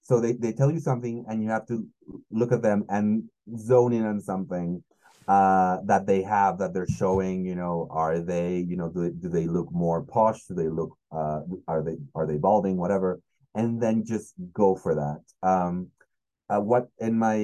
so 0.02 0.22
they, 0.22 0.34
they 0.34 0.54
tell 0.54 0.72
you 0.72 0.80
something 0.80 1.26
and 1.28 1.44
you 1.44 1.50
have 1.50 1.68
to 1.68 1.86
look 2.32 2.52
at 2.54 2.62
them 2.62 2.86
and 2.88 3.24
zone 3.58 3.92
in 3.92 4.06
on 4.06 4.22
something 4.22 4.82
uh 5.28 5.78
that 5.86 6.06
they 6.06 6.22
have 6.22 6.58
that 6.58 6.74
they're 6.74 6.88
showing 6.88 7.46
you 7.46 7.56
know 7.56 7.88
are 7.92 8.20
they 8.20 8.60
you 8.60 8.78
know 8.78 8.90
do, 8.90 9.12
do 9.12 9.30
they 9.30 9.46
look 9.46 9.72
more 9.72 10.04
posh 10.04 10.46
do 10.46 10.54
they 10.54 10.70
look 10.70 10.98
uh 11.12 11.42
are 11.68 11.84
they 11.84 11.98
are 12.16 12.26
they 12.26 12.38
balding 12.38 12.78
whatever 12.78 13.20
and 13.56 13.82
then 13.82 14.06
just 14.06 14.34
go 14.54 14.76
for 14.76 14.96
that 14.96 15.48
um 15.48 15.88
uh, 16.50 16.60
what 16.60 16.88
in 17.00 17.18
my 17.18 17.38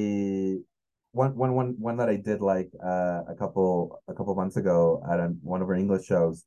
one 1.12 1.36
one 1.36 1.54
one 1.54 1.76
one 1.80 1.98
that 1.98 2.10
I 2.10 2.16
did 2.16 2.42
like 2.42 2.72
uh, 2.84 3.22
a 3.28 3.36
couple 3.38 4.02
a 4.08 4.14
couple 4.14 4.34
months 4.36 4.58
ago 4.58 5.04
at 5.10 5.20
a, 5.20 5.28
one 5.42 5.62
of 5.62 5.68
our 5.70 5.76
English 5.76 6.06
shows. 6.06 6.44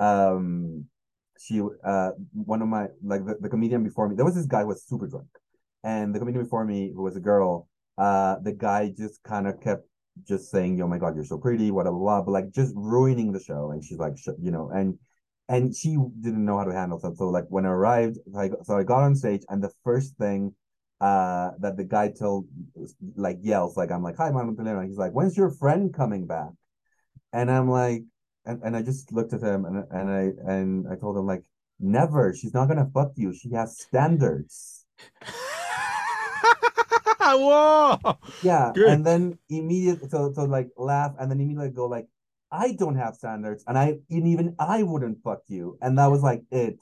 Um, 0.00 0.86
she 1.40 1.62
uh 1.84 2.10
one 2.32 2.62
of 2.62 2.68
my 2.68 2.88
like 3.02 3.24
the, 3.24 3.36
the 3.40 3.48
comedian 3.48 3.84
before 3.84 4.08
me. 4.08 4.16
There 4.16 4.24
was 4.24 4.34
this 4.34 4.46
guy 4.46 4.62
who 4.62 4.68
was 4.68 4.82
super 4.82 5.06
drunk, 5.06 5.28
and 5.84 6.14
the 6.14 6.18
comedian 6.18 6.44
before 6.44 6.64
me 6.64 6.92
who 6.94 7.02
was 7.02 7.16
a 7.16 7.20
girl. 7.20 7.68
Uh, 7.96 8.36
the 8.42 8.52
guy 8.52 8.92
just 8.96 9.22
kind 9.22 9.46
of 9.46 9.60
kept 9.60 9.84
just 10.26 10.50
saying, 10.50 10.80
"Oh 10.82 10.88
my 10.88 10.98
god, 10.98 11.14
you're 11.14 11.24
so 11.24 11.38
pretty," 11.38 11.70
blah 11.70 11.84
blah 11.84 11.92
blah, 11.92 12.22
but 12.22 12.32
like 12.32 12.50
just 12.52 12.72
ruining 12.76 13.32
the 13.32 13.40
show. 13.40 13.70
And 13.72 13.84
she's 13.84 13.98
like, 13.98 14.16
you 14.40 14.50
know, 14.50 14.70
and 14.70 14.98
and 15.48 15.74
she 15.74 15.96
didn't 16.20 16.44
know 16.44 16.58
how 16.58 16.64
to 16.64 16.72
handle 16.72 16.98
stuff. 16.98 17.16
So 17.16 17.28
like 17.28 17.46
when 17.48 17.66
I 17.66 17.70
arrived, 17.70 18.18
I, 18.36 18.50
so 18.64 18.76
I 18.76 18.84
got 18.84 19.02
on 19.02 19.14
stage, 19.14 19.42
and 19.48 19.62
the 19.62 19.72
first 19.84 20.16
thing 20.16 20.54
uh 21.00 21.52
that 21.60 21.76
the 21.76 21.84
guy 21.84 22.08
told 22.10 22.48
like 23.14 23.38
yells 23.40 23.76
like 23.76 23.92
I'm 23.92 24.02
like 24.02 24.16
hi 24.16 24.32
Montelena 24.32 24.84
he's 24.84 24.98
like 24.98 25.12
when's 25.12 25.36
your 25.36 25.50
friend 25.50 25.94
coming 25.94 26.26
back? 26.26 26.50
And 27.32 27.50
I'm 27.50 27.70
like 27.70 28.02
and, 28.44 28.60
and 28.64 28.76
I 28.76 28.82
just 28.82 29.12
looked 29.12 29.32
at 29.32 29.42
him 29.42 29.64
and 29.64 29.84
and 29.90 30.10
I 30.10 30.52
and 30.52 30.88
I 30.90 30.96
told 30.96 31.16
him 31.16 31.26
like 31.26 31.44
never. 31.78 32.34
She's 32.34 32.54
not 32.54 32.66
gonna 32.66 32.90
fuck 32.92 33.12
you. 33.14 33.32
She 33.32 33.50
has 33.52 33.78
standards 33.78 34.86
Whoa! 37.34 38.18
yeah 38.42 38.72
Good. 38.74 38.88
and 38.88 39.06
then 39.06 39.38
immediately 39.48 40.08
so 40.08 40.32
so 40.34 40.44
like 40.44 40.68
laugh 40.76 41.12
and 41.18 41.30
then 41.30 41.40
immediately 41.40 41.70
go 41.70 41.86
like 41.86 42.06
I 42.50 42.72
don't 42.72 42.96
have 42.96 43.14
standards 43.14 43.64
and 43.66 43.76
I 43.76 43.98
and 44.10 44.26
even 44.26 44.54
I 44.58 44.82
wouldn't 44.82 45.22
fuck 45.22 45.40
you 45.48 45.78
and 45.82 45.98
that 45.98 46.06
was 46.06 46.22
like 46.22 46.42
it. 46.50 46.78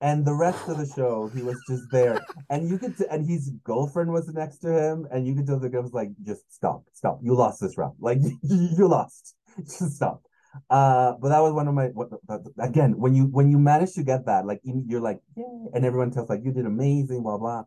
And 0.00 0.26
the 0.26 0.34
rest 0.34 0.68
of 0.68 0.76
the 0.76 0.86
show 0.86 1.30
he 1.34 1.42
was 1.42 1.58
just 1.68 1.84
there. 1.90 2.20
And 2.50 2.68
you 2.68 2.76
could 2.78 2.98
t- 2.98 3.06
and 3.10 3.26
his 3.26 3.50
girlfriend 3.64 4.12
was 4.12 4.28
next 4.28 4.58
to 4.58 4.68
him 4.70 5.06
and 5.10 5.26
you 5.26 5.34
could 5.34 5.46
tell 5.46 5.58
the 5.58 5.68
girl 5.70 5.82
was 5.82 5.94
like 5.94 6.10
just 6.22 6.52
stop 6.52 6.84
stop. 6.92 7.20
You 7.22 7.34
lost 7.34 7.60
this 7.60 7.78
round. 7.78 7.94
Like 8.00 8.18
you 8.42 8.88
lost. 8.88 9.34
Just 9.58 9.96
stop. 9.96 10.22
Uh 10.68 11.12
but 11.20 11.28
that 11.28 11.40
was 11.40 11.52
one 11.52 11.68
of 11.68 11.74
my 11.74 11.86
what, 11.88 12.08
again 12.58 12.98
when 12.98 13.14
you 13.14 13.24
when 13.24 13.50
you 13.50 13.58
manage 13.58 13.92
to 13.94 14.02
get 14.02 14.26
that 14.26 14.44
like 14.44 14.60
you're 14.64 15.00
like 15.00 15.20
yeah 15.36 15.44
and 15.74 15.84
everyone 15.84 16.10
tells 16.10 16.28
like 16.28 16.40
you 16.44 16.52
did 16.52 16.66
amazing 16.66 17.22
blah 17.22 17.38
blah 17.38 17.62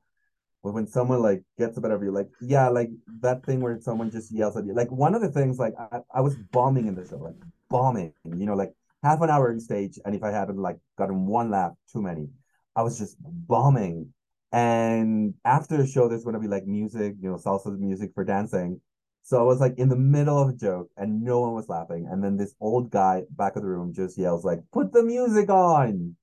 but 0.64 0.74
when 0.74 0.88
someone 0.88 1.22
like 1.22 1.42
gets 1.58 1.78
a 1.78 1.82
bit 1.82 1.92
of 1.92 2.04
you 2.04 2.12
like 2.12 2.30
yeah 2.42 2.68
like 2.68 2.90
that 3.22 3.46
thing 3.46 3.62
where 3.62 3.80
someone 3.80 4.12
just 4.12 4.32
yells 4.32 4.58
at 4.58 4.66
you 4.66 4.74
like 4.74 4.92
one 4.92 5.16
of 5.16 5.22
the 5.22 5.30
things 5.30 5.58
like 5.58 5.74
i, 5.92 6.00
I 6.14 6.22
was 6.22 6.36
bombing 6.52 6.88
in 6.88 6.96
the 6.96 7.08
show 7.08 7.18
like 7.18 7.36
bombing 7.70 8.14
you 8.26 8.46
know 8.46 8.56
like 8.56 8.74
half 9.04 9.22
an 9.22 9.30
hour 9.30 9.52
on 9.52 9.60
stage, 9.60 10.00
and 10.06 10.16
if 10.16 10.24
I 10.24 10.32
hadn't 10.32 10.58
like 10.58 10.78
gotten 10.98 11.26
one 11.26 11.52
laugh 11.52 11.74
too 11.92 12.02
many, 12.02 12.30
I 12.76 12.84
was 12.84 12.98
just 12.98 13.18
bombing. 13.22 14.14
And 14.52 15.36
after 15.46 15.78
the 15.78 15.88
show, 15.88 16.08
there's 16.08 16.24
gonna 16.24 16.40
be 16.40 16.48
like 16.48 16.66
music, 16.66 17.16
you 17.22 17.30
know, 17.30 17.38
salsa 17.38 17.78
music 17.78 18.12
for 18.14 18.24
dancing. 18.24 18.82
So 19.24 19.40
I 19.40 19.44
was 19.44 19.60
like 19.60 19.78
in 19.78 19.90
the 19.90 19.96
middle 19.96 20.40
of 20.42 20.50
a 20.50 20.54
joke 20.54 20.90
and 20.98 21.22
no 21.22 21.42
one 21.42 21.54
was 21.54 21.70
laughing. 21.70 22.08
And 22.10 22.24
then 22.24 22.36
this 22.36 22.56
old 22.60 22.90
guy 22.90 23.24
back 23.30 23.56
of 23.56 23.62
the 23.62 23.68
room 23.68 23.94
just 23.94 24.18
yells 24.18 24.44
like, 24.44 24.60
put 24.72 24.92
the 24.92 25.04
music 25.04 25.50
on. 25.50 26.16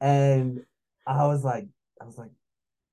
And 0.00 0.60
I 1.06 1.26
was 1.26 1.44
like, 1.44 1.66
I 2.00 2.04
was 2.04 2.18
like, 2.18 2.30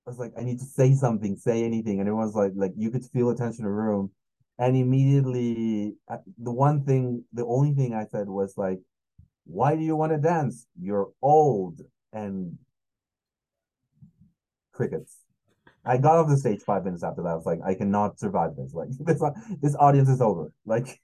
I 0.06 0.10
was 0.10 0.20
like, 0.20 0.34
I 0.38 0.44
need 0.44 0.60
to 0.60 0.66
say 0.66 0.94
something, 0.94 1.38
say 1.38 1.64
anything. 1.64 2.00
And 2.00 2.10
it 2.10 2.14
was 2.14 2.36
like, 2.36 2.52
like 2.56 2.74
you 2.76 2.92
could 2.92 3.06
feel 3.06 3.30
attention 3.30 3.64
in 3.64 3.66
the 3.66 3.72
room. 3.72 4.12
And 4.60 4.76
immediately 4.76 5.96
the 6.38 6.52
one 6.52 6.84
thing, 6.84 7.24
the 7.34 7.46
only 7.46 7.74
thing 7.74 7.94
I 7.94 8.06
said 8.06 8.28
was 8.28 8.54
like, 8.58 8.80
why 9.46 9.76
do 9.76 9.82
you 9.82 9.96
want 9.96 10.12
to 10.12 10.18
dance? 10.18 10.68
You're 10.80 11.10
old 11.22 11.80
and 12.12 12.58
crickets. 14.74 15.18
I 15.86 15.98
got 15.98 16.18
off 16.18 16.30
the 16.30 16.38
stage 16.38 16.62
five 16.62 16.86
minutes 16.86 17.04
after 17.04 17.24
that. 17.24 17.30
I 17.30 17.36
was 17.36 17.46
like, 17.46 17.60
I 17.66 17.74
cannot 17.74 18.20
survive 18.20 18.56
this. 18.56 18.74
Like 18.74 18.90
this, 19.00 19.22
this 19.62 19.76
audience 19.78 20.10
is 20.10 20.22
over. 20.22 20.52
Like, 20.66 21.00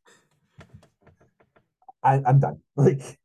I, 2.04 2.22
I'm 2.26 2.40
done. 2.40 2.60
Like, 2.76 3.20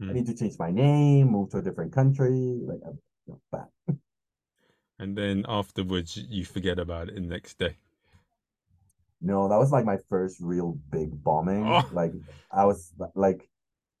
hmm. 0.00 0.10
I 0.10 0.12
need 0.14 0.26
to 0.26 0.34
change 0.34 0.54
my 0.58 0.70
name, 0.70 1.30
move 1.30 1.50
to 1.50 1.58
a 1.58 1.62
different 1.62 1.92
country. 1.92 2.60
Like, 2.62 2.80
I'm 2.86 2.98
you 3.26 3.40
know, 3.52 3.68
And 4.98 5.16
then 5.16 5.44
afterwards, 5.48 6.16
you 6.16 6.44
forget 6.44 6.78
about 6.78 7.08
it 7.08 7.14
the 7.16 7.20
next 7.20 7.58
day. 7.58 7.76
No, 9.20 9.48
that 9.48 9.58
was 9.58 9.72
like 9.72 9.84
my 9.84 9.98
first 10.08 10.40
real 10.40 10.78
big 10.90 11.22
bombing. 11.22 11.66
Oh. 11.66 11.88
Like, 11.92 12.12
I 12.50 12.64
was 12.64 12.92
like, 13.14 13.48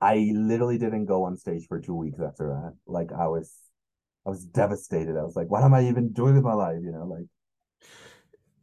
I 0.00 0.30
literally 0.34 0.78
didn't 0.78 1.06
go 1.06 1.24
on 1.24 1.36
stage 1.36 1.66
for 1.66 1.80
two 1.80 1.94
weeks 1.94 2.20
after 2.20 2.48
that. 2.48 2.74
Like 2.86 3.12
I 3.12 3.26
was 3.28 3.52
I 4.26 4.30
was 4.30 4.44
devastated. 4.44 5.16
I 5.16 5.22
was 5.22 5.36
like, 5.36 5.50
what 5.50 5.62
am 5.62 5.74
I 5.74 5.88
even 5.88 6.12
doing 6.12 6.34
with 6.34 6.44
my 6.44 6.54
life? 6.54 6.80
You 6.82 6.92
know, 6.92 7.04
like 7.04 7.26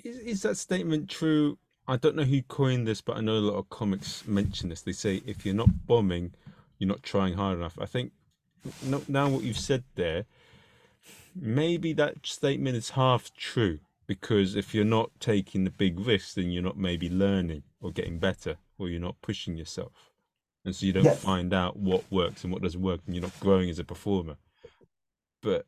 is, 0.03 0.17
is 0.17 0.41
that 0.43 0.57
statement 0.57 1.09
true? 1.09 1.57
I 1.87 1.97
don't 1.97 2.15
know 2.15 2.23
who 2.23 2.41
coined 2.43 2.87
this, 2.87 3.01
but 3.01 3.17
I 3.17 3.21
know 3.21 3.37
a 3.37 3.39
lot 3.39 3.57
of 3.57 3.69
comics 3.69 4.25
mention 4.27 4.69
this. 4.69 4.81
They 4.81 4.93
say 4.93 5.21
if 5.25 5.45
you're 5.45 5.55
not 5.55 5.85
bombing, 5.85 6.33
you're 6.77 6.87
not 6.87 7.03
trying 7.03 7.33
hard 7.33 7.57
enough. 7.57 7.77
I 7.81 7.85
think 7.85 8.11
now 9.07 9.27
what 9.27 9.43
you've 9.43 9.59
said 9.59 9.83
there, 9.95 10.25
maybe 11.35 11.93
that 11.93 12.25
statement 12.25 12.75
is 12.75 12.91
half 12.91 13.33
true 13.35 13.79
because 14.07 14.55
if 14.55 14.73
you're 14.73 14.85
not 14.85 15.11
taking 15.19 15.63
the 15.63 15.69
big 15.69 15.99
risks, 15.99 16.33
then 16.33 16.51
you're 16.51 16.63
not 16.63 16.77
maybe 16.77 17.09
learning 17.09 17.63
or 17.81 17.91
getting 17.91 18.19
better, 18.19 18.57
or 18.77 18.89
you're 18.89 18.99
not 18.99 19.21
pushing 19.21 19.57
yourself 19.57 20.13
and 20.65 20.75
so 20.75 20.85
you 20.85 20.93
don't 20.93 21.03
yes. 21.03 21.21
find 21.21 21.53
out 21.53 21.77
what 21.77 22.03
works 22.09 22.43
and 22.43 22.53
what 22.53 22.61
doesn't 22.61 22.81
work, 22.81 23.01
and 23.05 23.15
you're 23.15 23.23
not 23.23 23.37
growing 23.39 23.69
as 23.69 23.79
a 23.79 23.83
performer. 23.83 24.37
But 25.41 25.65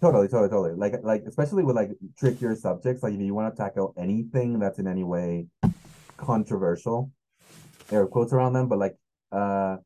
totally, 0.00 0.28
totally, 0.28 0.48
totally. 0.48 0.72
Like, 0.72 1.02
like 1.02 1.24
especially 1.26 1.62
with 1.62 1.76
like 1.76 1.90
trickier 2.18 2.56
subjects, 2.56 3.02
like 3.02 3.12
if 3.12 3.20
you 3.20 3.34
want 3.34 3.54
to 3.54 3.62
tackle 3.62 3.94
anything 3.98 4.58
that's 4.58 4.78
in 4.78 4.86
any 4.86 5.04
way 5.04 5.48
controversial, 6.16 7.10
there 7.88 8.00
are 8.00 8.06
quotes 8.06 8.32
around 8.32 8.54
them, 8.54 8.68
but 8.68 8.78
like, 8.78 8.96
uh, 9.32 9.76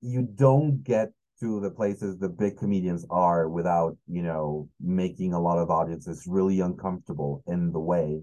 you 0.00 0.22
don't 0.22 0.82
get 0.82 1.12
to 1.40 1.60
the 1.60 1.70
places 1.70 2.18
the 2.18 2.28
big 2.28 2.58
comedians 2.58 3.06
are 3.10 3.48
without 3.48 3.96
you 4.08 4.22
know 4.22 4.68
making 4.80 5.32
a 5.32 5.40
lot 5.40 5.58
of 5.58 5.70
audiences 5.70 6.24
really 6.28 6.60
uncomfortable 6.60 7.42
in 7.46 7.72
the 7.72 7.80
way 7.80 8.20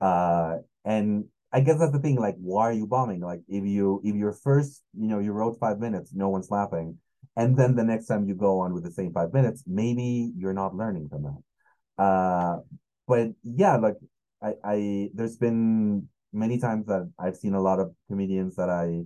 uh 0.00 0.56
and 0.84 1.24
I 1.52 1.60
guess 1.60 1.78
that's 1.78 1.92
the 1.92 1.98
thing. 1.98 2.16
Like, 2.16 2.36
why 2.38 2.64
are 2.64 2.72
you 2.72 2.86
bombing? 2.86 3.20
Like, 3.20 3.40
if 3.48 3.64
you 3.64 4.00
if 4.04 4.14
you're 4.14 4.32
first, 4.32 4.82
you 4.92 5.08
know, 5.08 5.18
you 5.18 5.32
wrote 5.32 5.58
five 5.58 5.78
minutes, 5.80 6.12
no 6.14 6.28
one's 6.28 6.50
laughing, 6.50 6.98
and 7.36 7.56
then 7.56 7.74
the 7.74 7.84
next 7.84 8.06
time 8.06 8.28
you 8.28 8.34
go 8.34 8.60
on 8.60 8.74
with 8.74 8.84
the 8.84 8.90
same 8.90 9.12
five 9.12 9.32
minutes, 9.32 9.64
maybe 9.66 10.32
you're 10.36 10.52
not 10.52 10.74
learning 10.74 11.08
from 11.08 11.22
that. 11.22 12.02
Uh, 12.02 12.58
but 13.06 13.28
yeah, 13.42 13.76
like 13.76 13.96
I 14.42 14.54
I 14.62 15.10
there's 15.14 15.36
been 15.36 16.08
many 16.32 16.58
times 16.58 16.86
that 16.86 17.10
I've 17.18 17.36
seen 17.36 17.54
a 17.54 17.62
lot 17.62 17.80
of 17.80 17.94
comedians 18.08 18.56
that 18.56 18.68
I 18.68 19.04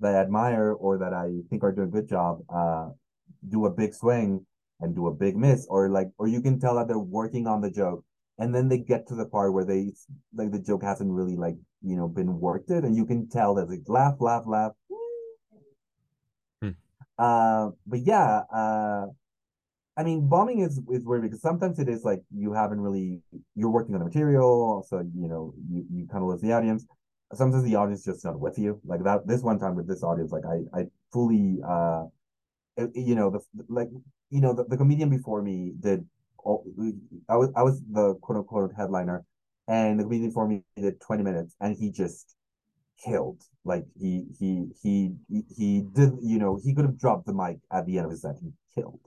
that 0.00 0.14
I 0.14 0.18
admire 0.20 0.72
or 0.72 0.98
that 0.98 1.12
I 1.12 1.40
think 1.50 1.62
are 1.62 1.72
doing 1.72 1.88
a 1.88 1.90
good 1.90 2.08
job 2.08 2.40
uh 2.48 2.90
do 3.48 3.66
a 3.66 3.70
big 3.70 3.94
swing 3.94 4.44
and 4.80 4.94
do 4.94 5.06
a 5.08 5.14
big 5.14 5.36
miss 5.36 5.66
or 5.68 5.88
like 5.88 6.08
or 6.18 6.28
you 6.28 6.40
can 6.40 6.58
tell 6.60 6.76
that 6.76 6.88
they're 6.88 6.98
working 6.98 7.46
on 7.46 7.60
the 7.60 7.70
joke 7.70 8.04
and 8.38 8.54
then 8.54 8.68
they 8.68 8.78
get 8.78 9.06
to 9.08 9.14
the 9.14 9.26
part 9.26 9.52
where 9.52 9.64
they 9.64 9.92
like 10.34 10.50
the 10.52 10.58
joke 10.58 10.82
hasn't 10.82 11.10
really 11.10 11.36
like 11.36 11.56
you 11.82 11.96
know 11.96 12.08
been 12.08 12.40
worked 12.40 12.70
it 12.70 12.84
and 12.84 12.96
you 12.96 13.04
can 13.04 13.28
tell 13.28 13.54
that 13.54 13.68
they 13.68 13.78
laugh, 13.86 14.14
laugh 14.20 14.44
laugh 14.46 14.72
hmm. 16.62 16.70
uh 17.18 17.70
but 17.86 18.00
yeah 18.00 18.42
uh 18.52 19.06
I 19.98 20.04
mean, 20.04 20.28
bombing 20.28 20.60
is 20.60 20.80
is 20.92 21.04
weird 21.04 21.22
because 21.22 21.42
sometimes 21.42 21.80
it 21.80 21.88
is 21.88 22.04
like 22.04 22.22
you 22.32 22.52
haven't 22.52 22.80
really 22.80 23.20
you're 23.56 23.68
working 23.68 23.96
on 23.96 23.98
the 23.98 24.04
material, 24.04 24.86
so 24.88 24.98
you 24.98 25.26
know 25.26 25.52
you, 25.68 25.84
you 25.92 26.06
kind 26.06 26.22
of 26.22 26.30
lose 26.30 26.40
the 26.40 26.52
audience. 26.52 26.86
Sometimes 27.34 27.64
the 27.64 27.76
audience 27.76 28.04
just 28.04 28.24
not 28.24 28.40
with 28.40 28.58
you. 28.58 28.80
Like 28.84 29.04
that 29.04 29.26
this 29.26 29.42
one 29.42 29.58
time 29.58 29.74
with 29.74 29.86
this 29.86 30.02
audience, 30.02 30.32
like 30.32 30.44
I 30.46 30.80
I 30.80 30.86
fully 31.12 31.60
uh 31.66 32.04
you 32.94 33.14
know 33.14 33.30
the 33.30 33.40
like 33.68 33.88
you 34.30 34.40
know 34.40 34.52
the, 34.52 34.64
the 34.64 34.76
comedian 34.76 35.10
before 35.10 35.42
me 35.42 35.72
did 35.78 36.06
all, 36.38 36.64
I 37.28 37.36
was 37.36 37.50
I 37.56 37.62
was 37.62 37.82
the 37.90 38.14
quote 38.16 38.38
unquote 38.38 38.72
headliner, 38.76 39.24
and 39.66 39.98
the 39.98 40.04
comedian 40.04 40.30
before 40.30 40.48
me 40.48 40.62
did 40.76 41.00
20 41.00 41.22
minutes 41.22 41.54
and 41.60 41.76
he 41.76 41.90
just 41.90 42.36
killed. 43.04 43.42
Like 43.64 43.84
he 43.98 44.26
he 44.38 44.66
he 44.82 45.12
he, 45.30 45.42
he 45.54 45.80
did 45.92 46.12
you 46.22 46.38
know 46.38 46.58
he 46.62 46.74
could 46.74 46.84
have 46.84 46.98
dropped 46.98 47.26
the 47.26 47.34
mic 47.34 47.58
at 47.70 47.86
the 47.86 47.98
end 47.98 48.06
of 48.06 48.10
his 48.12 48.22
set 48.22 48.36
he 48.40 48.52
killed. 48.74 49.00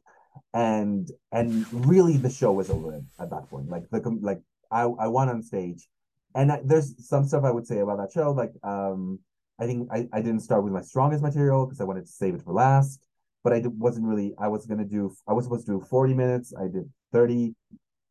And 0.53 1.09
and 1.31 1.65
really 1.73 2.17
the 2.17 2.29
show 2.29 2.51
was 2.51 2.69
over 2.69 3.01
at 3.19 3.29
that 3.29 3.49
point. 3.49 3.69
Like 3.69 3.89
the 3.89 4.01
like 4.21 4.41
i 4.71 4.83
i 4.83 5.07
went 5.07 5.29
on 5.29 5.43
stage 5.43 5.87
and 6.35 6.51
I, 6.51 6.61
there's 6.63 7.07
some 7.07 7.25
stuff 7.25 7.43
i 7.43 7.51
would 7.51 7.67
say 7.67 7.79
about 7.79 7.97
that 7.97 8.11
show 8.11 8.31
like 8.31 8.51
um 8.63 9.19
i 9.59 9.65
think 9.65 9.89
i, 9.91 10.07
I 10.13 10.21
didn't 10.21 10.41
start 10.41 10.63
with 10.63 10.73
my 10.73 10.81
strongest 10.81 11.23
material 11.23 11.65
because 11.65 11.81
i 11.81 11.83
wanted 11.83 12.05
to 12.05 12.11
save 12.11 12.35
it 12.35 12.43
for 12.43 12.53
last 12.53 13.05
but 13.43 13.53
i 13.53 13.61
wasn't 13.65 14.05
really 14.07 14.33
i 14.39 14.47
was 14.47 14.65
gonna 14.65 14.85
do 14.85 15.13
i 15.27 15.33
was 15.33 15.45
supposed 15.45 15.65
to 15.67 15.73
do 15.73 15.85
40 15.89 16.13
minutes 16.13 16.53
i 16.59 16.63
did 16.63 16.89
30 17.13 17.55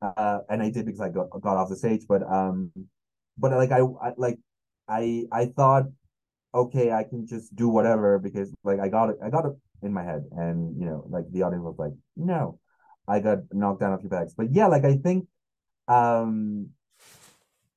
uh 0.02 0.38
and 0.48 0.62
i 0.62 0.70
did 0.70 0.86
because 0.86 1.00
i 1.00 1.08
got, 1.08 1.28
got 1.40 1.56
off 1.56 1.68
the 1.68 1.76
stage 1.76 2.02
but 2.08 2.22
um 2.22 2.70
but 3.38 3.52
like 3.52 3.72
I, 3.72 3.80
I 3.80 4.12
like 4.16 4.38
i 4.88 5.24
i 5.32 5.46
thought 5.46 5.84
okay 6.54 6.92
i 6.92 7.04
can 7.04 7.26
just 7.26 7.54
do 7.54 7.68
whatever 7.68 8.18
because 8.18 8.52
like 8.64 8.80
i 8.80 8.88
got 8.88 9.10
it 9.10 9.16
i 9.22 9.30
got 9.30 9.46
it 9.46 9.52
in 9.82 9.92
my 9.92 10.02
head 10.02 10.24
and 10.32 10.78
you 10.78 10.84
know 10.84 11.04
like 11.08 11.24
the 11.30 11.42
audience 11.42 11.64
was 11.64 11.78
like 11.78 11.92
no 12.16 12.58
i 13.08 13.20
got 13.20 13.38
knocked 13.52 13.80
down 13.80 13.92
a 13.92 13.98
few 13.98 14.08
pegs 14.08 14.34
but 14.36 14.52
yeah 14.52 14.66
like 14.66 14.84
i 14.84 14.96
think 14.96 15.26
um 15.88 16.68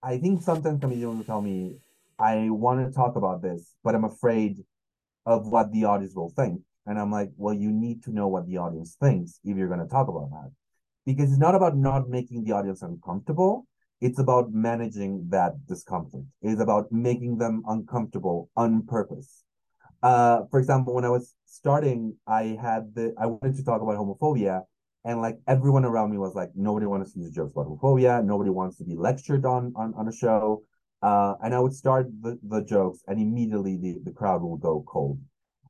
i 0.03 0.17
think 0.17 0.41
sometimes 0.41 0.79
comedians 0.81 1.17
will 1.17 1.23
tell 1.23 1.41
me 1.41 1.75
i 2.19 2.49
want 2.49 2.85
to 2.85 2.93
talk 2.93 3.15
about 3.15 3.41
this 3.41 3.73
but 3.83 3.95
i'm 3.95 4.03
afraid 4.03 4.63
of 5.25 5.47
what 5.47 5.71
the 5.71 5.85
audience 5.85 6.15
will 6.15 6.29
think. 6.29 6.61
And 6.85 6.99
i'm 6.99 7.11
like 7.11 7.31
well 7.37 7.53
you 7.53 7.71
need 7.71 8.03
to 8.03 8.11
know 8.11 8.27
what 8.27 8.47
the 8.47 8.57
audience 8.57 8.97
thinks 8.99 9.39
if 9.43 9.55
you're 9.57 9.69
going 9.69 9.79
to 9.79 9.87
talk 9.87 10.07
about 10.09 10.29
that. 10.31 10.51
Because 11.05 11.29
it's 11.31 11.39
not 11.39 11.55
about 11.55 11.77
not 11.77 12.09
making 12.09 12.43
the 12.43 12.51
audience 12.51 12.81
uncomfortable 12.81 13.65
it's 14.01 14.19
about 14.19 14.51
managing 14.51 15.29
that 15.29 15.65
discomfort. 15.65 16.25
It's 16.41 16.59
about 16.59 16.91
making 16.91 17.37
them 17.37 17.63
uncomfortable 17.65 18.49
on 18.57 18.85
purpose. 18.85 19.43
Uh 20.01 20.41
for 20.51 20.59
example 20.59 20.93
when 20.93 21.05
i 21.05 21.09
was 21.09 21.33
starting 21.45 22.17
i 22.27 22.57
had 22.61 22.93
the 22.95 23.13
i 23.17 23.25
wanted 23.25 23.55
to 23.55 23.63
talk 23.63 23.81
about 23.81 23.95
homophobia 23.95 24.63
and 25.05 25.21
like 25.21 25.37
everyone 25.47 25.85
around 25.85 26.11
me 26.11 26.17
was 26.17 26.35
like 26.35 26.49
nobody 26.55 26.85
wants 26.85 27.13
to 27.13 27.19
use 27.19 27.31
jokes 27.31 27.51
about 27.51 27.67
homophobia 27.67 28.23
nobody 28.23 28.49
wants 28.49 28.77
to 28.77 28.83
be 28.83 28.95
lectured 28.95 29.45
on 29.45 29.73
on, 29.75 29.93
on 29.95 30.07
a 30.07 30.11
show 30.11 30.63
uh 31.01 31.33
and 31.43 31.53
i 31.53 31.59
would 31.59 31.73
start 31.73 32.07
the, 32.21 32.37
the 32.43 32.61
jokes 32.63 32.99
and 33.07 33.19
immediately 33.19 33.77
the, 33.77 33.99
the 34.03 34.11
crowd 34.11 34.41
will 34.41 34.57
go 34.57 34.83
cold 34.87 35.19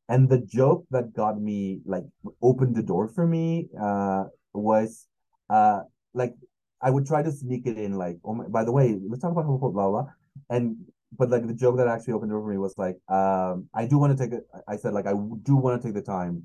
and 0.09 0.29
the 0.29 0.39
joke 0.39 0.85
that 0.91 1.13
got 1.13 1.39
me 1.41 1.81
like 1.85 2.03
opened 2.41 2.75
the 2.75 2.83
door 2.83 3.07
for 3.07 3.25
me 3.25 3.67
uh 3.81 4.25
was 4.53 5.07
uh 5.49 5.81
like 6.13 6.35
I 6.83 6.89
would 6.89 7.05
try 7.07 7.23
to 7.23 7.31
sneak 7.31 7.65
it 7.65 7.77
in, 7.77 7.93
like, 7.97 8.17
oh 8.25 8.33
my, 8.35 8.45
by 8.49 8.65
the 8.65 8.71
way, 8.73 8.99
let's 9.07 9.21
talk 9.21 9.31
about 9.31 9.45
homophobia, 9.45 9.73
blah, 9.73 9.89
blah. 9.89 10.05
And, 10.49 10.75
but 11.17 11.29
like 11.29 11.47
the 11.47 11.53
joke 11.53 11.77
that 11.77 11.87
actually 11.87 12.13
opened 12.13 12.29
the 12.29 12.35
door 12.35 12.43
for 12.43 12.49
me 12.49 12.57
was 12.57 12.77
like, 12.77 12.97
um, 13.07 13.69
I 13.73 13.85
do 13.85 13.97
want 13.97 14.17
to 14.17 14.21
take 14.21 14.33
it. 14.33 14.43
I 14.67 14.75
said, 14.75 14.93
like, 14.93 15.07
I 15.07 15.13
do 15.13 15.55
want 15.55 15.81
to 15.81 15.87
take 15.87 15.95
the 15.95 16.01
time 16.01 16.43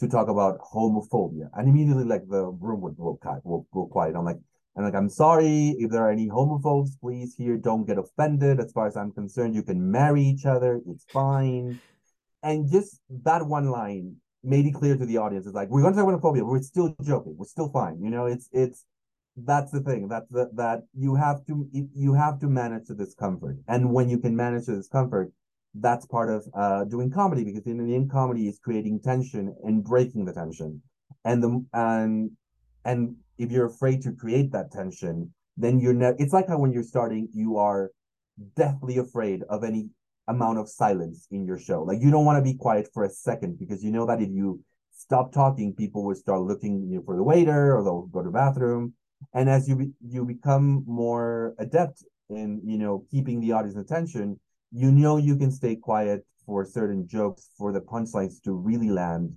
to 0.00 0.08
talk 0.08 0.28
about 0.28 0.58
homophobia. 0.60 1.48
And 1.54 1.68
immediately, 1.68 2.04
like, 2.04 2.26
the 2.28 2.46
room 2.46 2.80
would 2.82 2.96
go 2.96 3.18
quiet. 3.20 3.44
Will 3.44 3.66
go 3.72 3.86
quiet. 3.86 4.16
I'm 4.16 4.24
like, 4.24 4.38
and 4.76 4.84
like, 4.84 4.94
I'm 4.94 5.08
sorry 5.08 5.76
if 5.78 5.90
there 5.90 6.02
are 6.02 6.10
any 6.10 6.28
homophobes, 6.28 6.90
please 7.00 7.34
here, 7.36 7.56
don't 7.56 7.86
get 7.86 7.98
offended. 7.98 8.60
As 8.60 8.72
far 8.72 8.86
as 8.86 8.96
I'm 8.96 9.12
concerned, 9.12 9.54
you 9.54 9.62
can 9.62 9.90
marry 9.90 10.22
each 10.22 10.46
other. 10.46 10.80
It's 10.88 11.04
fine. 11.12 11.80
And 12.42 12.70
just 12.70 13.00
that 13.24 13.46
one 13.46 13.70
line 13.70 14.16
made 14.42 14.66
it 14.66 14.72
clear 14.72 14.96
to 14.96 15.04
the 15.04 15.18
audience. 15.18 15.46
It's 15.46 15.54
like, 15.54 15.68
we're 15.68 15.82
going 15.82 15.94
to 15.94 16.00
talk 16.00 16.08
about 16.08 16.22
homophobia, 16.22 16.46
we're 16.46 16.62
still 16.62 16.94
joking. 17.02 17.34
We're 17.36 17.46
still 17.46 17.70
fine. 17.70 18.00
You 18.00 18.10
know, 18.10 18.26
it's, 18.26 18.48
it's, 18.52 18.84
that's 19.36 19.70
the 19.70 19.80
thing 19.80 20.08
that's 20.08 20.28
the, 20.30 20.50
that 20.54 20.82
you 20.94 21.14
have 21.14 21.44
to 21.46 21.66
you 21.72 22.14
have 22.14 22.40
to 22.40 22.46
manage 22.46 22.86
the 22.88 22.94
discomfort 22.94 23.56
and 23.68 23.92
when 23.92 24.08
you 24.08 24.18
can 24.18 24.34
manage 24.34 24.66
the 24.66 24.74
discomfort 24.74 25.32
that's 25.74 26.06
part 26.06 26.30
of 26.30 26.44
uh 26.54 26.84
doing 26.84 27.10
comedy 27.10 27.44
because 27.44 27.64
in 27.66 27.94
end 27.94 28.10
comedy 28.10 28.48
is 28.48 28.58
creating 28.58 29.00
tension 29.00 29.54
and 29.64 29.84
breaking 29.84 30.24
the 30.24 30.32
tension. 30.32 30.82
And 31.24 31.42
the 31.42 31.64
and 31.72 32.30
and 32.84 33.16
if 33.38 33.50
you're 33.50 33.66
afraid 33.66 34.02
to 34.02 34.12
create 34.12 34.52
that 34.52 34.72
tension 34.72 35.32
then 35.56 35.78
you're 35.78 35.94
ne- 35.94 36.14
it's 36.18 36.32
like 36.32 36.48
how 36.48 36.58
when 36.58 36.72
you're 36.72 36.82
starting 36.82 37.28
you 37.32 37.56
are 37.58 37.90
deathly 38.56 38.98
afraid 38.98 39.42
of 39.48 39.64
any 39.64 39.88
amount 40.28 40.58
of 40.58 40.68
silence 40.68 41.26
in 41.30 41.44
your 41.44 41.58
show. 41.58 41.82
Like 41.82 42.00
you 42.00 42.10
don't 42.10 42.24
want 42.24 42.38
to 42.38 42.52
be 42.52 42.56
quiet 42.56 42.88
for 42.92 43.04
a 43.04 43.10
second 43.10 43.58
because 43.58 43.82
you 43.82 43.90
know 43.90 44.06
that 44.06 44.22
if 44.22 44.30
you 44.30 44.60
stop 44.92 45.32
talking 45.32 45.74
people 45.74 46.04
will 46.04 46.14
start 46.14 46.42
looking 46.42 46.88
you 46.90 46.96
know, 46.96 47.02
for 47.04 47.16
the 47.16 47.22
waiter 47.22 47.76
or 47.76 47.82
they'll 47.82 48.02
go 48.02 48.20
to 48.20 48.28
the 48.28 48.32
bathroom. 48.32 48.94
And 49.34 49.50
as 49.50 49.68
you 49.68 49.76
be, 49.76 49.90
you 50.06 50.24
become 50.24 50.84
more 50.86 51.54
adept 51.58 52.04
in 52.30 52.60
you 52.64 52.78
know 52.78 53.04
keeping 53.10 53.40
the 53.40 53.52
audience 53.52 53.76
attention 53.76 54.38
you 54.72 54.90
know 54.92 55.16
you 55.16 55.36
can 55.36 55.50
stay 55.50 55.76
quiet 55.76 56.24
for 56.46 56.64
certain 56.64 57.06
jokes 57.06 57.50
for 57.56 57.72
the 57.72 57.80
punchlines 57.80 58.42
to 58.42 58.52
really 58.52 58.90
land. 58.90 59.34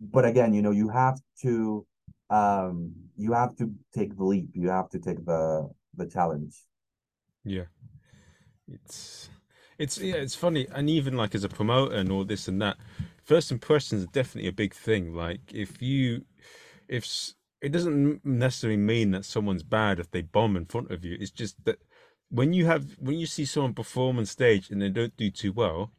But 0.00 0.24
again 0.24 0.52
you 0.54 0.62
know 0.62 0.70
you 0.70 0.88
have 0.88 1.20
to 1.42 1.86
um 2.30 2.92
you 3.16 3.32
have 3.32 3.56
to 3.56 3.72
take 3.94 4.16
the 4.16 4.24
leap. 4.24 4.48
You 4.52 4.68
have 4.68 4.88
to 4.90 4.98
take 4.98 5.24
the 5.24 5.70
the 5.96 6.06
challenge. 6.06 6.54
Yeah. 7.44 7.64
It's 8.68 9.30
it's 9.78 9.98
yeah 9.98 10.16
it's 10.16 10.34
funny. 10.34 10.66
And 10.72 10.90
even 10.90 11.16
like 11.16 11.34
as 11.34 11.44
a 11.44 11.48
promoter 11.48 11.94
and 11.94 12.10
all 12.10 12.24
this 12.24 12.48
and 12.48 12.60
that 12.62 12.76
first 13.22 13.50
impressions 13.50 14.04
are 14.04 14.12
definitely 14.12 14.48
a 14.48 14.52
big 14.52 14.74
thing. 14.74 15.14
Like 15.14 15.40
if 15.52 15.80
you 15.80 16.24
if 16.88 17.06
it 17.62 17.72
doesn't 17.72 18.24
necessarily 18.24 18.76
mean 18.76 19.10
that 19.12 19.24
someone's 19.24 19.62
bad 19.62 19.98
if 19.98 20.10
they 20.10 20.22
bomb 20.22 20.56
in 20.56 20.66
front 20.66 20.90
of 20.90 21.04
you. 21.04 21.16
It's 21.18 21.30
just 21.30 21.64
that 21.64 21.78
when 22.30 22.52
you 22.52 22.66
have 22.66 22.96
when 22.98 23.18
you 23.18 23.26
see 23.26 23.44
someone 23.44 23.74
perform 23.74 24.18
on 24.18 24.26
stage 24.26 24.70
and 24.70 24.80
they 24.82 24.88
don't 24.88 25.16
do 25.16 25.30
too 25.30 25.52
well, 25.52 25.92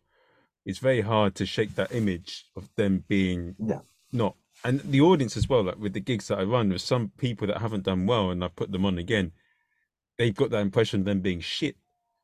it's 0.66 0.80
very 0.80 1.02
hard 1.02 1.36
to 1.36 1.46
shake 1.46 1.76
that 1.76 1.94
image 1.94 2.46
of 2.56 2.70
them 2.76 3.04
being 3.08 3.56
yeah. 3.60 3.80
not. 4.12 4.36
And 4.64 4.82
the 4.82 5.02
audience 5.02 5.38
as 5.38 5.48
well, 5.48 5.64
like 5.64 5.80
with 5.80 5.94
the 5.94 6.00
gigs 6.00 6.28
that 6.28 6.40
I 6.40 6.44
run, 6.44 6.70
with 6.70 6.82
some 6.82 7.12
people 7.18 7.48
that 7.48 7.62
haven't 7.62 7.84
done 7.84 8.06
well 8.06 8.32
and 8.32 8.44
i've 8.44 8.56
put 8.56 8.72
them 8.72 8.86
on 8.86 8.98
again. 8.98 9.32
They've 10.18 10.36
got 10.36 10.50
that 10.50 10.62
impression 10.62 11.02
of 11.02 11.06
them 11.06 11.22
being 11.22 11.42
shit. 11.42 11.78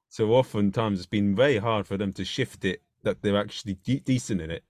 So 0.10 0.32
oftentimes 0.32 1.00
it's 1.00 1.06
been 1.06 1.36
very 1.36 1.58
hard 1.58 1.88
for 1.88 1.96
them 1.96 2.12
to 2.14 2.26
shift 2.26 2.66
it 2.66 2.82
that 3.04 3.22
they're 3.22 3.38
actually 3.38 3.76
de- 3.76 4.00
decent 4.00 4.42
in 4.42 4.50
it. 4.50 4.64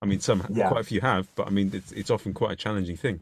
I 0.00 0.06
mean, 0.06 0.20
some 0.20 0.46
yeah. 0.50 0.68
quite 0.68 0.80
a 0.80 0.84
few 0.84 1.00
have, 1.00 1.28
but 1.34 1.46
I 1.46 1.50
mean, 1.50 1.70
it's 1.72 1.90
it's 1.92 2.10
often 2.10 2.34
quite 2.34 2.52
a 2.52 2.56
challenging 2.56 2.96
thing. 2.96 3.20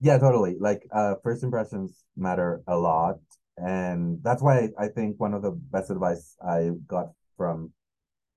Yeah, 0.00 0.18
totally. 0.18 0.56
Like 0.58 0.86
uh 0.92 1.14
first 1.22 1.42
impressions 1.42 2.04
matter 2.16 2.62
a 2.66 2.76
lot. 2.76 3.20
And 3.56 4.18
that's 4.22 4.42
why 4.42 4.68
I 4.78 4.88
think 4.88 5.20
one 5.20 5.34
of 5.34 5.42
the 5.42 5.52
best 5.52 5.90
advice 5.90 6.36
I 6.46 6.70
got 6.86 7.08
from 7.36 7.72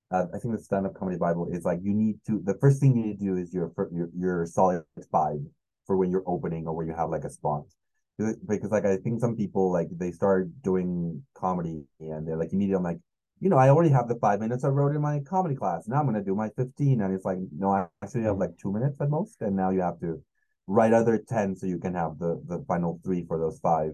uh, 0.09 0.25
I 0.33 0.39
think 0.39 0.55
the 0.55 0.63
stand-up 0.63 0.93
comedy 0.93 1.17
Bible 1.17 1.49
is 1.51 1.65
like 1.65 1.79
you 1.83 1.93
need 1.93 2.17
to 2.27 2.41
the 2.43 2.57
first 2.61 2.79
thing 2.79 2.95
you 2.95 3.03
need 3.03 3.19
to 3.19 3.25
do 3.25 3.35
is 3.35 3.53
your 3.53 3.71
your 3.91 4.09
your 4.17 4.45
solid 4.45 4.83
five 5.11 5.39
for 5.85 5.97
when 5.97 6.11
you're 6.11 6.23
opening 6.25 6.65
or 6.67 6.73
when 6.73 6.87
you 6.87 6.93
have 6.93 7.09
like 7.09 7.23
a 7.23 7.29
spot. 7.29 7.63
Because 8.17 8.71
like 8.71 8.85
I 8.85 8.97
think 8.97 9.19
some 9.19 9.35
people 9.35 9.71
like 9.71 9.89
they 9.91 10.11
start 10.11 10.49
doing 10.63 11.23
comedy 11.33 11.83
and 11.99 12.27
they're 12.27 12.37
like 12.37 12.53
immediately 12.53 12.77
I'm 12.77 12.83
like, 12.83 12.99
you 13.39 13.49
know, 13.49 13.57
I 13.57 13.69
already 13.69 13.89
have 13.89 14.07
the 14.07 14.15
five 14.15 14.39
minutes 14.39 14.63
I 14.63 14.69
wrote 14.69 14.95
in 14.95 15.01
my 15.01 15.19
comedy 15.19 15.55
class. 15.55 15.87
Now 15.87 15.99
I'm 15.99 16.05
gonna 16.05 16.23
do 16.23 16.35
my 16.35 16.49
15. 16.55 17.01
And 17.01 17.13
it's 17.13 17.25
like, 17.25 17.39
no, 17.55 17.71
I 17.71 17.87
actually 18.01 18.23
have 18.23 18.37
like 18.37 18.57
two 18.57 18.71
minutes 18.71 18.99
at 19.01 19.09
most, 19.09 19.41
and 19.41 19.55
now 19.55 19.71
you 19.71 19.81
have 19.81 19.99
to 19.99 20.21
write 20.67 20.93
other 20.93 21.17
10 21.17 21.55
so 21.55 21.65
you 21.65 21.79
can 21.79 21.93
have 21.93 22.17
the 22.17 22.41
the 22.47 22.63
final 22.67 22.99
three 23.03 23.25
for 23.25 23.37
those 23.37 23.59
five 23.59 23.91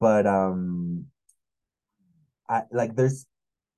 but 0.00 0.26
um 0.26 1.04
i 2.48 2.62
like 2.72 2.96
there's 2.96 3.26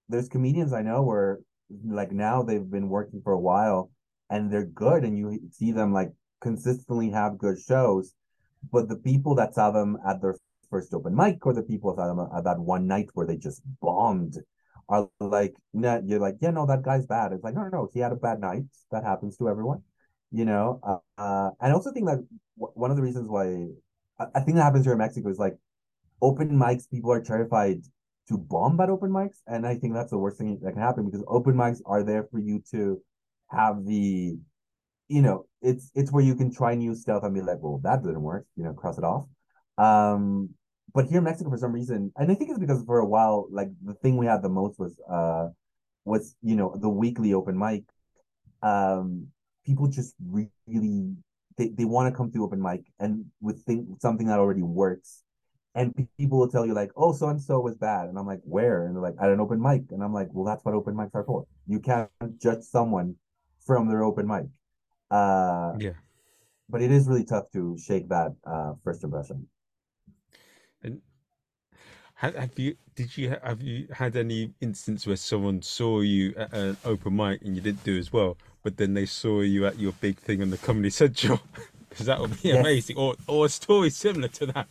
there's 0.09 0.29
comedians 0.29 0.73
i 0.73 0.83
know 0.83 1.03
where 1.03 1.41
like 1.87 2.13
now 2.13 2.43
they've 2.43 2.71
been 2.71 2.89
working 2.89 3.21
for 3.23 3.33
a 3.33 3.41
while 3.41 3.91
and 4.31 4.51
they're 4.51 4.65
good 4.67 5.05
and 5.05 5.19
you 5.19 5.39
see 5.51 5.73
them 5.73 5.93
like 5.93 6.11
consistently 6.41 7.11
have 7.11 7.39
good 7.39 7.59
shows 7.59 8.15
but 8.73 8.89
the 8.89 8.97
people 8.97 9.35
that 9.35 9.55
saw 9.55 9.71
them 9.71 9.99
at 10.07 10.21
their 10.21 10.37
first 10.71 10.95
open 10.95 11.15
mic 11.15 11.45
or 11.45 11.53
the 11.53 11.63
people 11.63 11.95
that 11.95 12.01
saw 12.01 12.09
them 12.09 12.29
at 12.37 12.45
that 12.45 12.59
one 12.59 12.87
night 12.87 13.09
where 13.15 13.27
they 13.27 13.37
just 13.37 13.63
bombed 13.81 14.37
are 14.89 15.09
like 15.21 15.55
nah, 15.73 16.01
you're 16.05 16.21
like 16.21 16.37
yeah 16.41 16.51
no 16.51 16.67
that 16.67 16.83
guy's 16.83 17.07
bad. 17.07 17.33
It's 17.33 17.45
like 17.45 17.55
no 17.55 17.63
no 17.63 17.69
no 17.69 17.89
he 17.93 18.01
had 18.01 18.13
a 18.13 18.17
bad 18.17 18.41
night. 18.41 18.63
That 18.91 19.05
happens 19.05 19.37
to 19.37 19.49
everyone 19.49 19.83
you 20.33 20.45
know 20.45 20.81
uh, 20.83 21.23
uh, 21.23 21.51
i 21.61 21.71
also 21.71 21.93
think 21.93 22.07
that 22.07 22.19
w- 22.59 22.73
one 22.75 22.91
of 22.91 22.97
the 22.97 23.03
reasons 23.03 23.29
why 23.29 23.67
I, 24.19 24.27
I, 24.35 24.41
think 24.41 24.57
that 24.57 24.65
happens 24.65 24.85
here 24.85 24.93
in 24.93 24.99
mexico 24.99 25.29
is 25.29 25.39
like 25.39 25.57
open 26.23 26.51
mics 26.51 26.89
people 26.91 27.13
are 27.13 27.21
terrified 27.21 27.83
to 28.29 28.39
bomb 28.39 28.81
at 28.81 28.89
open 28.89 29.11
mics 29.11 29.39
and 29.47 29.67
i 29.67 29.75
think 29.75 29.93
that's 29.93 30.11
the 30.11 30.19
worst 30.19 30.39
thing 30.39 30.59
that 30.63 30.73
can 30.73 30.81
happen 30.81 31.05
because 31.05 31.25
open 31.29 31.55
mics 31.55 31.81
are 31.85 32.03
there 32.03 32.25
for 32.31 32.39
you 32.39 32.63
to 32.71 33.03
have 33.51 33.85
the 33.85 34.39
you 35.09 35.21
know 35.21 35.45
it's 35.61 35.91
it's 35.95 36.11
where 36.13 36.25
you 36.25 36.35
can 36.35 36.51
try 36.51 36.75
new 36.75 36.95
stuff 36.95 37.23
and 37.23 37.35
be 37.35 37.43
like 37.43 37.59
well 37.61 37.81
that 37.83 38.03
didn't 38.03 38.23
work 38.23 38.47
you 38.57 38.65
know 38.65 38.73
cross 38.73 38.97
it 38.99 39.05
off. 39.05 39.27
Um 39.77 40.51
but 40.95 41.07
here 41.07 41.19
in 41.19 41.25
mexico 41.25 41.51
for 41.51 41.59
some 41.59 41.73
reason 41.73 42.13
and 42.17 42.31
i 42.31 42.35
think 42.35 42.51
it's 42.51 42.59
because 42.59 42.83
for 42.85 42.99
a 42.99 43.07
while 43.07 43.47
like 43.51 43.69
the 43.83 43.95
thing 43.95 44.17
we 44.17 44.27
had 44.27 44.43
the 44.43 44.49
most 44.49 44.79
was 44.79 44.99
uh 45.11 45.49
was 46.05 46.35
you 46.43 46.57
know 46.57 46.77
the 46.81 46.89
weekly 46.89 47.35
open 47.35 47.59
mic. 47.59 47.85
Um 48.63 49.29
people 49.67 49.89
just 49.89 50.15
really 50.21 51.15
they, 51.59 51.69
they 51.69 51.85
want 51.85 52.11
to 52.11 52.17
come 52.17 52.31
to 52.33 52.45
open 52.45 52.61
mic 52.63 52.85
and 52.99 53.27
with 53.41 53.63
think 53.65 54.01
something 54.01 54.27
that 54.29 54.39
already 54.39 54.63
works 54.63 55.23
and 55.75 55.95
people 56.19 56.39
will 56.39 56.49
tell 56.49 56.67
you 56.67 56.75
like, 56.75 56.93
"Oh, 56.97 57.13
so 57.13 57.29
and 57.29 57.41
so 57.41 57.61
was 57.61 57.77
bad," 57.77 58.09
and 58.09 58.19
I'm 58.19 58.27
like, 58.27 58.43
"Where?" 58.45 58.87
And 58.87 58.95
they're 58.95 59.03
like, 59.03 59.17
"At 59.21 59.31
an 59.31 59.41
open 59.41 59.61
mic," 59.61 59.93
and 59.93 60.03
I'm 60.03 60.13
like, 60.13 60.29
"Well, 60.33 60.45
that's 60.45 60.65
what 60.65 60.75
open 60.75 60.95
mics 60.95 61.15
are 61.15 61.25
for. 61.25 61.47
You 61.67 61.81
can't 61.81 62.11
judge 62.41 62.63
someone 62.65 63.17
from 63.67 63.89
their 63.89 64.05
open 64.05 64.27
mic." 64.27 64.47
Uh, 65.11 65.79
Yeah. 65.79 65.93
but 66.69 66.83
it 66.83 66.91
is 66.91 67.09
really 67.09 67.25
tough 67.25 67.51
to 67.53 67.77
shake 67.79 68.09
that 68.09 68.35
uh 68.47 68.75
first 68.85 69.05
impression. 69.05 69.49
And 70.83 71.01
have, 72.17 72.35
have 72.35 72.59
you 72.59 72.77
did 72.95 73.17
you 73.17 73.35
have 73.43 73.61
you 73.63 73.89
had 73.93 74.17
any 74.17 74.53
instance 74.61 75.07
where 75.07 75.17
someone 75.17 75.63
saw 75.63 76.01
you 76.01 76.35
at 76.37 76.53
an 76.53 76.77
open 76.85 77.17
mic 77.17 77.43
and 77.43 77.57
you 77.57 77.63
didn't 77.63 77.85
do 77.85 77.99
as 77.99 78.13
well, 78.13 78.37
but 78.63 78.77
then 78.77 78.95
they 78.95 79.07
saw 79.07 79.41
you 79.41 79.67
at 79.67 79.79
your 79.79 79.93
big 79.93 80.17
thing 80.19 80.43
on 80.43 80.51
the 80.51 80.59
Comedy 80.59 80.91
Central? 81.03 81.41
Because 81.89 82.07
that 82.07 82.21
would 82.21 82.41
be 82.43 82.51
Yes. 82.51 82.53
amazing, 82.53 82.97
or 82.97 83.15
or 83.27 83.47
a 83.47 83.49
story 83.49 83.91
similar 83.91 84.29
to 84.29 84.47
that. 84.47 84.69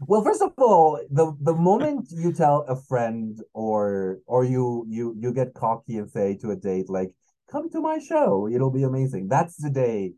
Well, 0.00 0.22
first 0.22 0.42
of 0.42 0.52
all, 0.58 1.00
the 1.10 1.36
the 1.40 1.54
moment 1.54 2.08
you 2.10 2.32
tell 2.32 2.64
a 2.68 2.76
friend 2.76 3.38
or 3.52 4.20
or 4.26 4.44
you 4.44 4.84
you 4.88 5.14
you 5.18 5.32
get 5.32 5.54
cocky 5.54 5.98
and 5.98 6.10
say 6.10 6.36
to 6.36 6.50
a 6.50 6.56
date 6.56 6.88
like, 6.88 7.10
"Come 7.50 7.68
to 7.70 7.80
my 7.80 7.98
show, 7.98 8.48
it'll 8.48 8.70
be 8.70 8.84
amazing." 8.84 9.28
That's 9.28 9.56
the 9.56 9.70
day 9.70 10.14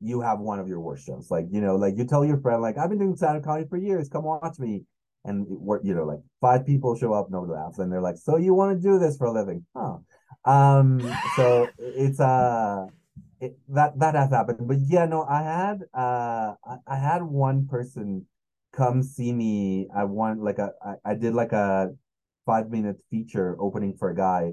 you 0.00 0.20
have 0.20 0.38
one 0.38 0.60
of 0.60 0.68
your 0.68 0.80
worst 0.80 1.06
shows. 1.06 1.30
Like, 1.30 1.46
you 1.50 1.60
know, 1.60 1.76
like 1.76 1.96
you 1.96 2.04
tell 2.04 2.24
your 2.24 2.40
friend 2.40 2.62
like, 2.62 2.78
"I've 2.78 2.90
been 2.90 2.98
doing 2.98 3.16
stand-up 3.16 3.42
comedy 3.44 3.66
for 3.68 3.76
years, 3.76 4.08
come 4.08 4.24
watch 4.24 4.58
me." 4.58 4.84
And 5.24 5.46
you 5.82 5.94
know, 5.94 6.04
like 6.04 6.20
five 6.40 6.64
people 6.66 6.94
show 6.96 7.12
up, 7.12 7.30
no 7.30 7.42
laughs, 7.42 7.78
and 7.78 7.90
they're 7.90 8.00
like, 8.02 8.18
"So 8.18 8.36
you 8.36 8.54
want 8.54 8.76
to 8.76 8.80
do 8.88 8.98
this 8.98 9.16
for 9.16 9.26
a 9.26 9.32
living?" 9.32 9.66
Huh. 9.74 9.98
Um, 10.44 11.00
so 11.36 11.68
it's 11.78 12.20
uh 12.20 12.86
it, 13.40 13.58
that 13.70 13.98
that 13.98 14.14
has 14.14 14.30
happened. 14.30 14.68
But 14.68 14.78
yeah, 14.86 15.06
no, 15.06 15.24
I 15.24 15.42
had 15.42 15.82
uh 15.92 16.54
I, 16.64 16.76
I 16.86 16.96
had 16.98 17.22
one 17.22 17.66
person 17.66 18.26
come 18.76 19.02
see 19.02 19.32
me. 19.32 19.88
I 19.96 20.04
want 20.04 20.42
like 20.42 20.58
a 20.58 20.70
I, 20.84 21.12
I 21.12 21.14
did 21.14 21.34
like 21.34 21.52
a 21.52 21.90
five 22.46 22.70
minute 22.70 22.96
feature 23.10 23.56
opening 23.60 23.96
for 23.98 24.10
a 24.10 24.16
guy, 24.16 24.52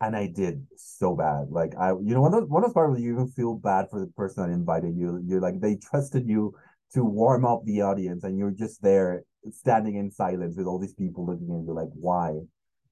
and 0.00 0.16
I 0.16 0.26
did 0.28 0.66
so 0.76 1.16
bad. 1.16 1.48
Like 1.50 1.72
I, 1.78 1.90
you 1.90 2.14
know, 2.14 2.22
one 2.22 2.34
of 2.34 2.40
those 2.40 2.48
one 2.48 2.62
of 2.62 2.68
those 2.68 2.74
parts 2.74 2.92
where 2.92 3.00
you 3.00 3.12
even 3.12 3.28
feel 3.28 3.54
bad 3.54 3.86
for 3.90 4.00
the 4.00 4.06
person 4.08 4.44
that 4.44 4.54
invited 4.54 4.96
you. 4.96 5.22
You're 5.26 5.40
like 5.40 5.60
they 5.60 5.76
trusted 5.76 6.26
you 6.28 6.54
to 6.94 7.04
warm 7.04 7.44
up 7.44 7.62
the 7.64 7.82
audience, 7.82 8.24
and 8.24 8.38
you're 8.38 8.50
just 8.50 8.82
there 8.82 9.24
standing 9.50 9.96
in 9.96 10.10
silence 10.10 10.56
with 10.56 10.66
all 10.66 10.78
these 10.78 10.94
people 10.94 11.26
looking 11.26 11.50
at 11.50 11.66
you 11.66 11.74
like, 11.74 11.88
why? 11.94 12.38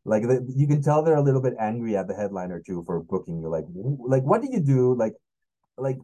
Like 0.05 0.23
the, 0.23 0.45
you 0.57 0.67
can 0.67 0.83
tell 0.83 1.03
they're 1.03 1.17
a 1.17 1.23
little 1.23 1.43
bit 1.43 1.55
angry 1.61 1.97
at 1.97 2.09
the 2.09 2.15
headliner 2.15 2.63
too 2.65 2.83
for 2.87 3.01
booking 3.03 3.41
you. 3.41 3.49
Like, 3.49 3.65
like 3.99 4.23
what 4.23 4.41
did 4.43 4.53
you 4.53 4.61
do? 4.61 4.95
Like, 4.95 5.13
like, 5.77 5.99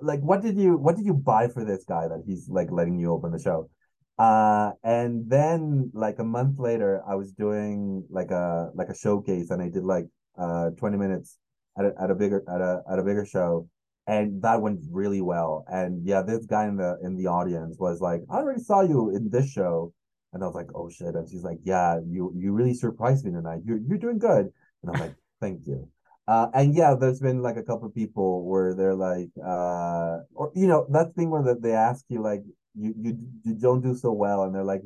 like 0.00 0.20
what 0.20 0.42
did 0.42 0.56
you 0.56 0.76
what 0.76 0.96
did 0.96 1.06
you 1.06 1.14
buy 1.14 1.48
for 1.48 1.64
this 1.64 1.84
guy 1.84 2.08
that 2.08 2.22
he's 2.26 2.48
like 2.48 2.68
letting 2.70 2.98
you 2.98 3.10
open 3.12 3.32
the 3.32 3.38
show? 3.38 3.70
Uh, 4.18 4.72
and 4.82 5.30
then 5.30 5.90
like 5.94 6.18
a 6.18 6.24
month 6.24 6.58
later, 6.58 7.02
I 7.08 7.14
was 7.14 7.32
doing 7.32 8.04
like 8.10 8.30
a 8.30 8.70
like 8.74 8.88
a 8.88 8.96
showcase, 8.96 9.50
and 9.50 9.62
I 9.62 9.68
did 9.68 9.84
like 9.84 10.06
uh 10.38 10.70
20 10.70 10.96
minutes 10.96 11.38
at 11.78 11.84
a, 11.84 11.92
at 12.00 12.10
a 12.10 12.14
bigger 12.14 12.42
at 12.48 12.60
a 12.60 12.82
at 12.90 12.98
a 12.98 13.02
bigger 13.02 13.24
show, 13.24 13.68
and 14.06 14.42
that 14.42 14.60
went 14.60 14.80
really 14.90 15.20
well. 15.20 15.64
And 15.68 16.04
yeah, 16.04 16.22
this 16.22 16.46
guy 16.46 16.66
in 16.66 16.76
the 16.76 16.98
in 17.02 17.16
the 17.16 17.28
audience 17.28 17.76
was 17.78 18.00
like, 18.00 18.22
"I 18.30 18.38
already 18.38 18.62
saw 18.62 18.80
you 18.80 19.10
in 19.14 19.30
this 19.30 19.50
show," 19.50 19.92
and 20.32 20.42
I 20.42 20.46
was 20.46 20.54
like, 20.56 20.68
"Oh 20.74 20.88
shit!" 20.90 21.14
And 21.14 21.28
she's 21.28 21.44
like, 21.44 21.58
"Yeah, 21.62 22.00
you 22.04 22.32
you 22.36 22.52
really 22.52 22.74
surprised 22.74 23.24
me 23.24 23.30
tonight. 23.32 23.60
You're 23.64 23.78
you're 23.78 23.98
doing 23.98 24.18
good." 24.18 24.50
And 24.82 24.90
I'm 24.92 25.00
like, 25.00 25.14
"Thank 25.40 25.66
you." 25.66 25.88
Uh, 26.26 26.48
and 26.54 26.74
yeah, 26.74 26.94
there's 26.98 27.20
been 27.20 27.40
like 27.40 27.56
a 27.56 27.62
couple 27.62 27.86
of 27.86 27.94
people 27.94 28.44
where 28.44 28.74
they're 28.74 28.94
like, 28.94 29.30
uh, 29.42 30.18
or 30.34 30.52
you 30.54 30.66
know, 30.66 30.86
that 30.90 31.14
thing 31.14 31.30
where 31.30 31.56
they 31.58 31.72
ask 31.72 32.04
you 32.08 32.20
like, 32.20 32.42
you 32.78 32.94
you 33.00 33.18
you 33.44 33.54
don't 33.54 33.82
do 33.82 33.94
so 33.94 34.12
well, 34.12 34.44
and 34.44 34.54
they're 34.54 34.64
like, 34.64 34.82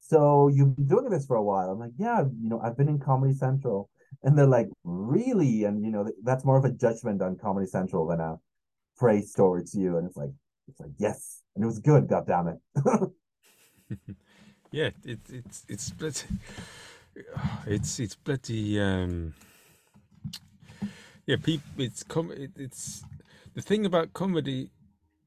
so 0.00 0.48
you've 0.48 0.76
been 0.76 0.86
doing 0.86 1.10
this 1.10 1.26
for 1.26 1.36
a 1.36 1.42
while. 1.42 1.70
I'm 1.70 1.78
like, 1.78 1.92
yeah, 1.98 2.22
you 2.40 2.48
know, 2.48 2.60
I've 2.60 2.76
been 2.76 2.88
in 2.88 2.98
Comedy 2.98 3.34
Central, 3.34 3.90
and 4.22 4.36
they're 4.36 4.46
like, 4.46 4.68
really? 4.84 5.64
And 5.64 5.84
you 5.84 5.90
know, 5.90 6.10
that's 6.22 6.44
more 6.44 6.56
of 6.56 6.64
a 6.64 6.70
judgment 6.70 7.22
on 7.22 7.36
Comedy 7.36 7.66
Central 7.66 8.06
than 8.06 8.20
a 8.20 8.36
praise 8.96 9.30
story 9.30 9.64
to 9.64 9.78
you. 9.78 9.98
And 9.98 10.06
it's 10.06 10.16
like, 10.16 10.30
it's 10.68 10.80
like 10.80 10.92
yes, 10.98 11.42
and 11.54 11.62
it 11.62 11.66
was 11.66 11.78
good. 11.78 12.08
God 12.08 12.26
damn 12.26 12.48
it. 12.48 12.58
Yeah, 14.74 14.90
it, 15.04 15.20
it's 15.28 15.64
it's 15.68 15.90
bloody, 15.90 16.18
it's 17.64 18.00
it's 18.00 18.16
bloody 18.16 18.80
um 18.80 19.34
yeah 21.26 21.36
people 21.36 21.70
it's 21.78 22.02
com 22.02 22.32
it, 22.32 22.50
it's 22.56 23.04
the 23.54 23.62
thing 23.62 23.86
about 23.86 24.12
comedy 24.14 24.70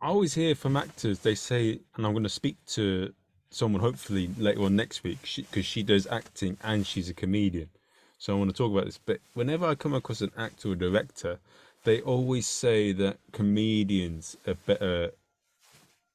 I 0.02 0.08
always 0.08 0.34
hear 0.34 0.54
from 0.56 0.78
actors 0.78 1.20
they 1.20 1.36
say 1.36 1.80
and 1.96 2.06
I'm 2.06 2.14
going 2.14 2.24
to 2.24 2.30
speak 2.30 2.58
to 2.68 3.14
someone 3.50 3.82
hopefully 3.82 4.30
later 4.38 4.64
on 4.64 4.76
next 4.76 5.04
week 5.04 5.20
because 5.36 5.66
she, 5.66 5.84
does 5.84 6.06
acting 6.08 6.58
and 6.64 6.86
she's 6.86 7.10
a 7.10 7.14
comedian 7.14 7.70
so 8.18 8.34
I 8.34 8.38
want 8.38 8.50
to 8.50 8.56
talk 8.56 8.72
about 8.72 8.86
this 8.86 9.00
but 9.04 9.20
whenever 9.34 9.66
I 9.66 9.76
come 9.76 9.94
across 9.94 10.22
an 10.22 10.32
actor 10.38 10.72
or 10.72 10.76
director 10.76 11.40
they 11.84 12.02
always 12.02 12.46
say 12.46 12.92
that 12.94 13.18
comedians 13.32 14.38
are 14.48 14.54
better 14.54 15.12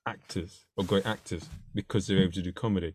actors 0.06 0.64
or 0.76 0.84
great 0.84 1.06
actors 1.06 1.48
because 1.74 2.06
they're 2.06 2.22
able 2.22 2.32
to 2.32 2.42
do 2.42 2.52
comedy 2.52 2.94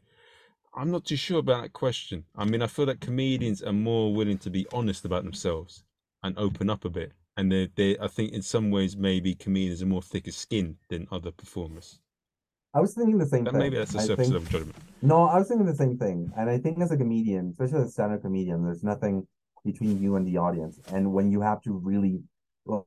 I'm 0.78 0.92
not 0.92 1.06
too 1.06 1.16
sure 1.16 1.40
about 1.40 1.64
that 1.64 1.74
question. 1.74 2.26
I 2.36 2.46
mean, 2.46 2.62
I 2.62 2.68
feel 2.68 2.86
that 2.86 3.02
comedians 3.02 3.64
are 3.64 3.74
more 3.74 4.14
willing 4.14 4.38
to 4.40 4.52
be 4.52 4.68
honest 4.72 5.06
about 5.06 5.24
themselves 5.24 5.84
and 6.22 6.38
open 6.38 6.70
up 6.70 6.86
a 6.86 6.90
bit. 6.90 7.14
And 7.38 7.52
they, 7.52 7.70
they, 7.76 7.98
I 8.00 8.08
think, 8.08 8.34
in 8.34 8.42
some 8.42 8.72
ways, 8.72 8.98
maybe 8.98 9.36
comedians 9.36 9.82
are 9.84 9.86
more 9.86 10.02
thicker 10.02 10.32
skinned 10.32 10.78
than 10.90 11.08
other 11.12 11.32
performers. 11.32 12.00
I 12.74 12.80
was 12.82 12.94
thinking 12.94 13.18
the 13.18 13.26
same 13.26 13.44
But 13.44 13.52
thing. 13.54 13.60
maybe 13.60 13.78
that's 13.78 13.96
a 13.96 14.02
surface 14.02 14.28
think 14.28 14.34
level 14.34 14.50
judgment. 14.50 14.76
no, 15.02 15.24
I 15.28 15.38
was 15.38 15.48
thinking 15.48 15.66
the 15.66 15.76
same 15.76 15.98
thing. 15.98 16.32
And 16.38 16.50
I 16.50 16.58
think 16.58 16.80
as 16.82 16.92
a 16.92 16.98
comedian, 16.98 17.50
especially 17.52 17.82
as 17.82 17.90
a 17.90 17.92
stand-up 17.92 18.22
comedian, 18.24 18.64
there's 18.64 18.84
nothing 18.84 19.28
between 19.64 20.02
you 20.02 20.16
and 20.16 20.28
the 20.28 20.38
audience. 20.38 20.80
And 20.94 21.14
when 21.14 21.32
you 21.32 21.42
have 21.42 21.62
to 21.64 21.74
really 21.74 22.22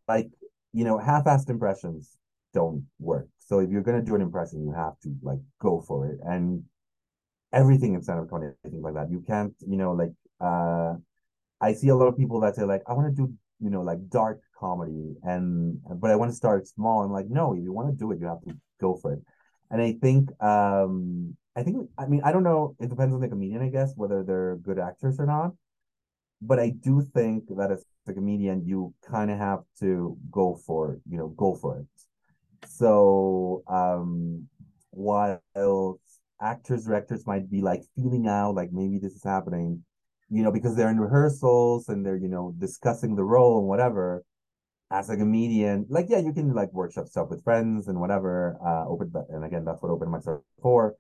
like, 0.07 0.31
you 0.73 0.85
know, 0.85 0.99
half-assed 0.99 1.49
impressions 1.49 2.17
don't 2.53 2.85
work. 2.99 3.29
So 3.39 3.61
if 3.61 3.71
you're 3.71 3.83
gonna 3.83 4.03
do 4.03 4.15
an 4.15 4.21
impression, 4.21 4.63
you 4.65 4.73
have 4.73 4.99
to 5.01 5.15
like 5.23 5.41
go 5.61 5.81
for 5.81 6.07
it. 6.07 6.19
And 6.23 6.65
everything 7.53 7.95
in 7.95 8.03
stand-up 8.03 8.31
comedy, 8.31 8.53
I 8.65 8.69
think 8.69 8.83
like 8.85 8.95
that. 8.95 9.11
You 9.11 9.23
can't, 9.27 9.55
you 9.67 9.77
know, 9.77 9.93
like 9.93 10.13
uh 10.41 10.95
I 11.61 11.73
see 11.75 11.89
a 11.89 11.97
lot 11.97 12.07
of 12.07 12.17
people 12.17 12.41
that 12.41 12.57
say 12.57 12.65
like, 12.65 12.83
I 12.87 12.93
want 12.93 13.15
to 13.15 13.23
do, 13.23 13.33
you 13.61 13.71
know, 13.71 13.83
like 13.83 14.09
dark 14.09 14.41
comedy 14.59 15.15
and 15.23 15.79
but 15.97 16.11
I 16.11 16.17
want 16.17 16.31
to 16.31 16.37
start 16.37 16.67
small. 16.67 17.03
I'm 17.03 17.13
like, 17.13 17.29
no, 17.29 17.55
if 17.55 17.63
you 17.63 17.73
want 17.73 17.89
to 17.91 17.97
do 17.97 18.11
it, 18.13 18.21
you 18.21 18.27
have 18.27 18.43
to 18.43 18.55
go 18.81 18.97
for 18.97 19.13
it. 19.13 19.21
And 19.71 19.81
I 19.81 19.93
think 20.01 20.31
um 20.43 21.37
I 21.57 21.63
think 21.63 21.89
I 21.99 22.07
mean 22.07 22.23
I 22.25 22.33
don't 22.33 22.43
know, 22.45 22.75
it 22.81 22.89
depends 22.89 23.15
on 23.15 23.21
the 23.21 23.29
comedian, 23.29 23.63
I 23.63 23.69
guess, 23.69 23.93
whether 23.97 24.23
they're 24.23 24.57
good 24.57 24.79
actors 24.79 25.19
or 25.19 25.27
not. 25.27 25.53
But 26.43 26.59
I 26.59 26.71
do 26.71 27.03
think 27.03 27.45
that 27.57 27.71
as 27.71 27.85
a 28.09 28.15
comedian, 28.15 28.65
you 28.65 28.95
kind 29.09 29.31
of 29.31 29.39
have 29.39 29.61
to 29.81 30.17
go 30.31 30.55
for, 30.67 30.99
you 31.09 31.19
know, 31.19 31.29
go 31.29 31.55
for 31.55 31.79
it. 31.79 31.87
So 32.69 33.63
um 33.67 34.49
while 34.91 35.41
actors, 36.41 36.85
directors 36.85 37.27
might 37.27 37.51
be 37.51 37.61
like 37.61 37.83
feeling 37.95 38.27
out, 38.27 38.55
like 38.55 38.73
maybe 38.73 38.99
this 38.99 39.15
is 39.15 39.25
happening, 39.25 39.85
you 40.31 40.43
know, 40.43 40.53
because 40.53 40.77
they're 40.77 40.91
in 40.91 41.01
rehearsals 41.01 41.89
and 41.89 42.05
they're, 42.05 42.17
you 42.17 42.29
know, 42.29 42.55
discussing 42.59 43.17
the 43.17 43.25
role 43.25 43.59
and 43.59 43.69
whatever. 43.69 44.25
As 44.93 45.09
a 45.09 45.17
comedian, 45.17 45.87
like 45.89 46.07
yeah, 46.09 46.19
you 46.19 46.33
can 46.33 46.53
like 46.53 46.73
workshop 46.73 47.07
stuff 47.07 47.29
with 47.31 47.45
friends 47.45 47.87
and 47.87 48.01
whatever. 48.01 48.59
Uh, 48.65 48.89
open, 48.89 49.13
and 49.29 49.45
again, 49.45 49.65
that's 49.65 49.81
what 49.81 49.91
open 49.91 50.09
mics 50.09 50.27
are 50.27 50.43
for. 50.61 50.97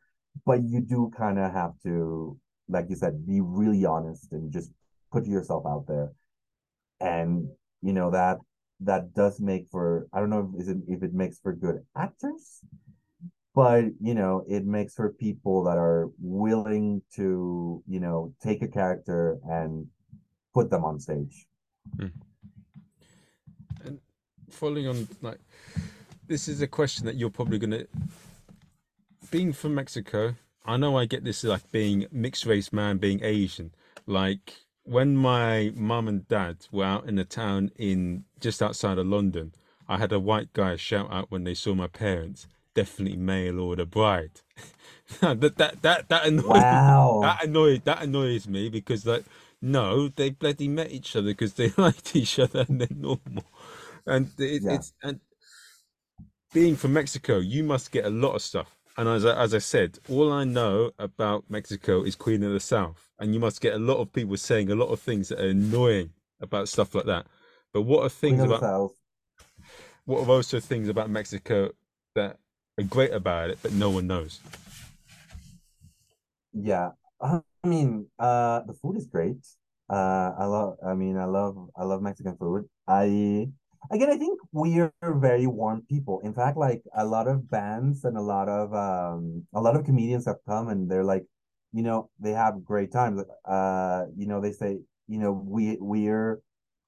But 0.46 0.62
you 0.62 0.80
do 0.80 1.10
kind 1.16 1.40
of 1.40 1.52
have 1.52 1.72
to, 1.82 2.38
like 2.68 2.86
you 2.88 2.94
said, 2.94 3.26
be 3.26 3.40
really 3.40 3.84
honest 3.84 4.30
and 4.30 4.52
just 4.52 4.70
put 5.10 5.26
yourself 5.26 5.64
out 5.66 5.86
there. 5.88 6.12
And 7.00 7.48
you 7.82 7.92
know 7.92 8.12
that 8.12 8.38
that 8.80 9.12
does 9.14 9.40
make 9.40 9.66
for 9.70 10.06
I 10.12 10.20
don't 10.20 10.30
know 10.30 10.52
if, 10.56 10.68
it, 10.68 10.76
if 10.88 11.02
it 11.02 11.12
makes 11.12 11.38
for 11.40 11.52
good 11.52 11.80
actors, 11.96 12.60
but 13.54 13.84
you 14.00 14.14
know 14.14 14.44
it 14.48 14.64
makes 14.64 14.94
for 14.94 15.10
people 15.10 15.64
that 15.64 15.76
are 15.78 16.10
willing 16.18 17.02
to 17.14 17.82
you 17.86 18.00
know 18.00 18.32
take 18.42 18.62
a 18.62 18.68
character 18.68 19.38
and 19.44 19.86
put 20.54 20.70
them 20.70 20.84
on 20.84 20.98
stage. 20.98 21.46
Hmm. 21.96 22.06
And 23.84 23.98
following 24.50 24.88
on, 24.88 25.08
like, 25.22 25.38
this 26.26 26.48
is 26.48 26.60
a 26.60 26.66
question 26.66 27.06
that 27.06 27.16
you're 27.16 27.30
probably 27.30 27.58
going 27.58 27.70
to, 27.70 27.86
being 29.30 29.52
from 29.52 29.74
Mexico, 29.74 30.34
I 30.64 30.76
know 30.76 30.98
I 30.98 31.06
get 31.06 31.24
this 31.24 31.44
like 31.44 31.70
being 31.72 32.06
mixed 32.12 32.46
race 32.46 32.72
man, 32.72 32.98
being 32.98 33.22
Asian. 33.22 33.72
Like, 34.06 34.54
when 34.84 35.16
my 35.16 35.72
mum 35.74 36.08
and 36.08 36.28
dad 36.28 36.66
were 36.72 36.84
out 36.84 37.08
in 37.08 37.18
a 37.18 37.24
town 37.24 37.70
in 37.76 38.24
just 38.40 38.62
outside 38.62 38.98
of 38.98 39.06
London, 39.06 39.52
I 39.88 39.98
had 39.98 40.12
a 40.12 40.20
white 40.20 40.52
guy 40.52 40.76
shout 40.76 41.12
out 41.12 41.30
when 41.30 41.44
they 41.44 41.54
saw 41.54 41.74
my 41.74 41.86
parents, 41.86 42.46
definitely 42.74 43.16
mail 43.18 43.60
order 43.60 43.86
bride. 43.86 44.40
that 45.20 45.56
that 45.58 45.82
that 45.82 46.08
that 46.08 46.26
annoyed 46.26 46.68
wow 46.70 47.20
that 47.20 47.44
annoyed 47.44 47.84
that 47.84 48.02
annoys 48.02 48.48
me 48.48 48.68
because 48.68 49.06
like 49.06 49.24
no, 49.62 50.08
they 50.08 50.30
bloody 50.30 50.68
met 50.68 50.90
each 50.90 51.16
other 51.16 51.28
because 51.28 51.54
they 51.54 51.70
liked 51.78 52.16
each 52.16 52.38
other 52.38 52.64
and 52.68 52.80
they're 52.80 52.88
normal. 52.96 53.44
And 54.06 54.30
it, 54.38 54.62
Yeah. 54.62 54.70
it's 54.70 54.94
and 55.02 55.20
being 56.52 56.76
from 56.76 56.92
Mexico, 56.92 57.38
you 57.38 57.64
must 57.64 57.92
get 57.92 58.04
a 58.04 58.10
lot 58.10 58.34
of 58.34 58.42
stuff 58.42 58.76
And 58.96 59.08
as 59.08 59.24
I, 59.24 59.40
as 59.42 59.54
I 59.54 59.58
said, 59.58 59.98
all 60.08 60.32
I 60.32 60.44
know 60.44 60.90
about 60.98 61.44
Mexico 61.48 62.02
is 62.02 62.16
Queen 62.16 62.42
of 62.42 62.52
the 62.52 62.60
South, 62.60 63.10
and 63.18 63.32
you 63.34 63.40
must 63.40 63.60
get 63.60 63.74
a 63.74 63.78
lot 63.78 63.98
of 63.98 64.12
people 64.12 64.36
saying 64.36 64.70
a 64.70 64.74
lot 64.74 64.88
of 64.88 65.00
things 65.00 65.28
that 65.28 65.40
are 65.40 65.48
annoying 65.48 66.10
about 66.40 66.68
stuff 66.68 66.94
like 66.94 67.06
that. 67.06 67.26
But 67.72 67.82
what 67.82 68.02
are 68.04 68.08
things 68.10 68.42
about 68.44 68.66
what 70.04 70.26
are 70.26 70.30
also 70.30 70.60
things 70.60 70.88
about 70.88 71.10
Mexico 71.10 71.70
that 72.14 72.38
are 72.80 72.84
great 72.84 73.12
about 73.12 73.50
it, 73.50 73.58
but 73.62 73.72
no 73.72 73.90
one 73.90 74.06
knows? 74.06 74.40
Yeah, 76.52 76.90
I 77.20 77.40
mean, 77.64 78.06
uh, 78.18 78.62
the 78.66 78.74
food 78.74 78.96
is 78.96 79.06
great. 79.06 79.46
Uh, 79.88 80.32
I 80.38 80.44
love. 80.46 80.76
I 80.84 80.94
mean, 80.94 81.16
I 81.16 81.26
love. 81.26 81.56
I 81.76 81.84
love 81.84 82.02
Mexican 82.02 82.36
food. 82.36 82.64
I 82.88 83.48
again, 83.90 84.10
I 84.10 84.16
think 84.16 84.40
we're 84.52 84.92
very 85.02 85.46
warm 85.46 85.82
people. 85.88 86.20
In 86.20 86.32
fact, 86.32 86.56
like 86.56 86.82
a 86.96 87.04
lot 87.04 87.28
of 87.28 87.50
bands 87.50 88.04
and 88.04 88.16
a 88.16 88.20
lot 88.20 88.48
of 88.48 88.74
um, 88.74 89.46
a 89.54 89.60
lot 89.60 89.76
of 89.76 89.84
comedians 89.84 90.26
have 90.26 90.38
come 90.46 90.68
and 90.68 90.90
they're 90.90 91.04
like, 91.04 91.24
you 91.72 91.82
know, 91.82 92.10
they 92.18 92.32
have 92.32 92.64
great 92.64 92.92
times. 92.92 93.22
Uh, 93.44 94.06
you 94.16 94.26
know, 94.26 94.40
they 94.40 94.52
say, 94.52 94.78
you 95.06 95.18
know, 95.18 95.32
we 95.32 95.76
we're 95.80 96.40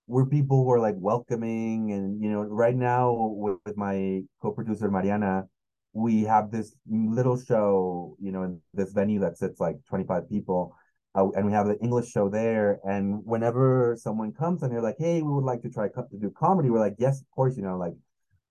we're 0.07 0.27
people 0.27 0.65
who 0.65 0.71
are 0.73 0.81
like 0.81 0.97
welcoming 0.99 1.93
and 1.93 2.23
you 2.23 2.31
know, 2.31 2.43
right 2.43 2.77
now 2.77 3.13
with, 3.13 3.59
with 3.65 3.77
my 3.77 4.23
co-producer 4.41 4.91
Mariana 4.91 5.45
we 5.93 6.23
have 6.25 6.51
this 6.51 6.75
little 6.89 7.39
show, 7.39 8.17
you 8.21 8.33
know, 8.33 8.43
in 8.45 8.61
this 8.75 8.93
venue 8.93 9.21
that 9.21 9.37
sits 9.39 9.61
like 9.61 9.77
25 9.89 10.29
people. 10.29 10.75
Uh, 11.15 11.29
and 11.37 11.45
we 11.45 11.53
have 11.53 11.67
the 11.67 11.79
English 11.81 12.11
show 12.11 12.29
there. 12.29 12.79
And 12.85 13.21
whenever 13.25 13.97
someone 14.01 14.33
comes 14.33 14.63
and 14.63 14.73
they're 14.73 14.81
like, 14.81 14.97
hey, 14.99 15.21
we 15.21 15.31
would 15.31 15.45
like 15.45 15.61
to 15.63 15.69
try 15.69 15.89
co- 15.89 16.07
to 16.11 16.19
do 16.19 16.31
comedy, 16.31 16.71
we're 16.71 16.79
like, 16.79 16.95
yes, 16.99 17.21
of 17.21 17.27
course, 17.35 17.57
you 17.57 17.63
know, 17.63 17.77
like 17.77 17.95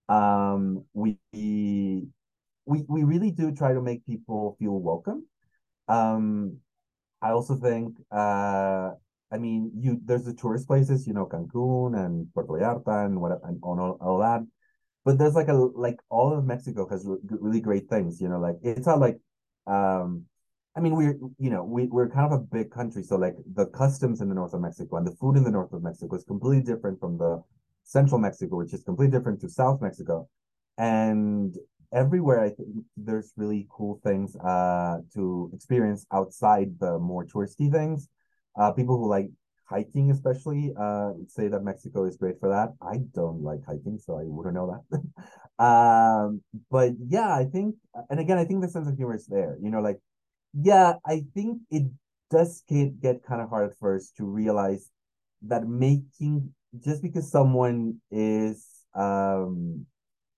um 0.10 0.84
we 0.94 1.18
we 1.34 2.84
we 2.88 3.04
really 3.04 3.32
do 3.32 3.52
try 3.52 3.74
to 3.74 3.82
make 3.82 4.06
people 4.06 4.56
feel 4.60 4.80
welcome. 4.80 5.26
Um 5.88 6.58
I 7.22 7.32
also 7.32 7.56
think 7.56 7.98
uh 8.12 8.92
I 9.32 9.38
mean 9.38 9.72
you 9.76 10.00
there's 10.06 10.26
the 10.26 10.34
tourist 10.34 10.68
places, 10.68 11.08
you 11.08 11.14
know, 11.14 11.26
Cancun 11.28 11.96
and 11.98 12.32
Puerto 12.34 12.54
Vallarta 12.54 13.06
and 13.06 13.22
what 13.22 13.40
and 13.44 13.60
all, 13.64 13.98
all 14.02 14.20
that 14.20 14.42
but 15.06 15.18
there's 15.18 15.36
like 15.36 15.48
a 15.48 15.54
like 15.54 16.00
all 16.10 16.34
of 16.38 16.46
Mexico 16.46 16.88
has 16.90 17.06
re- 17.06 17.18
really 17.30 17.62
great 17.62 17.90
things, 17.90 18.22
you 18.22 18.30
know, 18.30 18.40
like 18.40 18.58
it's 18.64 18.86
not 18.88 19.00
like 19.00 19.20
um 19.68 20.26
I 20.76 20.80
mean 20.80 20.96
we're 20.96 21.18
you 21.38 21.50
know 21.50 21.64
we 21.64 21.88
we're 21.88 22.10
kind 22.10 22.32
of 22.32 22.40
a 22.40 22.44
big 22.44 22.72
country 22.72 23.04
so 23.04 23.16
like 23.18 23.36
the 23.54 23.66
customs 23.68 24.22
in 24.22 24.30
the 24.30 24.36
north 24.36 24.54
of 24.54 24.62
Mexico 24.62 24.98
and 24.98 25.08
the 25.08 25.16
food 25.16 25.38
in 25.38 25.44
the 25.44 25.52
north 25.52 25.74
of 25.74 25.84
Mexico 25.84 26.16
is 26.16 26.24
completely 26.24 26.64
different 26.64 27.00
from 27.00 27.18
the 27.18 27.42
central 27.84 28.20
Mexico 28.20 28.58
which 28.58 28.74
is 28.74 28.84
completely 28.84 29.18
different 29.18 29.42
to 29.42 29.50
South 29.50 29.82
Mexico. 29.82 30.28
And 30.78 31.56
everywhere 31.94 32.40
I 32.40 32.50
think 32.50 32.70
there's 32.96 33.34
really 33.36 33.68
cool 33.70 34.00
things 34.04 34.36
uh 34.38 35.00
to 35.14 35.52
experience 35.54 36.06
outside 36.12 36.80
the 36.80 37.00
more 37.00 37.26
touristy 37.26 37.72
things. 37.72 38.08
Uh 38.60 38.72
people 38.72 38.98
who 38.98 39.08
like 39.10 39.30
hiking 39.72 40.12
especially 40.12 40.74
uh 40.78 41.12
say 41.28 41.48
that 41.48 41.64
Mexico 41.64 42.06
is 42.06 42.18
great 42.18 42.40
for 42.40 42.50
that. 42.50 42.70
I 42.82 42.98
don't 43.16 43.42
like 43.42 43.62
hiking, 43.66 43.98
so 43.98 44.20
I 44.20 44.24
wouldn't 44.26 44.56
know 44.56 44.68
that. 44.74 44.84
um, 45.64 46.42
but 46.70 46.92
yeah, 47.08 47.34
I 47.34 47.46
think, 47.46 47.76
and 48.10 48.20
again, 48.20 48.38
I 48.38 48.46
think 48.46 48.62
the 48.62 48.70
sense 48.70 48.88
of 48.88 48.98
humor 48.98 49.16
is 49.16 49.28
there. 49.28 49.58
You 49.64 49.72
know, 49.72 49.82
like 49.82 50.00
yeah, 50.54 50.96
I 51.06 51.24
think 51.34 51.62
it 51.72 51.84
does 52.30 52.64
get 52.68 53.02
get 53.02 53.24
kind 53.24 53.42
of 53.42 53.50
hard 53.50 53.72
at 53.72 53.78
first 53.80 54.18
to 54.18 54.26
realize 54.26 54.90
that 55.44 55.68
making 55.68 56.54
just 56.84 57.02
because 57.02 57.32
someone 57.32 58.00
is 58.12 58.68
um 58.94 59.86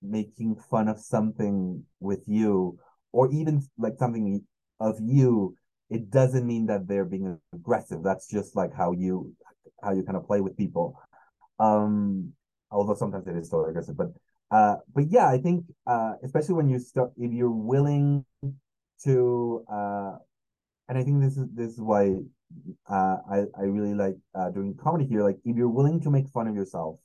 making 0.02 0.56
fun 0.70 0.88
of 0.88 1.00
something 1.00 1.84
with 2.00 2.22
you 2.28 2.78
or 3.12 3.32
even 3.32 3.64
like 3.78 3.94
something 3.98 4.44
of 4.80 4.98
you 5.02 5.56
it 5.94 6.10
doesn't 6.10 6.46
mean 6.46 6.66
that 6.68 6.88
they're 6.88 7.06
being 7.06 7.40
aggressive. 7.54 8.04
That's 8.04 8.28
just 8.28 8.56
like 8.56 8.74
how 8.76 8.92
you 8.92 9.34
how 9.84 9.94
you 9.94 10.04
kind 10.04 10.18
of 10.18 10.26
play 10.26 10.42
with 10.42 10.58
people. 10.58 11.00
Um, 11.60 12.34
although 12.72 12.96
sometimes 12.96 13.28
it 13.28 13.36
is 13.36 13.48
still 13.48 13.66
aggressive, 13.66 13.96
but 13.98 14.08
uh, 14.52 14.76
but 14.94 15.06
yeah, 15.10 15.28
I 15.28 15.38
think 15.38 15.66
uh, 15.88 16.14
especially 16.24 16.56
when 16.56 16.70
you 16.70 16.80
start, 16.80 17.12
if 17.18 17.32
you're 17.32 17.50
willing 17.50 18.26
to, 19.04 19.66
uh, 19.72 20.14
and 20.88 20.98
I 20.98 21.04
think 21.04 21.22
this 21.22 21.38
is 21.38 21.48
this 21.54 21.74
is 21.74 21.82
why 21.82 22.18
uh, 22.90 23.18
I 23.30 23.46
I 23.58 23.64
really 23.64 23.94
like 23.94 24.16
uh, 24.36 24.50
doing 24.50 24.76
comedy 24.76 25.06
here. 25.06 25.24
Like 25.24 25.38
if 25.44 25.56
you're 25.56 25.70
willing 25.70 26.02
to 26.02 26.12
make 26.12 26.28
fun 26.30 26.48
of 26.48 26.56
yourself, 26.56 27.00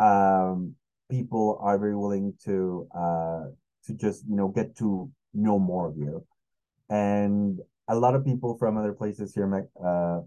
um, 0.00 0.74
people 1.10 1.58
are 1.60 1.78
very 1.78 1.96
willing 1.96 2.34
to 2.44 2.88
uh 2.96 3.44
to 3.86 3.94
just 3.94 4.24
you 4.28 4.36
know 4.36 4.48
get 4.48 4.76
to 4.78 5.10
know 5.32 5.58
more 5.58 5.88
of 5.88 5.96
you, 5.96 6.24
and 6.88 7.60
a 7.88 7.94
lot 7.94 8.14
of 8.14 8.24
people 8.24 8.56
from 8.58 8.76
other 8.76 8.92
places 8.92 9.34
here 9.34 9.68
uh, 9.84 10.20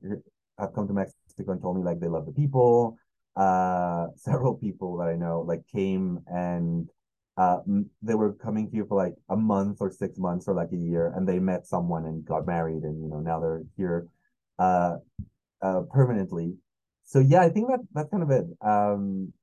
have 0.60 0.74
come 0.74 0.88
to 0.88 0.94
Mexico 0.94 1.52
and 1.52 1.62
told 1.62 1.78
me 1.78 1.84
like 1.84 2.00
they 2.00 2.08
love 2.08 2.26
the 2.26 2.32
people. 2.32 2.98
Uh, 3.36 4.08
several 4.16 4.56
people 4.56 4.98
that 4.98 5.08
I 5.08 5.16
know 5.16 5.42
like 5.42 5.62
came 5.74 6.20
and 6.28 6.90
uh, 7.38 7.60
they 8.02 8.16
were 8.16 8.34
coming 8.34 8.68
here 8.74 8.86
for 8.86 8.98
like 8.98 9.14
a 9.30 9.36
month 9.38 9.78
or 9.80 9.92
six 9.92 10.18
months 10.18 10.48
or 10.48 10.56
like 10.56 10.72
a 10.74 10.78
year, 10.78 11.14
and 11.16 11.28
they 11.28 11.38
met 11.38 11.68
someone 11.68 12.06
and 12.06 12.26
got 12.26 12.48
married, 12.48 12.82
and 12.82 13.00
you 13.00 13.08
know 13.08 13.20
now 13.20 13.40
they're 13.40 13.62
here 13.78 14.08
uh, 14.58 14.96
uh, 15.62 15.82
permanently. 15.92 16.56
So 17.04 17.20
yeah, 17.20 17.42
I 17.42 17.50
think 17.50 17.68
that 17.70 17.80
that's 17.94 18.10
kind 18.10 18.24
of 18.24 18.32
it. 18.32 18.46
Um, 18.60 19.34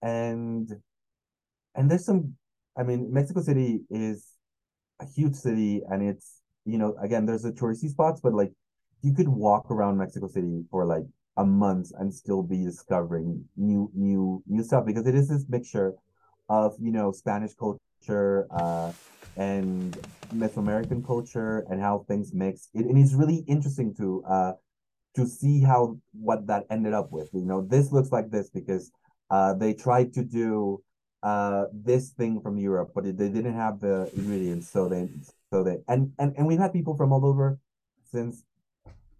and 0.00 0.68
and 1.74 1.90
there's 1.90 2.06
some, 2.06 2.36
I 2.76 2.84
mean, 2.84 3.12
Mexico 3.12 3.42
City 3.42 3.80
is 3.90 4.26
a 5.00 5.06
huge 5.06 5.34
city, 5.34 5.82
and 5.88 6.02
it's 6.02 6.41
you 6.64 6.78
know, 6.78 6.94
again, 7.00 7.26
there's 7.26 7.42
the 7.42 7.52
touristy 7.52 7.88
spots, 7.88 8.20
but 8.20 8.32
like 8.32 8.52
you 9.02 9.12
could 9.12 9.28
walk 9.28 9.70
around 9.70 9.98
Mexico 9.98 10.28
City 10.28 10.64
for 10.70 10.84
like 10.86 11.04
a 11.36 11.44
month 11.44 11.90
and 11.98 12.12
still 12.12 12.42
be 12.42 12.64
discovering 12.64 13.44
new 13.56 13.90
new 13.94 14.42
new 14.46 14.62
stuff 14.62 14.84
because 14.84 15.06
it 15.06 15.14
is 15.14 15.28
this 15.28 15.46
mixture 15.48 15.94
of 16.48 16.74
you 16.78 16.92
know 16.92 17.10
Spanish 17.12 17.52
culture 17.54 18.46
uh, 18.50 18.92
and 19.36 19.96
Mesoamerican 20.34 21.04
culture 21.06 21.64
and 21.70 21.80
how 21.80 22.04
things 22.08 22.32
mix. 22.34 22.68
It, 22.74 22.86
and 22.86 22.98
it's 22.98 23.14
really 23.14 23.44
interesting 23.48 23.94
to 23.96 24.22
uh, 24.28 24.52
to 25.16 25.26
see 25.26 25.62
how 25.62 25.98
what 26.12 26.46
that 26.46 26.64
ended 26.70 26.92
up 26.92 27.10
with. 27.10 27.30
You 27.32 27.46
know, 27.46 27.62
this 27.62 27.92
looks 27.92 28.12
like 28.12 28.30
this 28.30 28.50
because 28.50 28.90
uh, 29.30 29.54
they 29.54 29.74
tried 29.74 30.12
to 30.14 30.24
do 30.24 30.82
uh, 31.22 31.64
this 31.72 32.10
thing 32.10 32.40
from 32.40 32.58
Europe, 32.58 32.90
but 32.94 33.06
it, 33.06 33.16
they 33.16 33.28
didn't 33.28 33.54
have 33.54 33.80
the 33.80 34.10
ingredients, 34.14 34.68
so 34.70 34.88
they 34.88 35.08
they 35.60 35.76
and 35.88 36.12
and 36.18 36.32
and 36.36 36.46
we've 36.48 36.62
had 36.64 36.72
people 36.72 36.96
from 36.96 37.12
all 37.12 37.24
over 37.26 37.58
since 38.10 38.44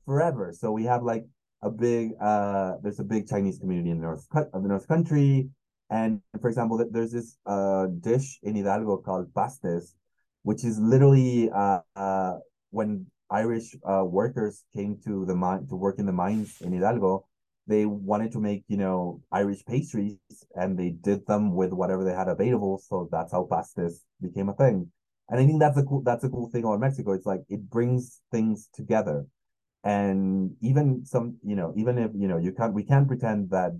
forever. 0.06 0.52
So 0.56 0.72
we 0.72 0.84
have 0.84 1.02
like 1.02 1.24
a 1.62 1.70
big 1.70 2.12
uh 2.20 2.80
there's 2.82 3.00
a 3.00 3.08
big 3.14 3.28
Chinese 3.28 3.58
community 3.58 3.90
in 3.90 3.98
the 4.00 4.06
north 4.08 4.26
of 4.54 4.62
the 4.64 4.68
North 4.68 4.88
Country. 4.88 5.50
And 5.90 6.22
for 6.40 6.48
example, 6.48 6.76
there's 6.90 7.12
this 7.12 7.36
uh 7.44 7.86
dish 8.00 8.40
in 8.42 8.56
Hidalgo 8.56 8.96
called 9.06 9.28
pastes, 9.34 9.94
which 10.42 10.64
is 10.64 10.78
literally 10.78 11.50
uh, 11.50 11.80
uh 11.96 12.34
when 12.70 13.06
Irish 13.30 13.76
uh 13.84 14.04
workers 14.04 14.64
came 14.74 14.98
to 15.04 15.26
the 15.26 15.36
mine 15.36 15.66
to 15.68 15.76
work 15.76 15.98
in 15.98 16.06
the 16.06 16.16
mines 16.24 16.60
in 16.64 16.72
Hidalgo, 16.72 17.26
they 17.66 17.86
wanted 17.86 18.32
to 18.32 18.40
make, 18.40 18.64
you 18.68 18.76
know, 18.76 19.20
Irish 19.30 19.64
pastries 19.64 20.16
and 20.54 20.78
they 20.78 20.90
did 20.90 21.26
them 21.26 21.54
with 21.54 21.72
whatever 21.72 22.04
they 22.04 22.14
had 22.14 22.28
available. 22.28 22.82
So 22.88 23.08
that's 23.12 23.32
how 23.32 23.48
pastes 23.50 24.04
became 24.20 24.48
a 24.48 24.54
thing. 24.54 24.90
And 25.30 25.40
I 25.40 25.46
think 25.46 25.60
that's 25.60 25.78
a 25.78 25.82
cool 25.82 26.02
that's 26.02 26.24
a 26.24 26.28
cool 26.28 26.48
thing 26.50 26.64
about 26.64 26.80
Mexico. 26.80 27.12
It's 27.12 27.26
like 27.26 27.42
it 27.48 27.68
brings 27.70 28.20
things 28.30 28.68
together. 28.74 29.26
And 29.84 30.56
even 30.60 31.04
some, 31.04 31.38
you 31.44 31.56
know, 31.56 31.72
even 31.76 31.98
if 31.98 32.10
you 32.14 32.28
know 32.28 32.38
you 32.38 32.52
can't 32.52 32.74
we 32.74 32.84
can't 32.84 33.08
pretend 33.08 33.50
that 33.50 33.72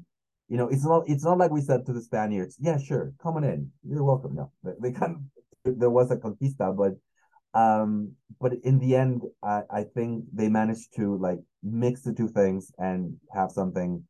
you 0.49 0.57
know 0.57 0.69
it's 0.69 0.85
not 0.85 1.05
it's 1.07 1.25
not 1.25 1.39
like 1.39 1.51
we 1.51 1.61
said 1.61 1.87
to 1.87 1.93
the 1.93 2.03
Spaniards, 2.03 2.57
yeah, 2.61 2.79
sure, 2.79 3.13
come 3.23 3.37
on 3.37 3.45
in. 3.45 3.71
You're 3.89 4.05
welcome. 4.05 4.35
No, 4.35 4.53
they, 4.65 4.91
they 4.91 4.99
can't 4.99 5.19
there 5.65 5.91
was 5.91 6.11
a 6.11 6.17
conquista, 6.17 6.77
but 6.77 6.95
um 7.59 8.13
but 8.41 8.53
in 8.65 8.79
the 8.79 8.97
end 8.97 9.23
I, 9.43 9.63
I 9.71 9.85
think 9.85 10.25
they 10.33 10.49
managed 10.49 10.95
to 10.97 11.17
like 11.19 11.39
mix 11.63 12.03
the 12.03 12.13
two 12.15 12.29
things 12.29 12.73
and 12.79 13.17
have 13.33 13.51
something 13.51 14.05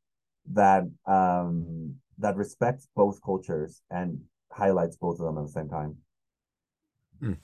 that 0.52 0.84
um 1.06 1.96
that 2.18 2.36
respects 2.36 2.88
both 2.94 3.20
cultures 3.22 3.82
and 3.90 4.20
highlights 4.52 4.96
both 4.96 5.18
of 5.18 5.26
them 5.26 5.38
at 5.38 5.46
the 5.46 5.52
same 5.52 5.68
time 5.68 5.96
Mm. 7.22 7.36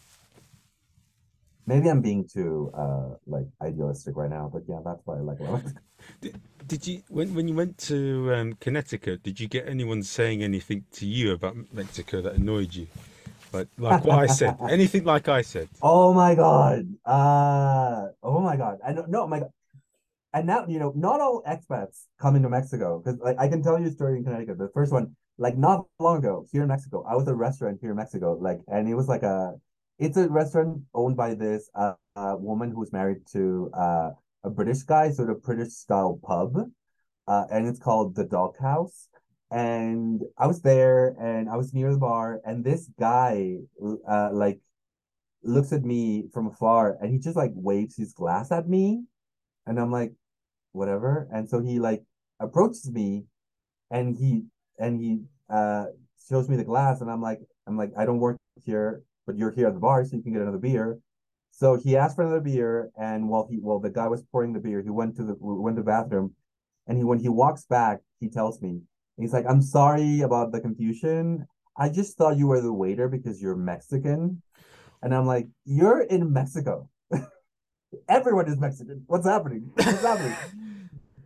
Maybe 1.66 1.88
I'm 1.90 2.00
being 2.00 2.26
too 2.26 2.70
uh 2.74 3.14
like 3.26 3.46
idealistic 3.62 4.16
right 4.16 4.30
now, 4.30 4.50
but 4.52 4.62
yeah, 4.68 4.80
that's 4.84 5.02
why 5.04 5.16
I 5.16 5.20
like 5.20 5.38
it. 5.40 5.72
Did, 6.20 6.40
did 6.66 6.86
you 6.86 7.02
when 7.08 7.34
when 7.34 7.48
you 7.48 7.54
went 7.54 7.76
to 7.90 8.32
um, 8.32 8.52
Connecticut? 8.60 9.22
Did 9.22 9.40
you 9.40 9.48
get 9.48 9.68
anyone 9.68 10.02
saying 10.02 10.42
anything 10.42 10.84
to 10.92 11.06
you 11.06 11.32
about 11.32 11.56
Mexico 11.72 12.22
that 12.22 12.34
annoyed 12.34 12.74
you? 12.74 12.86
Like 13.52 13.68
like 13.78 14.04
what 14.04 14.18
I 14.18 14.26
said, 14.26 14.56
anything 14.70 15.04
like 15.04 15.28
I 15.28 15.42
said. 15.42 15.68
Oh 15.82 16.12
my 16.14 16.34
god. 16.34 16.86
Uh 17.04 18.08
oh 18.22 18.40
my 18.40 18.56
god. 18.56 18.78
I 18.84 18.92
don't 18.92 19.08
no 19.08 19.26
my 19.26 19.40
god. 19.40 19.50
And 20.34 20.46
now, 20.46 20.66
you 20.68 20.78
know, 20.78 20.92
not 20.94 21.20
all 21.20 21.42
expats 21.48 22.04
come 22.20 22.36
into 22.36 22.50
Mexico 22.50 23.00
because 23.02 23.18
like 23.20 23.38
I 23.38 23.48
can 23.48 23.62
tell 23.62 23.78
you 23.80 23.86
a 23.86 23.90
story 23.90 24.18
in 24.18 24.24
Connecticut. 24.24 24.58
The 24.58 24.68
first 24.74 24.92
one, 24.92 25.16
like 25.38 25.56
not 25.56 25.86
long 25.98 26.18
ago, 26.18 26.46
here 26.52 26.62
in 26.62 26.68
Mexico, 26.68 27.04
I 27.08 27.16
was 27.16 27.26
at 27.26 27.32
a 27.32 27.36
restaurant 27.36 27.78
here 27.80 27.90
in 27.90 27.96
Mexico, 27.96 28.36
like 28.40 28.60
and 28.68 28.88
it 28.88 28.94
was 28.94 29.08
like 29.08 29.22
a 29.22 29.54
it's 29.98 30.16
a 30.16 30.28
restaurant 30.28 30.82
owned 30.94 31.16
by 31.16 31.34
this 31.34 31.70
uh, 31.74 31.94
uh 32.16 32.36
woman 32.38 32.70
who's 32.70 32.92
married 32.92 33.26
to 33.32 33.70
uh 33.74 34.10
a 34.44 34.50
British 34.50 34.82
guy, 34.82 35.10
sort 35.10 35.30
of 35.30 35.42
British 35.42 35.72
style 35.72 36.18
pub, 36.22 36.56
uh, 37.26 37.44
and 37.50 37.66
it's 37.66 37.78
called 37.78 38.14
the 38.14 38.24
Doghouse. 38.24 39.08
And 39.50 40.22
I 40.36 40.46
was 40.46 40.60
there, 40.62 41.16
and 41.20 41.48
I 41.48 41.56
was 41.56 41.72
near 41.72 41.90
the 41.92 41.98
bar, 41.98 42.40
and 42.44 42.64
this 42.64 42.90
guy, 43.00 43.56
uh, 44.06 44.30
like, 44.32 44.60
looks 45.42 45.72
at 45.72 45.84
me 45.84 46.28
from 46.32 46.48
afar, 46.48 46.98
and 47.00 47.12
he 47.12 47.18
just 47.18 47.36
like 47.36 47.52
waves 47.54 47.96
his 47.96 48.12
glass 48.12 48.52
at 48.52 48.68
me, 48.68 49.04
and 49.66 49.80
I'm 49.80 49.90
like, 49.90 50.12
whatever. 50.72 51.28
And 51.32 51.48
so 51.48 51.60
he 51.60 51.80
like 51.80 52.02
approaches 52.40 52.90
me, 52.90 53.24
and 53.90 54.16
he 54.16 54.44
and 54.78 55.00
he 55.00 55.22
uh 55.50 55.86
shows 56.28 56.48
me 56.48 56.56
the 56.56 56.64
glass, 56.64 57.00
and 57.00 57.10
I'm 57.10 57.22
like, 57.22 57.40
I'm 57.66 57.76
like, 57.76 57.92
I 57.96 58.04
don't 58.04 58.18
work 58.20 58.36
here, 58.64 59.02
but 59.28 59.36
you're 59.36 59.52
here 59.52 59.68
at 59.68 59.74
the 59.74 59.78
bar, 59.78 60.02
so 60.04 60.16
you 60.16 60.22
can 60.22 60.32
get 60.32 60.40
another 60.40 60.58
beer. 60.58 60.98
So 61.50 61.76
he 61.76 61.96
asked 61.96 62.16
for 62.16 62.22
another 62.22 62.40
beer, 62.40 62.90
and 62.98 63.28
while 63.28 63.46
he 63.50 63.56
while 63.58 63.78
the 63.78 63.90
guy 63.90 64.08
was 64.08 64.22
pouring 64.32 64.54
the 64.54 64.58
beer, 64.58 64.80
he 64.82 64.90
went 64.90 65.16
to 65.16 65.22
the 65.22 65.36
went 65.38 65.76
to 65.76 65.82
the 65.82 65.86
bathroom, 65.86 66.34
and 66.86 66.96
he 66.96 67.04
when 67.04 67.18
he 67.18 67.28
walks 67.28 67.64
back, 67.66 68.00
he 68.20 68.28
tells 68.28 68.62
me, 68.62 68.80
he's 69.18 69.34
like, 69.34 69.44
"I'm 69.46 69.60
sorry 69.60 70.22
about 70.22 70.50
the 70.50 70.60
confusion. 70.60 71.46
I 71.76 71.90
just 71.90 72.16
thought 72.16 72.38
you 72.38 72.46
were 72.48 72.62
the 72.62 72.72
waiter 72.72 73.06
because 73.06 73.42
you're 73.42 73.54
Mexican," 73.54 74.40
and 75.02 75.14
I'm 75.14 75.26
like, 75.26 75.46
"You're 75.66 76.00
in 76.00 76.32
Mexico. 76.32 76.88
Everyone 78.08 78.48
is 78.48 78.58
Mexican. 78.58 79.04
What's 79.06 79.26
happening? 79.26 79.70
What's 79.74 80.02
happening?" 80.02 80.36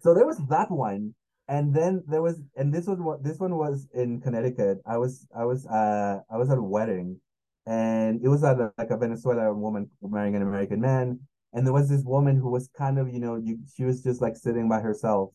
so 0.03 0.13
there 0.13 0.27
was 0.27 0.41
that 0.49 0.73
one, 0.73 1.15
and 1.47 1.73
then 1.73 2.03
there 2.09 2.23
was, 2.23 2.41
and 2.57 2.75
this 2.75 2.87
was 2.87 2.99
what 2.99 3.23
this 3.23 3.39
one 3.39 3.55
was 3.57 3.87
in 3.95 4.21
Connecticut. 4.21 4.81
I 4.85 4.97
was 4.97 5.29
I 5.37 5.45
was 5.45 5.67
uh 5.67 6.21
I 6.29 6.37
was 6.37 6.51
at 6.51 6.59
a 6.59 6.69
wedding 6.77 7.21
and 7.67 8.21
it 8.25 8.29
was 8.29 8.43
a, 8.43 8.73
like 8.79 8.91
a 8.91 8.97
Venezuelan 8.97 9.61
woman 9.61 9.91
marrying 10.03 10.35
an 10.37 10.43
American 10.43 10.81
man. 10.81 11.21
And 11.53 11.67
there 11.67 11.73
was 11.73 11.89
this 11.89 12.03
woman 12.05 12.37
who 12.37 12.51
was 12.51 12.69
kind 12.77 12.99
of, 12.99 13.13
you 13.13 13.21
know, 13.21 13.37
you, 13.37 13.59
she 13.77 13.85
was 13.85 14.03
just 14.03 14.23
like 14.23 14.37
sitting 14.37 14.69
by 14.69 14.81
herself. 14.81 15.31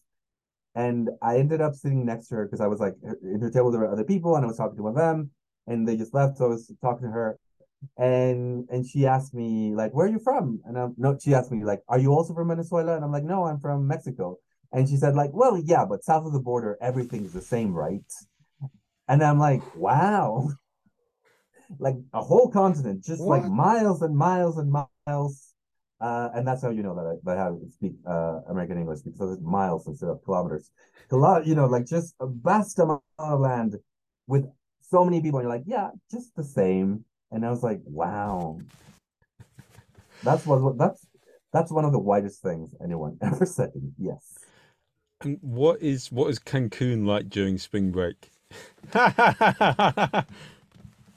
And 0.76 1.10
I 1.22 1.38
ended 1.38 1.62
up 1.62 1.74
sitting 1.74 2.06
next 2.06 2.28
to 2.30 2.36
her 2.36 2.46
because 2.46 2.62
I 2.62 2.68
was 2.68 2.80
like, 2.80 2.96
in 3.24 3.42
her 3.42 3.50
table 3.50 3.72
there 3.72 3.82
were 3.82 3.92
other 3.92 4.04
people, 4.04 4.36
and 4.36 4.46
I 4.46 4.48
was 4.48 4.58
talking 4.58 4.78
to 4.78 4.84
one 4.84 4.92
of 4.92 4.98
them, 4.98 5.32
and 5.66 5.88
they 5.88 5.98
just 5.98 6.14
left. 6.14 6.38
So 6.38 6.46
I 6.46 6.50
was 6.50 6.72
talking 6.82 7.08
to 7.08 7.12
her, 7.12 7.40
and 7.98 8.68
and 8.70 8.86
she 8.88 9.08
asked 9.08 9.34
me 9.34 9.74
like, 9.76 9.94
"Where 9.94 10.06
are 10.06 10.10
you 10.10 10.20
from?" 10.20 10.62
And 10.66 10.78
I'm 10.78 10.94
no, 10.98 11.18
she 11.20 11.34
asked 11.34 11.52
me 11.52 11.64
like, 11.64 11.82
"Are 11.90 12.00
you 12.00 12.12
also 12.14 12.34
from 12.36 12.50
Venezuela?" 12.50 12.96
And 12.96 13.04
I'm 13.04 13.12
like, 13.12 13.24
"No, 13.24 13.46
I'm 13.46 13.60
from 13.60 13.88
Mexico." 13.88 14.38
And 14.72 14.88
she 14.88 14.98
said 14.98 15.16
like, 15.16 15.32
"Well, 15.34 15.58
yeah, 15.58 15.86
but 15.86 16.04
south 16.04 16.26
of 16.28 16.34
the 16.34 16.40
border, 16.40 16.78
everything's 16.82 17.34
the 17.34 17.42
same, 17.42 17.74
right?" 17.74 18.04
And 19.08 19.24
I'm 19.24 19.40
like, 19.40 19.64
"Wow." 19.76 20.50
like 21.80 21.96
a 22.14 22.22
whole 22.22 22.50
continent, 22.50 23.04
just 23.04 23.22
what? 23.22 23.42
like 23.42 23.52
miles 23.52 24.02
and 24.02 24.16
miles 24.16 24.58
and 24.58 24.72
miles. 24.72 25.54
Uh, 26.00 26.30
and 26.36 26.48
that's 26.48 26.62
how 26.62 26.70
you 26.70 26.84
know 26.84 26.96
that 26.96 27.08
I, 27.08 27.16
that 27.24 27.38
I 27.40 27.44
have 27.46 27.60
to 27.60 27.72
speak 27.72 27.94
uh, 28.06 28.42
American 28.50 28.78
English 28.78 29.00
because 29.02 29.34
it's 29.34 29.42
miles 29.42 29.88
instead 29.88 30.10
of 30.10 30.24
kilometers. 30.24 30.70
A 31.12 31.16
lot, 31.16 31.48
you 31.48 31.56
know, 31.56 31.66
like 31.66 31.86
just 31.86 32.14
a 32.20 32.28
vast 32.28 32.78
amount 32.80 33.02
of 33.18 33.40
land 33.40 33.78
with 34.28 34.46
so 34.82 35.04
many 35.04 35.22
people. 35.22 35.40
And 35.40 35.48
you're 35.48 35.58
like, 35.58 35.66
yeah, 35.66 35.90
just 36.12 36.36
the 36.36 36.44
same. 36.44 37.04
And 37.32 37.46
I 37.46 37.50
was 37.50 37.64
like, 37.64 37.80
wow, 37.86 38.60
that's 40.24 40.46
what 40.46 40.78
that's 40.78 41.06
that's 41.52 41.72
one 41.72 41.86
of 41.86 41.92
the 41.92 42.00
widest 42.00 42.42
things 42.42 42.76
anyone 42.84 43.18
ever 43.24 43.46
said 43.46 43.74
to 43.74 43.80
me. 43.80 43.92
Yes. 43.98 44.38
And 45.22 45.40
what 45.42 45.82
is 45.82 46.12
what 46.12 46.30
is 46.30 46.40
Cancun 46.40 47.06
like 47.06 47.30
during 47.30 47.58
spring 47.58 47.92
break? 47.92 48.30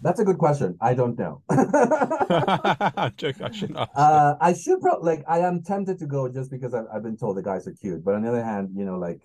That's 0.02 0.18
a 0.18 0.24
good 0.24 0.38
question. 0.38 0.76
I 0.80 0.94
don't 0.94 1.18
know. 1.18 1.42
I 1.50 3.12
should 3.52 3.76
uh, 3.94 4.34
I 4.40 4.54
should 4.54 4.80
probably 4.80 5.16
like. 5.16 5.24
I 5.28 5.40
am 5.40 5.62
tempted 5.62 5.98
to 5.98 6.06
go 6.06 6.28
just 6.28 6.50
because 6.50 6.72
I've, 6.72 6.86
I've 6.92 7.02
been 7.02 7.18
told 7.18 7.36
the 7.36 7.42
guys 7.42 7.66
are 7.66 7.72
cute. 7.72 8.02
But 8.02 8.14
on 8.14 8.22
the 8.22 8.28
other 8.28 8.42
hand, 8.42 8.70
you 8.74 8.86
know, 8.86 8.98
like, 8.98 9.20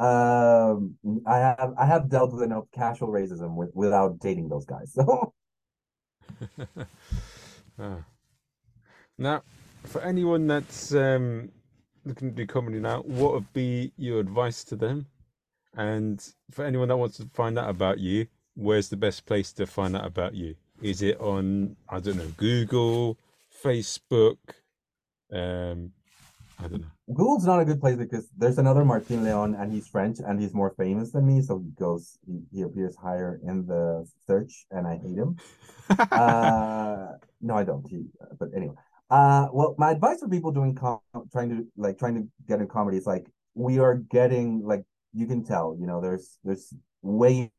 um, 0.00 0.96
I 1.26 1.38
have 1.38 1.74
I 1.78 1.84
have 1.84 2.08
dealt 2.08 2.32
with 2.32 2.42
enough 2.42 2.64
casual 2.72 3.08
racism 3.08 3.56
with, 3.56 3.70
without 3.74 4.18
dating 4.18 4.48
those 4.48 4.64
guys. 4.64 4.94
So. 4.94 5.34
ah. 7.78 8.04
Now, 9.18 9.42
for 9.84 10.00
anyone 10.02 10.46
that's 10.46 10.94
um, 10.94 11.50
looking 12.04 12.30
to 12.30 12.36
do 12.36 12.46
comedy 12.46 12.78
now, 12.80 13.02
what 13.02 13.34
would 13.34 13.52
be 13.52 13.92
your 13.96 14.20
advice 14.20 14.64
to 14.64 14.76
them? 14.76 15.06
And 15.76 16.26
for 16.50 16.64
anyone 16.64 16.88
that 16.88 16.96
wants 16.96 17.18
to 17.18 17.28
find 17.34 17.58
out 17.58 17.68
about 17.68 17.98
you, 17.98 18.26
where's 18.56 18.88
the 18.88 18.96
best 18.96 19.26
place 19.26 19.52
to 19.52 19.66
find 19.66 19.94
out 19.94 20.06
about 20.06 20.34
you? 20.34 20.56
Is 20.82 21.02
it 21.02 21.20
on 21.20 21.76
I 21.88 22.00
don't 22.00 22.16
know 22.16 22.32
Google, 22.36 23.18
Facebook? 23.64 24.38
Um, 25.32 25.92
I 26.58 26.68
don't 26.68 26.80
know. 26.80 26.88
Google's 27.14 27.46
not 27.46 27.60
a 27.60 27.64
good 27.64 27.80
place 27.80 27.96
because 27.96 28.28
there's 28.36 28.58
another 28.58 28.84
Martin 28.84 29.22
Leon 29.22 29.54
and 29.54 29.72
he's 29.72 29.86
French 29.86 30.18
and 30.18 30.40
he's 30.40 30.54
more 30.54 30.74
famous 30.76 31.12
than 31.12 31.26
me, 31.26 31.40
so 31.40 31.58
he 31.58 31.70
goes 31.78 32.18
he, 32.26 32.40
he 32.52 32.62
appears 32.62 32.96
higher 32.96 33.40
in 33.46 33.66
the 33.66 34.08
search 34.26 34.66
and 34.70 34.86
I 34.86 34.96
hate 34.96 35.16
him. 35.16 35.36
uh, 36.10 37.12
no, 37.40 37.54
I 37.54 37.64
don't. 37.64 37.86
He, 37.88 38.06
but 38.38 38.48
anyway, 38.56 38.74
uh, 39.10 39.48
well, 39.52 39.74
my 39.78 39.92
advice 39.92 40.20
for 40.20 40.28
people 40.28 40.50
doing 40.50 40.74
com- 40.74 41.00
trying 41.30 41.50
to 41.50 41.66
like 41.76 41.98
trying 41.98 42.14
to 42.16 42.26
get 42.48 42.60
in 42.60 42.66
comedy 42.66 42.96
is 42.96 43.06
like 43.06 43.26
we 43.54 43.78
are 43.78 43.94
getting 43.94 44.62
like 44.64 44.84
you 45.12 45.26
can 45.26 45.44
tell, 45.44 45.76
you 45.78 45.86
know, 45.86 46.00
there's 46.00 46.38
there's 46.42 46.74
way 47.02 47.52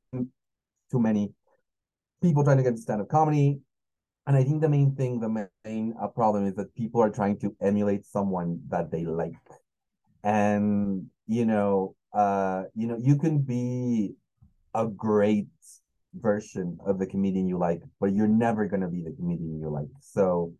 too 0.90 1.00
many 1.00 1.34
people 2.22 2.44
trying 2.44 2.58
to 2.58 2.64
get 2.64 2.76
the 2.76 2.82
stand-up 2.82 3.10
comedy. 3.10 3.60
And 4.26 4.36
I 4.36 4.44
think 4.44 4.62
the 4.62 4.70
main 4.70 4.96
thing, 4.96 5.20
the 5.20 5.50
main 5.66 5.94
uh, 6.02 6.08
problem 6.08 6.46
is 6.46 6.56
that 6.56 6.76
people 6.76 7.02
are 7.02 7.10
trying 7.10 7.40
to 7.40 7.56
emulate 7.62 8.06
someone 8.06 8.60
that 8.70 8.92
they 8.92 9.06
like. 9.06 9.34
And, 10.24 11.06
you 11.28 11.46
know, 11.46 11.96
uh, 12.14 12.64
you 12.76 12.88
know, 12.88 12.98
you 13.00 13.18
can 13.18 13.40
be 13.40 14.16
a 14.74 14.86
great 14.86 15.48
version 16.14 16.78
of 16.86 17.00
the 17.00 17.06
comedian 17.06 17.48
you 17.48 17.58
like, 17.58 17.82
but 18.00 18.14
you're 18.14 18.28
never 18.28 18.66
gonna 18.66 18.90
be 18.90 19.04
the 19.04 19.12
comedian 19.12 19.60
you 19.60 19.70
like. 19.70 19.90
So 20.02 20.54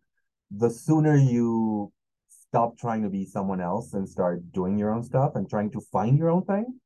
the 0.50 0.70
sooner 0.70 1.16
you 1.16 1.92
stop 2.28 2.78
trying 2.78 3.02
to 3.02 3.10
be 3.10 3.26
someone 3.26 3.60
else 3.60 3.92
and 3.92 4.08
start 4.08 4.50
doing 4.52 4.78
your 4.78 4.94
own 4.94 5.02
stuff 5.02 5.32
and 5.34 5.48
trying 5.48 5.70
to 5.72 5.80
find 5.92 6.16
your 6.16 6.30
own 6.30 6.44
thing, 6.44 6.80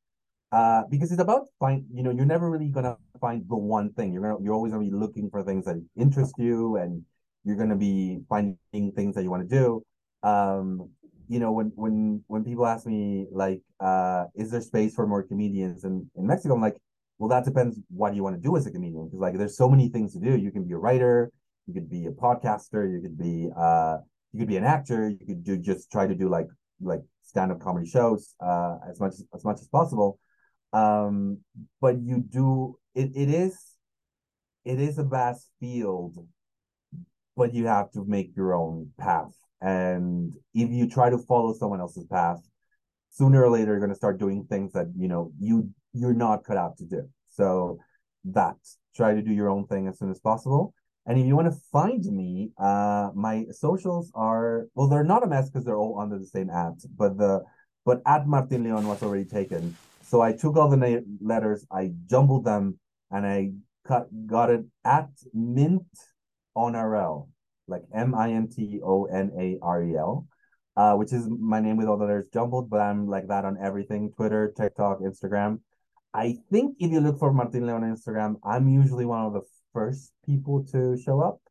uh, 0.53 0.83
because 0.89 1.11
it's 1.11 1.21
about 1.21 1.47
find 1.59 1.83
you 1.91 2.03
know 2.03 2.11
you're 2.11 2.25
never 2.25 2.49
really 2.49 2.69
gonna 2.69 2.95
find 3.19 3.43
the 3.49 3.57
one 3.57 3.91
thing. 3.93 4.13
You're 4.13 4.21
gonna 4.21 4.37
you're 4.43 4.53
always 4.53 4.71
gonna 4.71 4.85
be 4.85 4.91
looking 4.91 5.29
for 5.31 5.43
things 5.43 5.65
that 5.65 5.83
interest 5.97 6.35
you 6.37 6.77
and 6.77 7.03
you're 7.43 7.55
gonna 7.55 7.75
be 7.75 8.19
finding 8.29 8.91
things 8.95 9.15
that 9.15 9.23
you 9.23 9.31
want 9.31 9.49
to 9.49 9.55
do. 9.55 9.83
Um 10.21 10.89
you 11.27 11.39
know 11.39 11.51
when 11.51 11.71
when 11.75 12.23
when 12.27 12.43
people 12.43 12.67
ask 12.67 12.85
me 12.85 13.25
like 13.31 13.61
uh 13.79 14.25
is 14.35 14.51
there 14.51 14.61
space 14.61 14.93
for 14.93 15.07
more 15.07 15.23
comedians 15.23 15.83
in 15.85 16.09
in 16.15 16.27
mexico? 16.27 16.53
I'm 16.53 16.61
like 16.61 16.77
well 17.17 17.29
that 17.29 17.45
depends 17.45 17.79
what 17.89 18.11
do 18.11 18.15
you 18.15 18.23
want 18.23 18.35
to 18.35 18.41
do 18.41 18.55
as 18.55 18.67
a 18.67 18.71
comedian. 18.71 19.05
Because 19.05 19.19
like 19.19 19.37
there's 19.37 19.57
so 19.57 19.67
many 19.67 19.89
things 19.89 20.13
to 20.13 20.19
do. 20.19 20.37
You 20.37 20.51
can 20.51 20.63
be 20.67 20.73
a 20.73 20.77
writer 20.77 21.31
you 21.67 21.73
could 21.73 21.89
be 21.89 22.05
a 22.05 22.11
podcaster 22.11 22.91
you 22.91 23.01
could 23.01 23.17
be 23.17 23.49
uh 23.57 23.97
you 24.33 24.39
could 24.39 24.47
be 24.47 24.57
an 24.57 24.63
actor 24.65 25.09
you 25.09 25.25
could 25.25 25.43
do 25.43 25.57
just 25.57 25.91
try 25.91 26.05
to 26.05 26.15
do 26.15 26.29
like 26.29 26.47
like 26.81 27.01
stand-up 27.23 27.59
comedy 27.61 27.87
shows 27.89 28.35
uh 28.41 28.75
as 28.89 28.99
much 28.99 29.13
as 29.33 29.45
much 29.45 29.59
as 29.61 29.67
possible 29.67 30.19
um, 30.73 31.39
but 31.79 32.01
you 32.01 32.19
do 32.19 32.77
it, 32.95 33.11
it 33.15 33.29
is 33.29 33.57
it 34.65 34.79
is 34.79 34.97
a 34.97 35.03
vast 35.03 35.49
field, 35.59 36.17
but 37.35 37.53
you 37.53 37.67
have 37.67 37.91
to 37.91 38.05
make 38.05 38.35
your 38.35 38.53
own 38.53 38.89
path. 38.99 39.33
And 39.61 40.33
if 40.53 40.69
you 40.71 40.89
try 40.89 41.09
to 41.09 41.17
follow 41.17 41.53
someone 41.53 41.79
else's 41.79 42.05
path, 42.05 42.41
sooner 43.09 43.43
or 43.43 43.49
later 43.49 43.71
you're 43.71 43.79
gonna 43.79 43.95
start 43.95 44.19
doing 44.19 44.45
things 44.45 44.73
that 44.73 44.87
you 44.97 45.07
know 45.07 45.31
you 45.39 45.69
you're 45.93 46.13
not 46.13 46.43
cut 46.43 46.57
out 46.57 46.77
to 46.77 46.85
do. 46.85 47.07
So 47.29 47.77
that 48.25 48.57
try 48.95 49.13
to 49.13 49.21
do 49.21 49.31
your 49.31 49.49
own 49.49 49.67
thing 49.67 49.87
as 49.87 49.99
soon 49.99 50.11
as 50.11 50.19
possible. 50.19 50.73
And 51.05 51.19
if 51.19 51.25
you 51.25 51.35
want 51.35 51.51
to 51.51 51.59
find 51.71 52.03
me, 52.05 52.51
uh, 52.57 53.09
my 53.13 53.45
socials 53.51 54.11
are 54.15 54.67
well, 54.73 54.87
they're 54.87 55.03
not 55.03 55.23
a 55.23 55.27
mess 55.27 55.49
because 55.49 55.65
they're 55.65 55.77
all 55.77 55.99
under 55.99 56.17
the 56.17 56.25
same 56.25 56.49
at, 56.49 56.73
but 56.97 57.17
the 57.17 57.43
but 57.85 58.01
at 58.05 58.25
Martin 58.27 58.63
Leon 58.63 58.87
was 58.87 59.03
already 59.03 59.25
taken. 59.25 59.75
So 60.13 60.21
I 60.21 60.31
took 60.31 60.57
all 60.57 60.69
the 60.69 61.03
letters, 61.21 61.65
I 61.71 61.89
jumbled 62.05 62.45
them, 62.45 62.77
and 63.09 63.25
I 63.25 63.53
cut 63.83 64.05
got 64.27 64.51
it 64.51 64.63
at 64.85 65.09
Mint 65.33 65.87
RL, 66.55 67.29
like 67.67 67.81
M 67.91 68.13
I 68.13 68.29
N 68.33 68.47
T 68.47 68.79
O 68.85 69.05
N 69.05 69.31
A 69.39 69.57
R 69.59 69.83
E 69.83 69.97
L, 69.97 70.27
uh, 70.77 70.93
which 70.97 71.13
is 71.13 71.27
my 71.27 71.59
name 71.59 71.77
with 71.77 71.87
all 71.87 71.97
the 71.97 72.05
letters 72.05 72.27
jumbled, 72.31 72.69
but 72.69 72.79
I'm 72.79 73.07
like 73.07 73.27
that 73.29 73.43
on 73.43 73.57
everything 73.59 74.11
Twitter, 74.11 74.53
TikTok, 74.55 74.99
Instagram. 74.99 75.61
I 76.13 76.37
think 76.51 76.75
if 76.77 76.91
you 76.91 76.99
look 76.99 77.17
for 77.17 77.33
Martin 77.33 77.65
Leon 77.65 77.83
on 77.83 77.97
Instagram, 77.97 78.35
I'm 78.43 78.67
usually 78.67 79.05
one 79.05 79.25
of 79.25 79.33
the 79.33 79.41
first 79.73 80.13
people 80.27 80.63
to 80.73 80.95
show 80.95 81.21
up. 81.21 81.41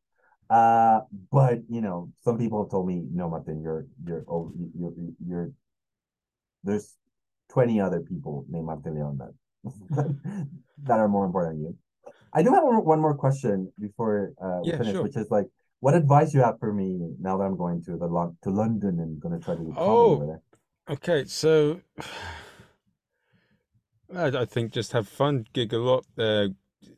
Uh, 0.49 1.01
but 1.33 1.63
you 1.69 1.81
know, 1.81 2.13
some 2.23 2.39
people 2.39 2.63
have 2.63 2.71
told 2.71 2.87
me, 2.87 3.03
no, 3.13 3.29
Martin, 3.29 3.61
you're 3.61 3.87
you're 4.07 4.25
oh, 4.29 4.53
you're 4.79 4.93
you're 5.19 5.51
there's 6.63 6.95
20 7.53 7.81
other 7.81 8.01
people 8.01 8.47
named 8.49 8.67
Martin 8.67 8.95
Leon 8.95 9.19
that, 9.19 10.17
that 10.85 10.99
are 10.99 11.09
more 11.09 11.27
important 11.27 11.57
than 11.57 11.65
you. 11.65 11.77
I 12.33 12.43
do 12.43 12.55
have 12.55 12.63
one 12.65 12.99
more 12.99 13.15
question 13.15 13.71
before 13.79 14.33
uh, 14.43 14.61
we 14.65 14.71
finish, 14.71 14.93
sure. 14.93 15.03
which 15.03 15.17
is 15.17 15.31
like, 15.31 15.47
what 15.81 15.95
advice 15.95 16.33
you 16.33 16.41
have 16.41 16.59
for 16.59 16.73
me 16.73 17.11
now 17.21 17.37
that 17.37 17.45
I'm 17.45 17.57
going 17.57 17.83
to 17.85 17.99
the 17.99 18.35
to 18.45 18.51
London 18.51 19.01
and 19.01 19.21
try 19.43 19.55
to 19.55 19.61
do 19.61 19.73
comedy 19.73 19.75
Oh. 19.77 20.13
over 20.13 20.27
there? 20.27 20.41
Okay, 20.89 21.25
so 21.27 21.81
I, 24.17 24.27
I 24.29 24.45
think 24.47 24.73
just 24.73 24.93
have 24.93 25.07
fun, 25.07 25.45
gig 25.53 25.75
a 25.75 25.79
lot, 25.79 26.07
uh, 26.17 26.47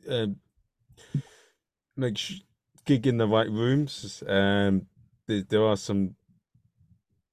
uh, 0.09 0.27
make 1.97 2.17
sh 2.17 2.39
gig 2.85 3.07
in 3.07 3.17
the 3.17 3.27
right 3.27 3.49
rooms. 3.49 4.23
Um, 4.27 4.85
there, 5.27 5.43
there 5.49 5.65
are 5.65 5.75
some, 5.75 6.15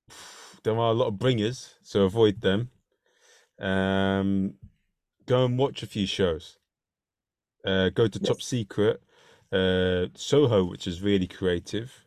there 0.65 0.75
are 0.75 0.91
a 0.91 0.95
lot 0.95 1.09
of 1.09 1.19
bringers, 1.19 1.77
so 1.83 2.03
avoid 2.03 2.41
them. 2.41 2.71
Um, 3.63 4.55
go 5.27 5.45
and 5.45 5.57
watch 5.57 5.83
a 5.83 5.87
few 5.87 6.07
shows. 6.07 6.59
Uh, 7.65 7.91
go 7.91 8.09
to 8.09 8.19
Top 8.19 8.43
Secret, 8.43 9.01
uh, 9.53 10.07
Soho, 10.15 10.65
which 10.65 10.87
is 10.87 11.01
really 11.01 11.29
creative. 11.29 12.05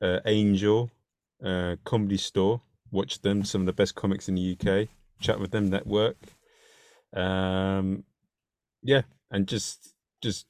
Uh, 0.00 0.20
Angel, 0.24 0.90
uh, 1.44 1.76
Comedy 1.84 2.16
Store. 2.16 2.62
Watch 2.90 3.20
them, 3.20 3.44
some 3.44 3.62
of 3.62 3.66
the 3.66 3.72
best 3.72 3.94
comics 3.94 4.28
in 4.28 4.36
the 4.36 4.56
UK. 4.58 4.88
Chat 5.20 5.38
with 5.38 5.50
them, 5.50 5.68
network. 5.68 6.16
Um, 7.14 8.04
yeah, 8.82 9.02
and 9.30 9.46
just 9.46 9.94
just 10.22 10.46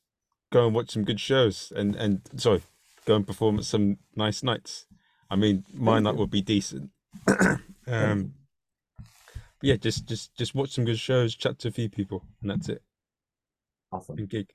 go 0.52 0.66
and 0.66 0.74
watch 0.74 0.90
some 0.90 1.04
good 1.04 1.20
shows, 1.20 1.72
and 1.74 1.96
and 1.96 2.20
sorry, 2.36 2.62
go 3.04 3.16
and 3.16 3.26
perform 3.26 3.58
at 3.58 3.64
some 3.64 3.98
nice 4.14 4.42
nights. 4.42 4.86
I 5.30 5.36
mean, 5.36 5.64
my 5.72 5.98
night 5.98 6.16
would 6.16 6.30
be 6.30 6.42
decent. 6.42 6.90
Um, 7.88 8.34
yeah, 9.62 9.76
just 9.76 10.06
just 10.06 10.34
just 10.36 10.54
watch 10.54 10.70
some 10.70 10.84
good 10.84 10.98
shows, 10.98 11.34
chat 11.34 11.58
to 11.60 11.68
a 11.68 11.70
few 11.70 11.88
people, 11.88 12.24
and 12.40 12.50
that's 12.50 12.68
it. 12.68 12.82
Awesome. 13.92 14.18
And 14.18 14.28
gig. 14.28 14.52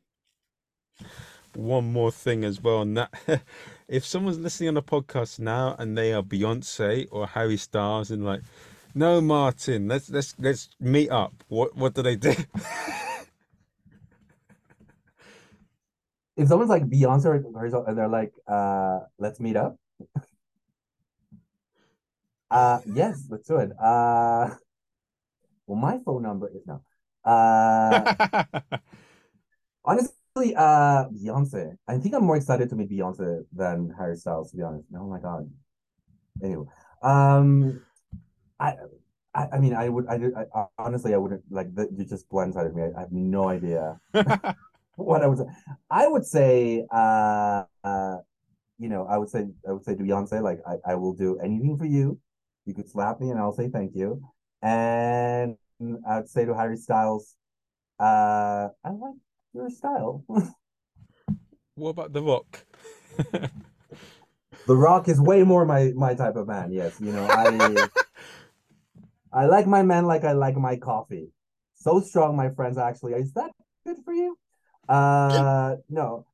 One 1.56 1.92
more 1.92 2.12
thing 2.12 2.44
as 2.44 2.62
well, 2.62 2.82
and 2.82 2.98
that 2.98 3.14
if 3.88 4.06
someone's 4.06 4.40
listening 4.40 4.70
on 4.70 4.76
the 4.76 4.84
podcast 4.84 5.40
now 5.40 5.76
and 5.78 5.98
they 5.98 6.14
are 6.14 6.22
Beyonce 6.22 7.08
or 7.12 7.28
Harry 7.28 7.58
Styles 7.58 8.12
and 8.12 8.24
like, 8.24 8.42
no, 8.96 9.20
Martin, 9.20 9.88
let's 9.88 10.10
let's 10.10 10.36
let's 10.40 10.70
meet 10.80 11.10
up. 11.10 11.34
What 11.50 11.76
what 11.76 11.94
do 11.94 12.02
they 12.02 12.16
do? 12.16 12.34
If 16.38 16.48
someone's 16.48 16.70
like 16.70 16.90
Beyonce 16.90 17.26
or 17.26 17.86
and 17.88 17.98
they're 17.98 18.08
like, 18.08 18.34
uh, 18.48 19.02
let's 19.20 19.40
meet 19.40 19.56
up. 19.56 19.78
Uh, 22.50 22.82
yes, 22.86 23.28
let's 23.30 23.48
do 23.48 23.56
it. 23.56 23.72
Uh, 23.82 24.50
well, 25.72 25.80
my 25.80 26.00
phone 26.04 26.24
number 26.24 26.52
is 26.54 26.68
now. 26.68 26.82
Uh, 27.24 28.44
honestly, 29.86 30.54
uh, 30.56 31.08
Beyonce. 31.08 31.78
I 31.88 31.98
think 31.98 32.14
I'm 32.14 32.26
more 32.26 32.36
excited 32.36 32.70
to 32.70 32.76
meet 32.76 32.92
Beyonce 32.92 33.46
than 33.54 33.94
Harry 33.98 34.18
Styles, 34.18 34.52
to 34.52 34.58
be 34.58 34.64
honest. 34.64 34.86
Oh 34.98 35.08
my 35.08 35.20
God. 35.20 35.50
Anyway, 36.44 36.66
um, 37.04 37.82
I, 38.60 38.74
I, 39.34 39.48
I 39.54 39.60
mean, 39.60 39.74
I 39.74 39.88
would, 39.88 40.08
I, 40.08 40.20
I 40.54 40.66
honestly, 40.78 41.14
I 41.14 41.18
wouldn't 41.18 41.44
like 41.50 41.74
that. 41.76 41.88
You 41.96 42.04
just 42.04 42.30
blindsided 42.30 42.74
me. 42.74 42.84
I, 42.84 42.98
I 42.98 43.00
have 43.02 43.14
no 43.14 43.48
idea 43.48 43.98
what 44.96 45.22
I 45.22 45.28
would 45.28 45.38
say. 45.38 45.46
I 45.90 46.08
would 46.08 46.26
say, 46.26 46.86
uh, 46.92 47.64
uh, 47.86 48.18
you 48.78 48.90
know, 48.90 49.08
I 49.10 49.18
would 49.18 49.30
say, 49.30 49.48
I 49.66 49.72
would 49.72 49.86
say 49.86 49.96
to 49.96 50.04
Beyonce, 50.04 50.42
like, 50.42 50.60
I, 50.68 50.92
I 50.92 50.96
will 50.96 51.14
do 51.14 51.40
anything 51.40 51.78
for 51.78 51.86
you. 51.86 52.20
You 52.66 52.74
could 52.74 52.90
slap 52.90 53.22
me 53.22 53.30
and 53.30 53.40
I'll 53.40 53.54
say 53.54 53.70
thank 53.70 53.96
you. 53.96 54.22
And 54.62 55.58
I'd 56.08 56.30
say 56.30 56.46
to 56.46 56.54
Harry 56.54 56.78
Styles, 56.78 57.36
uh, 58.00 58.70
I 58.84 58.90
like 58.90 59.16
your 59.54 59.70
style. 59.70 60.24
What 61.76 61.92
about 61.92 62.14
The 62.14 62.22
Rock? 62.22 62.66
The 64.68 64.76
Rock 64.76 65.10
is 65.10 65.20
way 65.20 65.44
more 65.44 65.66
my 65.66 65.92
my 65.96 66.14
type 66.14 66.36
of 66.36 66.48
man. 66.48 66.72
Yes, 66.72 66.98
you 67.02 67.12
know, 67.12 67.26
I 67.26 67.90
I 69.34 69.46
like 69.46 69.68
my 69.68 69.82
man 69.82 70.06
like 70.06 70.24
I 70.24 70.34
like 70.34 70.56
my 70.56 70.76
coffee. 70.76 71.30
So 71.76 72.00
strong, 72.00 72.38
my 72.38 72.52
friends. 72.52 72.78
Actually, 72.78 73.14
is 73.14 73.34
that 73.34 73.52
good 73.86 73.98
for 74.06 74.14
you? 74.14 74.38
Uh, 74.88 75.78
no. 75.90 76.26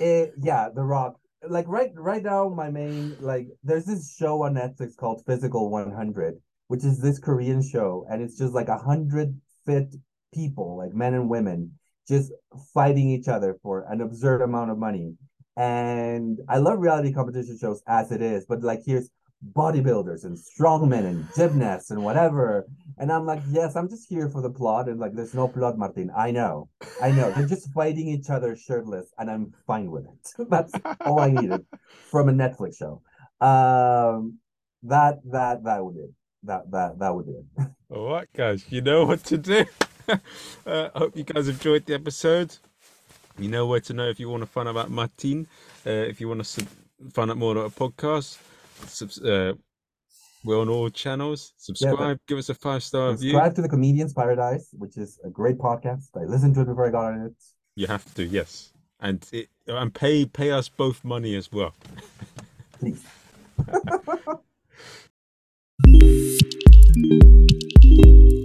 It, 0.00 0.32
yeah, 0.40 0.68
The 0.74 0.82
Rock. 0.82 1.16
Like 1.48 1.66
right 1.68 1.90
right 1.94 2.22
now, 2.22 2.48
my 2.48 2.70
main 2.70 3.16
like 3.20 3.48
there's 3.62 3.84
this 3.84 4.14
show 4.14 4.42
on 4.42 4.54
Netflix 4.54 4.96
called 4.96 5.22
Physical 5.26 5.70
100, 5.70 6.40
which 6.68 6.84
is 6.84 7.00
this 7.00 7.18
Korean 7.18 7.62
show, 7.62 8.06
and 8.10 8.22
it's 8.22 8.38
just 8.38 8.54
like 8.54 8.68
a 8.68 8.78
hundred 8.78 9.38
fit 9.64 9.94
people, 10.32 10.76
like 10.76 10.92
men 10.92 11.14
and 11.14 11.28
women, 11.28 11.72
just 12.08 12.32
fighting 12.74 13.10
each 13.10 13.28
other 13.28 13.58
for 13.62 13.86
an 13.90 14.00
absurd 14.00 14.42
amount 14.42 14.70
of 14.70 14.78
money. 14.78 15.14
And 15.56 16.38
I 16.48 16.58
love 16.58 16.78
reality 16.78 17.12
competition 17.12 17.58
shows 17.58 17.82
as 17.86 18.12
it 18.12 18.20
is, 18.20 18.44
but 18.46 18.62
like 18.62 18.80
here's 18.84 19.08
bodybuilders 19.52 20.24
and 20.24 20.36
strongmen 20.36 21.04
and 21.04 21.26
gymnasts 21.36 21.90
and 21.90 22.02
whatever. 22.02 22.66
And 22.98 23.12
I'm 23.12 23.26
like, 23.26 23.42
yes, 23.50 23.76
I'm 23.76 23.88
just 23.88 24.08
here 24.08 24.28
for 24.28 24.42
the 24.42 24.50
plot. 24.50 24.88
And 24.88 24.98
like, 24.98 25.14
there's 25.14 25.34
no 25.34 25.48
plot, 25.48 25.78
Martin. 25.78 26.10
I 26.16 26.30
know. 26.30 26.68
I 27.02 27.10
know. 27.10 27.30
They're 27.30 27.46
just 27.46 27.72
fighting 27.72 28.08
each 28.08 28.30
other 28.30 28.56
shirtless, 28.56 29.12
and 29.18 29.30
I'm 29.30 29.52
fine 29.66 29.90
with 29.90 30.04
it. 30.04 30.46
That's 30.50 30.72
all 31.04 31.20
I 31.20 31.30
needed 31.30 31.64
from 32.10 32.28
a 32.28 32.32
Netflix 32.32 32.76
show. 32.76 33.02
Um 33.40 34.38
that 34.82 35.18
that 35.30 35.64
that 35.64 35.84
would 35.84 35.96
it. 35.96 36.10
That 36.46 36.70
that 36.70 36.98
that 36.98 37.14
would 37.14 37.26
be 37.26 37.32
it. 37.32 37.68
All 37.90 38.10
right, 38.10 38.28
guys, 38.34 38.64
you 38.70 38.80
know 38.80 39.04
what 39.04 39.24
to 39.24 39.38
do. 39.38 39.64
uh, 40.08 40.16
I 40.66 40.98
hope 40.98 41.16
you 41.16 41.24
guys 41.24 41.48
enjoyed 41.48 41.86
the 41.86 41.94
episode. 41.94 42.56
You 43.38 43.48
know 43.48 43.66
where 43.66 43.80
to 43.80 43.92
know 43.92 44.08
if 44.08 44.18
you 44.18 44.28
want 44.28 44.42
to 44.42 44.46
find 44.46 44.68
out 44.68 44.72
about 44.72 44.90
Martin, 44.90 45.46
uh, 45.86 45.90
if 45.90 46.20
you 46.20 46.28
want 46.28 46.40
to 46.40 46.44
sub- 46.44 46.68
find 47.12 47.30
out 47.30 47.36
more 47.36 47.52
about 47.52 47.72
a 47.72 47.74
podcast. 47.74 48.38
Subs- 48.86 49.20
uh, 49.20 49.54
we're 50.44 50.60
on 50.60 50.68
all 50.68 50.88
channels. 50.90 51.52
Subscribe, 51.56 52.20
give 52.28 52.38
us 52.38 52.48
a 52.48 52.54
five 52.54 52.82
star 52.82 53.10
review. 53.10 53.32
Subscribe 53.32 53.54
to 53.56 53.62
the 53.62 53.68
Comedians 53.68 54.14
Paradise, 54.14 54.68
which 54.72 54.96
is 54.96 55.18
a 55.24 55.28
great 55.28 55.58
podcast. 55.58 56.04
I 56.14 56.24
listened 56.24 56.54
to 56.54 56.60
it 56.60 56.66
before 56.66 56.86
I 56.86 56.90
got 56.90 57.12
on 57.12 57.26
it. 57.26 57.34
You 57.74 57.88
have 57.88 58.14
to, 58.14 58.24
yes, 58.24 58.72
and 59.00 59.26
it, 59.32 59.48
and 59.66 59.92
pay 59.92 60.24
pay 60.24 60.52
us 60.52 60.68
both 60.68 61.04
money 61.04 61.34
as 61.34 61.50
well. 61.50 61.74
Please. 62.78 63.02
thank 66.06 67.82
you 67.82 68.35